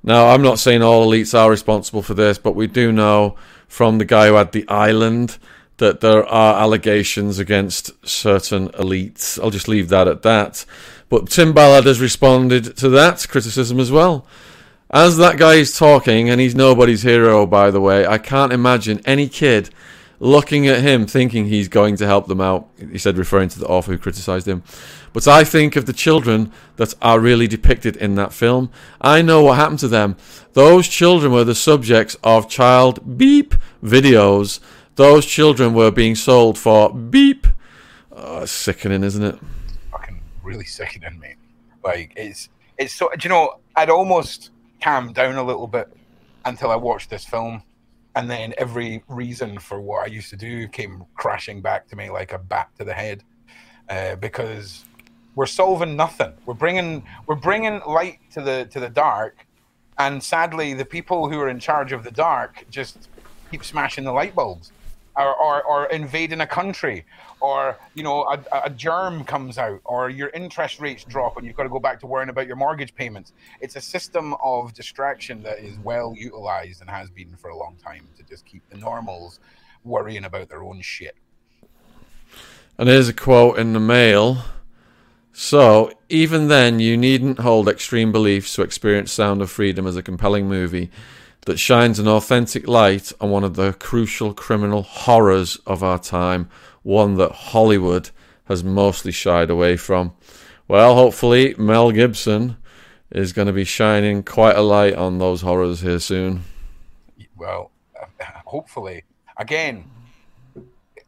Now, 0.01 0.28
I'm 0.28 0.41
not 0.41 0.59
saying 0.59 0.82
all 0.82 1.07
elites 1.09 1.38
are 1.38 1.49
responsible 1.49 2.03
for 2.03 2.13
this, 2.13 2.38
but 2.38 2.55
we 2.55 2.67
do 2.67 2.91
know 2.91 3.36
from 3.67 3.97
the 3.97 4.05
guy 4.05 4.28
who 4.28 4.36
had 4.36 4.51
the 4.51 4.67
island 4.69 5.38
that 5.78 5.99
there 5.99 6.26
are 6.26 6.61
allegations 6.61 7.39
against 7.39 7.91
certain 8.07 8.69
elites. 8.69 9.41
I'll 9.43 9.49
just 9.49 9.67
leave 9.67 9.89
that 9.89 10.07
at 10.07 10.21
that. 10.21 10.63
But 11.09 11.30
Tim 11.30 11.53
Ballard 11.53 11.86
has 11.86 11.99
responded 11.99 12.78
to 12.78 12.89
that 12.89 13.28
criticism 13.30 13.80
as 13.80 13.91
well. 13.91 14.26
As 14.91 15.17
that 15.17 15.38
guy 15.38 15.55
is 15.55 15.77
talking, 15.77 16.29
and 16.29 16.39
he's 16.39 16.55
nobody's 16.55 17.01
hero, 17.01 17.45
by 17.45 17.71
the 17.71 17.81
way, 17.81 18.05
I 18.05 18.17
can't 18.17 18.53
imagine 18.53 19.01
any 19.05 19.27
kid 19.27 19.69
looking 20.19 20.67
at 20.67 20.81
him, 20.81 21.05
thinking 21.07 21.47
he's 21.47 21.67
going 21.67 21.95
to 21.97 22.05
help 22.05 22.27
them 22.27 22.39
out. 22.39 22.69
He 22.77 22.97
said, 22.97 23.17
referring 23.17 23.49
to 23.49 23.59
the 23.59 23.67
author 23.67 23.91
who 23.91 23.97
criticised 23.97 24.47
him. 24.47 24.63
But 25.11 25.27
I 25.27 25.43
think 25.43 25.75
of 25.75 25.86
the 25.86 25.93
children 25.93 26.51
that 26.75 26.93
are 27.01 27.19
really 27.19 27.47
depicted 27.47 27.95
in 27.97 28.15
that 28.15 28.33
film. 28.33 28.69
I 29.01 29.21
know 29.21 29.43
what 29.43 29.55
happened 29.57 29.79
to 29.79 29.88
them. 29.88 30.17
Those 30.53 30.88
children 30.88 31.31
were 31.31 31.43
the 31.43 31.55
subjects 31.55 32.15
of 32.23 32.49
child 32.49 33.17
beep 33.17 33.55
videos. 33.83 34.59
Those 34.95 35.25
children 35.25 35.73
were 35.73 35.91
being 35.91 36.15
sold 36.15 36.57
for 36.57 36.93
beep. 36.93 37.47
Oh, 38.11 38.45
sickening, 38.45 39.03
isn't 39.03 39.23
it? 39.23 39.39
Fucking 39.91 40.21
really 40.43 40.65
sickening, 40.65 41.19
mate. 41.19 41.38
Like 41.83 42.13
it's 42.15 42.49
it's 42.77 42.93
so. 42.93 43.09
Do 43.09 43.17
you 43.23 43.29
know? 43.29 43.59
I'd 43.75 43.89
almost 43.89 44.51
calmed 44.82 45.15
down 45.15 45.36
a 45.36 45.43
little 45.43 45.67
bit 45.67 45.89
until 46.45 46.71
I 46.71 46.76
watched 46.76 47.09
this 47.09 47.26
film 47.26 47.63
and 48.15 48.30
then 48.30 48.53
every 48.57 49.03
reason 49.07 49.59
for 49.59 49.80
what 49.80 50.03
I 50.03 50.07
used 50.07 50.30
to 50.30 50.38
do 50.38 50.67
came 50.67 51.05
crashing 51.15 51.61
back 51.61 51.88
to 51.89 51.95
me 51.95 52.09
like 52.09 52.32
a 52.32 52.39
bat 52.39 52.69
to 52.80 52.86
the 52.86 52.93
head, 52.93 53.23
uh, 53.89 54.15
because 54.15 54.86
we're 55.36 55.45
solving 55.45 55.97
nothing. 55.97 56.34
We're 56.45 56.53
bringing 56.53 57.03
we're 57.28 57.36
bringing 57.36 57.82
light 57.86 58.19
to 58.32 58.41
the 58.41 58.67
to 58.71 58.80
the 58.80 58.89
dark, 58.89 59.45
and 59.97 60.23
sadly, 60.23 60.73
the 60.73 60.86
people 60.86 61.30
who 61.30 61.39
are 61.39 61.49
in 61.49 61.59
charge 61.59 61.91
of 61.91 62.03
the 62.03 62.11
dark 62.11 62.65
just 62.69 63.09
keep 63.51 63.65
smashing 63.65 64.05
the 64.05 64.13
light 64.13 64.34
bulbs, 64.34 64.71
or 65.17 65.36
or, 65.36 65.63
or 65.63 65.86
invading 65.88 66.39
a 66.39 66.47
country, 66.47 67.05
or 67.45 67.77
you 67.93 68.01
know 68.01 68.23
a, 68.23 68.39
a 68.65 68.69
germ 68.71 69.23
comes 69.23 69.59
out 69.59 69.79
or 69.85 70.09
your 70.09 70.29
interest 70.29 70.79
rates 70.79 71.03
drop 71.03 71.37
and 71.37 71.45
you've 71.45 71.55
got 71.55 71.63
to 71.63 71.69
go 71.69 71.79
back 71.79 71.99
to 71.99 72.07
worrying 72.07 72.29
about 72.29 72.47
your 72.47 72.55
mortgage 72.55 72.95
payments. 72.95 73.33
It's 73.61 73.75
a 73.75 73.81
system 73.81 74.35
of 74.43 74.73
distraction 74.73 75.43
that 75.43 75.59
is 75.59 75.77
well 75.79 76.15
utilized 76.17 76.81
and 76.81 76.89
has 76.89 77.11
been 77.11 77.35
for 77.37 77.49
a 77.51 77.57
long 77.57 77.75
time 77.75 78.07
to 78.17 78.23
just 78.23 78.45
keep 78.45 78.67
the 78.69 78.77
normals 78.77 79.39
worrying 79.83 80.25
about 80.25 80.49
their 80.49 80.63
own 80.63 80.81
shit. 80.81 81.15
And 82.79 82.89
here's 82.89 83.07
a 83.07 83.13
quote 83.13 83.59
in 83.59 83.73
the 83.73 83.79
mail. 83.79 84.39
So 85.31 85.91
even 86.09 86.47
then 86.47 86.79
you 86.79 86.97
needn't 86.97 87.39
hold 87.39 87.69
extreme 87.69 88.11
beliefs 88.11 88.55
to 88.55 88.63
experience 88.63 89.11
sound 89.11 89.41
of 89.41 89.51
freedom 89.51 89.85
as 89.85 89.95
a 89.95 90.01
compelling 90.01 90.47
movie 90.47 90.89
that 91.45 91.59
shines 91.59 91.99
an 91.99 92.07
authentic 92.07 92.67
light 92.67 93.11
on 93.21 93.29
one 93.29 93.43
of 93.43 93.55
the 93.55 93.73
crucial 93.73 94.33
criminal 94.33 94.81
horrors 94.81 95.57
of 95.67 95.83
our 95.83 95.99
time 95.99 96.49
one 96.86 97.15
that 97.15 97.31
Hollywood 97.31 98.11
has 98.45 98.63
mostly 98.63 99.11
shied 99.11 99.49
away 99.49 99.75
from. 99.75 100.13
Well, 100.67 100.95
hopefully, 100.95 101.55
Mel 101.57 101.91
Gibson 101.91 102.57
is 103.11 103.33
going 103.33 103.47
to 103.47 103.53
be 103.53 103.63
shining 103.63 104.23
quite 104.23 104.55
a 104.55 104.61
light 104.61 104.93
on 104.93 105.17
those 105.17 105.41
horrors 105.41 105.81
here 105.81 105.99
soon. 105.99 106.43
Well, 107.36 107.71
hopefully. 108.45 109.03
Again, 109.38 109.83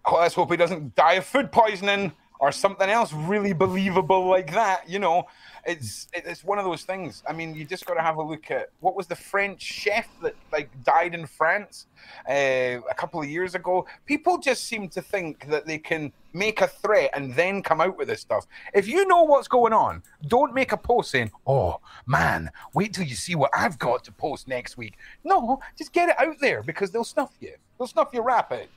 oh, 0.06 0.16
let's 0.16 0.36
hope 0.36 0.52
he 0.52 0.58
doesn't 0.58 0.96
die 0.96 1.14
of 1.14 1.26
food 1.26 1.52
poisoning 1.52 2.12
or 2.40 2.52
something 2.52 2.90
else 2.90 3.14
really 3.14 3.54
believable 3.54 4.28
like 4.28 4.52
that, 4.54 4.90
you 4.90 5.00
know 5.00 5.28
it's 5.68 6.08
it's 6.14 6.44
one 6.44 6.58
of 6.58 6.66
those 6.66 6.84
things. 6.84 7.22
I 7.28 7.34
mean, 7.34 7.54
you 7.54 7.66
just 7.66 7.86
got 7.86 7.96
to 7.96 8.02
have 8.02 8.16
a 8.16 8.24
look 8.24 8.50
at 8.50 8.70
what 8.80 8.96
was 8.96 9.06
the 9.06 9.16
French 9.16 9.62
chef 9.62 10.08
that 10.24 10.34
like 10.52 10.67
died 10.98 11.14
in 11.14 11.26
France 11.26 11.88
uh, 12.30 12.80
a 12.90 12.96
couple 12.96 13.22
of 13.22 13.30
years 13.30 13.56
ago. 13.56 13.86
People 14.06 14.38
just 14.38 14.64
seem 14.66 14.90
to 14.90 15.02
think 15.02 15.48
that 15.48 15.66
they 15.66 15.78
can 15.78 16.12
make 16.34 16.62
a 16.62 16.68
threat 16.68 17.10
and 17.14 17.34
then 17.36 17.62
come 17.62 17.82
out 17.82 17.98
with 17.98 18.08
this 18.08 18.22
stuff. 18.22 18.46
If 18.74 18.88
you 18.88 19.08
know 19.08 19.24
what's 19.24 19.48
going 19.48 19.74
on, 19.74 20.04
don't 20.28 20.54
make 20.54 20.72
a 20.72 20.78
post 20.78 21.12
saying, 21.12 21.32
"Oh 21.46 21.80
man, 22.06 22.50
wait 22.74 22.94
till 22.94 23.06
you 23.06 23.16
see 23.16 23.36
what 23.36 23.52
I've 23.54 23.78
got 23.78 24.04
to 24.06 24.12
post 24.12 24.48
next 24.48 24.78
week." 24.78 24.98
No, 25.24 25.60
just 25.78 25.94
get 25.94 26.10
it 26.10 26.20
out 26.20 26.38
there 26.40 26.64
because 26.64 26.92
they'll 26.92 27.04
snuff 27.16 27.34
you. 27.40 27.56
They'll 27.78 27.88
snuff 27.88 28.10
your 28.14 28.24
rapid, 28.24 28.68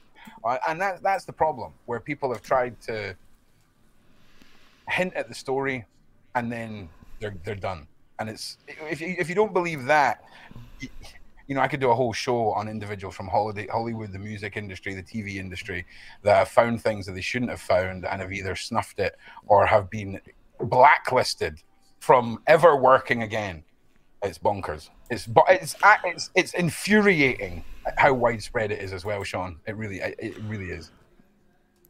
uh, 0.45 0.59
and 0.69 0.81
that 0.81 1.03
that's 1.03 1.25
the 1.25 1.33
problem 1.33 1.73
where 1.87 2.01
people 2.01 2.33
have 2.33 2.43
tried 2.43 2.81
to 2.83 3.17
hint 4.89 5.15
at 5.15 5.29
the 5.29 5.35
story 5.35 5.85
and 6.35 6.51
then 6.51 6.89
they're 7.21 7.37
they're 7.45 7.55
done. 7.71 7.87
And 8.19 8.29
it's 8.29 8.59
if 8.91 9.01
you, 9.01 9.15
if 9.19 9.29
you 9.31 9.35
don't 9.35 9.55
believe 9.55 9.87
that, 9.87 10.23
you 11.51 11.57
know, 11.57 11.63
I 11.63 11.67
could 11.67 11.81
do 11.81 11.91
a 11.91 11.95
whole 11.97 12.13
show 12.13 12.53
on 12.53 12.69
individuals 12.69 13.17
from 13.17 13.27
holiday, 13.27 13.67
Hollywood, 13.67 14.13
the 14.13 14.21
music 14.21 14.57
industry, 14.57 14.95
the 14.95 15.03
TV 15.03 15.35
industry 15.35 15.85
that 16.23 16.37
have 16.37 16.49
found 16.49 16.81
things 16.81 17.07
that 17.07 17.13
they 17.13 17.21
shouldn't 17.21 17.51
have 17.51 17.61
found 17.61 18.07
and 18.07 18.21
have 18.23 18.33
either 18.33 18.55
snuffed 18.55 19.01
it 19.01 19.17
or 19.49 19.67
have 19.67 19.91
been 19.91 20.21
blacklisted 20.61 21.61
from 21.99 22.41
ever 22.47 22.77
working 22.77 23.25
again. 23.25 23.65
It's 24.23 24.39
bonkers. 24.39 24.91
It's 25.11 25.27
it's 25.49 25.75
uh, 25.83 25.97
it's 26.05 26.31
it's 26.37 26.55
infuriating 26.55 27.65
how 27.97 28.13
widespread 28.13 28.71
it 28.71 28.79
is 28.79 28.93
as 28.93 29.05
well, 29.05 29.25
Shaun. 29.25 29.59
It 29.67 29.75
really 29.75 29.99
it 29.99 30.39
really 30.45 30.71
is. 30.71 30.93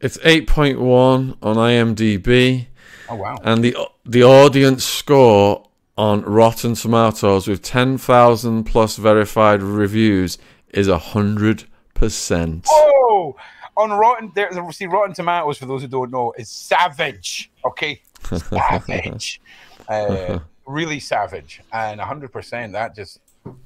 It's 0.01 0.19
eight 0.25 0.47
point 0.47 0.81
one 0.81 1.37
on 1.43 1.57
IMDb. 1.57 2.69
Oh 3.11 3.17
wow! 3.17 3.37
And 3.43 3.63
the 3.63 3.77
the 4.07 4.25
audience 4.25 4.85
score 4.85 5.69
on 6.01 6.23
Rotten 6.23 6.73
Tomatoes 6.73 7.47
with 7.47 7.61
ten 7.61 7.99
thousand 7.99 8.65
plus 8.65 8.97
verified 8.97 9.61
reviews 9.61 10.39
is 10.71 10.89
hundred 10.89 11.65
percent. 11.93 12.65
Oh, 12.71 13.37
on 13.77 13.91
Rotten, 13.91 14.33
there, 14.35 14.51
see 14.73 14.87
Rotten 14.87 15.15
Tomatoes 15.15 15.59
for 15.59 15.67
those 15.67 15.83
who 15.83 15.89
don't 15.89 16.11
know 16.11 16.33
is 16.39 16.49
savage. 16.49 17.51
Okay, 17.67 18.01
savage, 18.23 19.43
uh, 19.91 20.39
really 20.65 21.01
savage, 21.01 21.61
and 21.71 22.01
hundred 22.01 22.33
percent. 22.33 22.73
That 22.73 22.97
just 22.97 23.21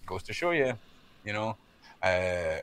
goes 0.05 0.24
to 0.24 0.32
show 0.32 0.51
you, 0.51 0.72
you 1.24 1.32
know. 1.32 1.57
Uh, 2.03 2.57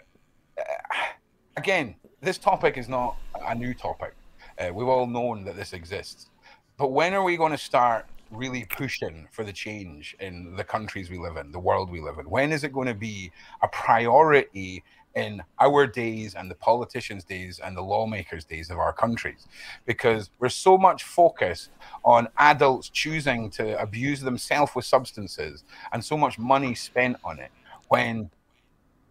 again, 1.56 1.96
this 2.20 2.38
topic 2.38 2.78
is 2.78 2.90
not 2.90 3.16
a 3.48 3.56
new 3.56 3.74
topic. 3.74 4.16
Uh, 4.60 4.74
we've 4.74 4.90
all 4.90 5.08
known 5.08 5.46
that 5.46 5.56
this 5.56 5.72
exists. 5.72 6.28
But 6.76 6.92
when 6.92 7.14
are 7.14 7.24
we 7.24 7.38
going 7.38 7.54
to 7.54 7.58
start 7.58 8.06
really 8.32 8.66
pushing 8.70 9.28
for 9.32 9.44
the 9.44 9.54
change 9.54 10.16
in 10.20 10.56
the 10.56 10.64
countries 10.64 11.10
we 11.10 11.18
live 11.18 11.38
in, 11.38 11.52
the 11.52 11.60
world 11.60 11.92
we 11.92 12.02
live 12.02 12.18
in? 12.18 12.30
When 12.30 12.52
is 12.52 12.64
it 12.64 12.74
going 12.74 12.88
to 12.88 12.94
be 12.94 13.32
a 13.62 13.68
priority 13.68 14.84
in 15.16 15.44
our 15.60 15.86
days 15.86 16.36
and 16.36 16.50
the 16.50 16.56
politicians' 16.56 17.26
days 17.26 17.60
and 17.60 17.76
the 17.76 17.82
lawmakers' 17.82 18.46
days 18.46 18.70
of 18.70 18.80
our 18.80 18.94
countries? 18.94 19.48
Because 19.86 20.30
we're 20.40 20.50
so 20.50 20.78
much 20.78 21.04
focused 21.04 21.70
on 22.06 22.30
adults 22.38 22.90
choosing 22.90 23.50
to 23.52 23.80
abuse 23.82 24.22
themselves 24.22 24.74
with 24.76 24.86
substances 24.86 25.64
and 25.92 26.04
so 26.04 26.18
much 26.18 26.40
money 26.40 26.74
spent 26.74 27.18
on 27.24 27.40
it 27.40 27.52
when 27.90 28.30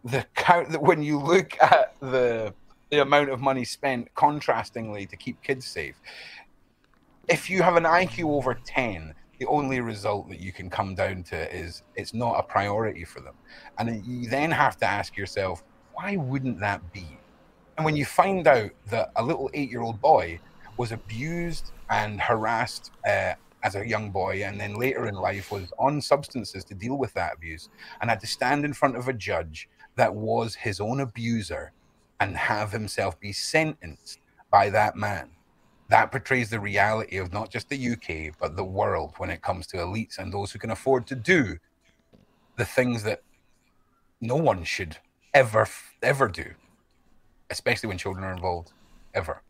the 0.04 0.24
count 0.34 0.70
that 0.70 0.80
when 0.80 1.02
you 1.02 1.18
look 1.18 1.60
at 1.60 1.94
the 2.00 2.54
the 2.90 3.02
amount 3.02 3.28
of 3.28 3.40
money 3.40 3.64
spent 3.64 4.12
contrastingly 4.14 5.08
to 5.08 5.16
keep 5.16 5.40
kids 5.42 5.66
safe 5.66 5.94
if 7.30 7.48
you 7.48 7.62
have 7.62 7.76
an 7.76 7.84
IQ 7.84 8.24
over 8.24 8.54
10, 8.54 9.14
the 9.38 9.46
only 9.46 9.80
result 9.80 10.28
that 10.28 10.40
you 10.40 10.52
can 10.52 10.68
come 10.68 10.96
down 10.96 11.22
to 11.22 11.56
is 11.56 11.82
it's 11.94 12.12
not 12.12 12.38
a 12.38 12.42
priority 12.42 13.04
for 13.04 13.20
them. 13.20 13.34
And 13.78 14.04
you 14.04 14.28
then 14.28 14.50
have 14.50 14.76
to 14.78 14.86
ask 14.86 15.16
yourself, 15.16 15.62
why 15.94 16.16
wouldn't 16.16 16.58
that 16.58 16.92
be? 16.92 17.18
And 17.76 17.84
when 17.84 17.96
you 17.96 18.04
find 18.04 18.46
out 18.48 18.72
that 18.88 19.12
a 19.14 19.22
little 19.22 19.48
eight 19.54 19.70
year 19.70 19.80
old 19.80 20.00
boy 20.00 20.40
was 20.76 20.90
abused 20.90 21.70
and 21.88 22.20
harassed 22.20 22.90
uh, 23.06 23.34
as 23.62 23.76
a 23.76 23.86
young 23.86 24.10
boy, 24.10 24.42
and 24.44 24.60
then 24.60 24.74
later 24.74 25.06
in 25.06 25.14
life 25.14 25.52
was 25.52 25.72
on 25.78 26.00
substances 26.00 26.64
to 26.64 26.74
deal 26.74 26.98
with 26.98 27.14
that 27.14 27.34
abuse, 27.34 27.68
and 28.00 28.10
had 28.10 28.20
to 28.20 28.26
stand 28.26 28.64
in 28.64 28.72
front 28.72 28.96
of 28.96 29.06
a 29.06 29.12
judge 29.12 29.68
that 29.94 30.12
was 30.12 30.56
his 30.56 30.80
own 30.80 31.00
abuser 31.00 31.72
and 32.18 32.36
have 32.36 32.72
himself 32.72 33.18
be 33.20 33.32
sentenced 33.32 34.18
by 34.50 34.68
that 34.68 34.96
man 34.96 35.30
that 35.90 36.12
portrays 36.12 36.50
the 36.50 36.60
reality 36.60 37.16
of 37.18 37.32
not 37.32 37.50
just 37.50 37.68
the 37.68 37.90
UK, 37.92 38.32
but 38.38 38.56
the 38.56 38.64
world 38.64 39.12
when 39.18 39.28
it 39.28 39.42
comes 39.42 39.66
to 39.66 39.76
elites 39.76 40.18
and 40.18 40.32
those 40.32 40.52
who 40.52 40.58
can 40.58 40.70
afford 40.70 41.06
to 41.08 41.16
do 41.16 41.58
the 42.56 42.64
things 42.64 43.02
that 43.02 43.22
no 44.20 44.36
one 44.36 44.62
should 44.62 44.98
ever, 45.34 45.66
ever 46.00 46.28
do, 46.28 46.44
especially 47.50 47.88
when 47.88 47.98
children 47.98 48.24
are 48.24 48.32
involved, 48.32 48.72
ever. 49.14 49.42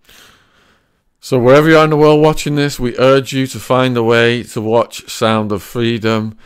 So, 1.21 1.39
wherever 1.39 1.69
you 1.69 1.77
are 1.77 1.85
in 1.85 1.91
the 1.91 1.97
world 1.99 2.23
watching 2.23 2.55
this, 2.55 2.81
we 2.81 2.97
urge 2.99 3.35
you 3.35 3.47
to 3.49 3.59
find 3.59 3.95
a 3.99 4.03
way 4.03 4.43
to 4.45 4.63
watch 4.63 5.11
Sound 5.11 5.53
of 5.53 5.63
Freedom 5.63 6.39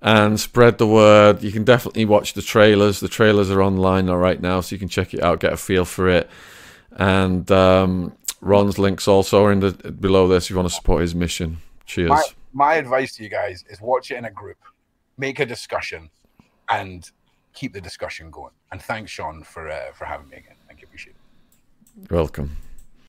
and 0.00 0.38
spread 0.38 0.78
the 0.78 0.86
word. 0.86 1.42
You 1.42 1.50
can 1.50 1.64
definitely 1.64 2.04
watch 2.04 2.34
the 2.34 2.42
trailers. 2.42 3.00
The 3.00 3.08
trailers 3.08 3.50
are 3.50 3.60
online 3.60 4.06
right 4.08 4.40
now, 4.40 4.60
so 4.60 4.76
you 4.76 4.78
can 4.78 4.88
check 4.88 5.12
it 5.12 5.20
out, 5.20 5.40
get 5.40 5.52
a 5.52 5.56
feel 5.56 5.84
for 5.84 6.08
it. 6.08 6.30
And 6.92 7.50
um, 7.50 8.12
Ron's 8.42 8.76
links 8.76 9.06
also 9.06 9.44
are 9.44 9.52
in 9.52 9.60
the 9.60 9.70
below 9.70 10.26
this 10.26 10.44
if 10.44 10.50
you 10.50 10.56
want 10.56 10.68
to 10.68 10.74
support 10.74 11.00
his 11.00 11.14
mission. 11.14 11.58
Cheers. 11.86 12.10
My, 12.10 12.22
my 12.52 12.74
advice 12.74 13.14
to 13.16 13.22
you 13.22 13.28
guys 13.28 13.64
is 13.70 13.80
watch 13.80 14.10
it 14.10 14.16
in 14.16 14.24
a 14.24 14.30
group, 14.30 14.58
make 15.16 15.38
a 15.38 15.46
discussion, 15.46 16.10
and 16.68 17.08
keep 17.54 17.72
the 17.72 17.80
discussion 17.80 18.30
going. 18.30 18.52
And 18.72 18.82
thanks, 18.82 19.12
Shaun, 19.12 19.44
for 19.44 19.70
uh, 19.70 19.92
for 19.94 20.04
having 20.04 20.28
me 20.28 20.38
again. 20.38 20.56
Thank 20.66 20.80
you. 20.80 20.86
Appreciate 20.86 21.14
it. 21.14 22.10
Welcome. 22.10 22.56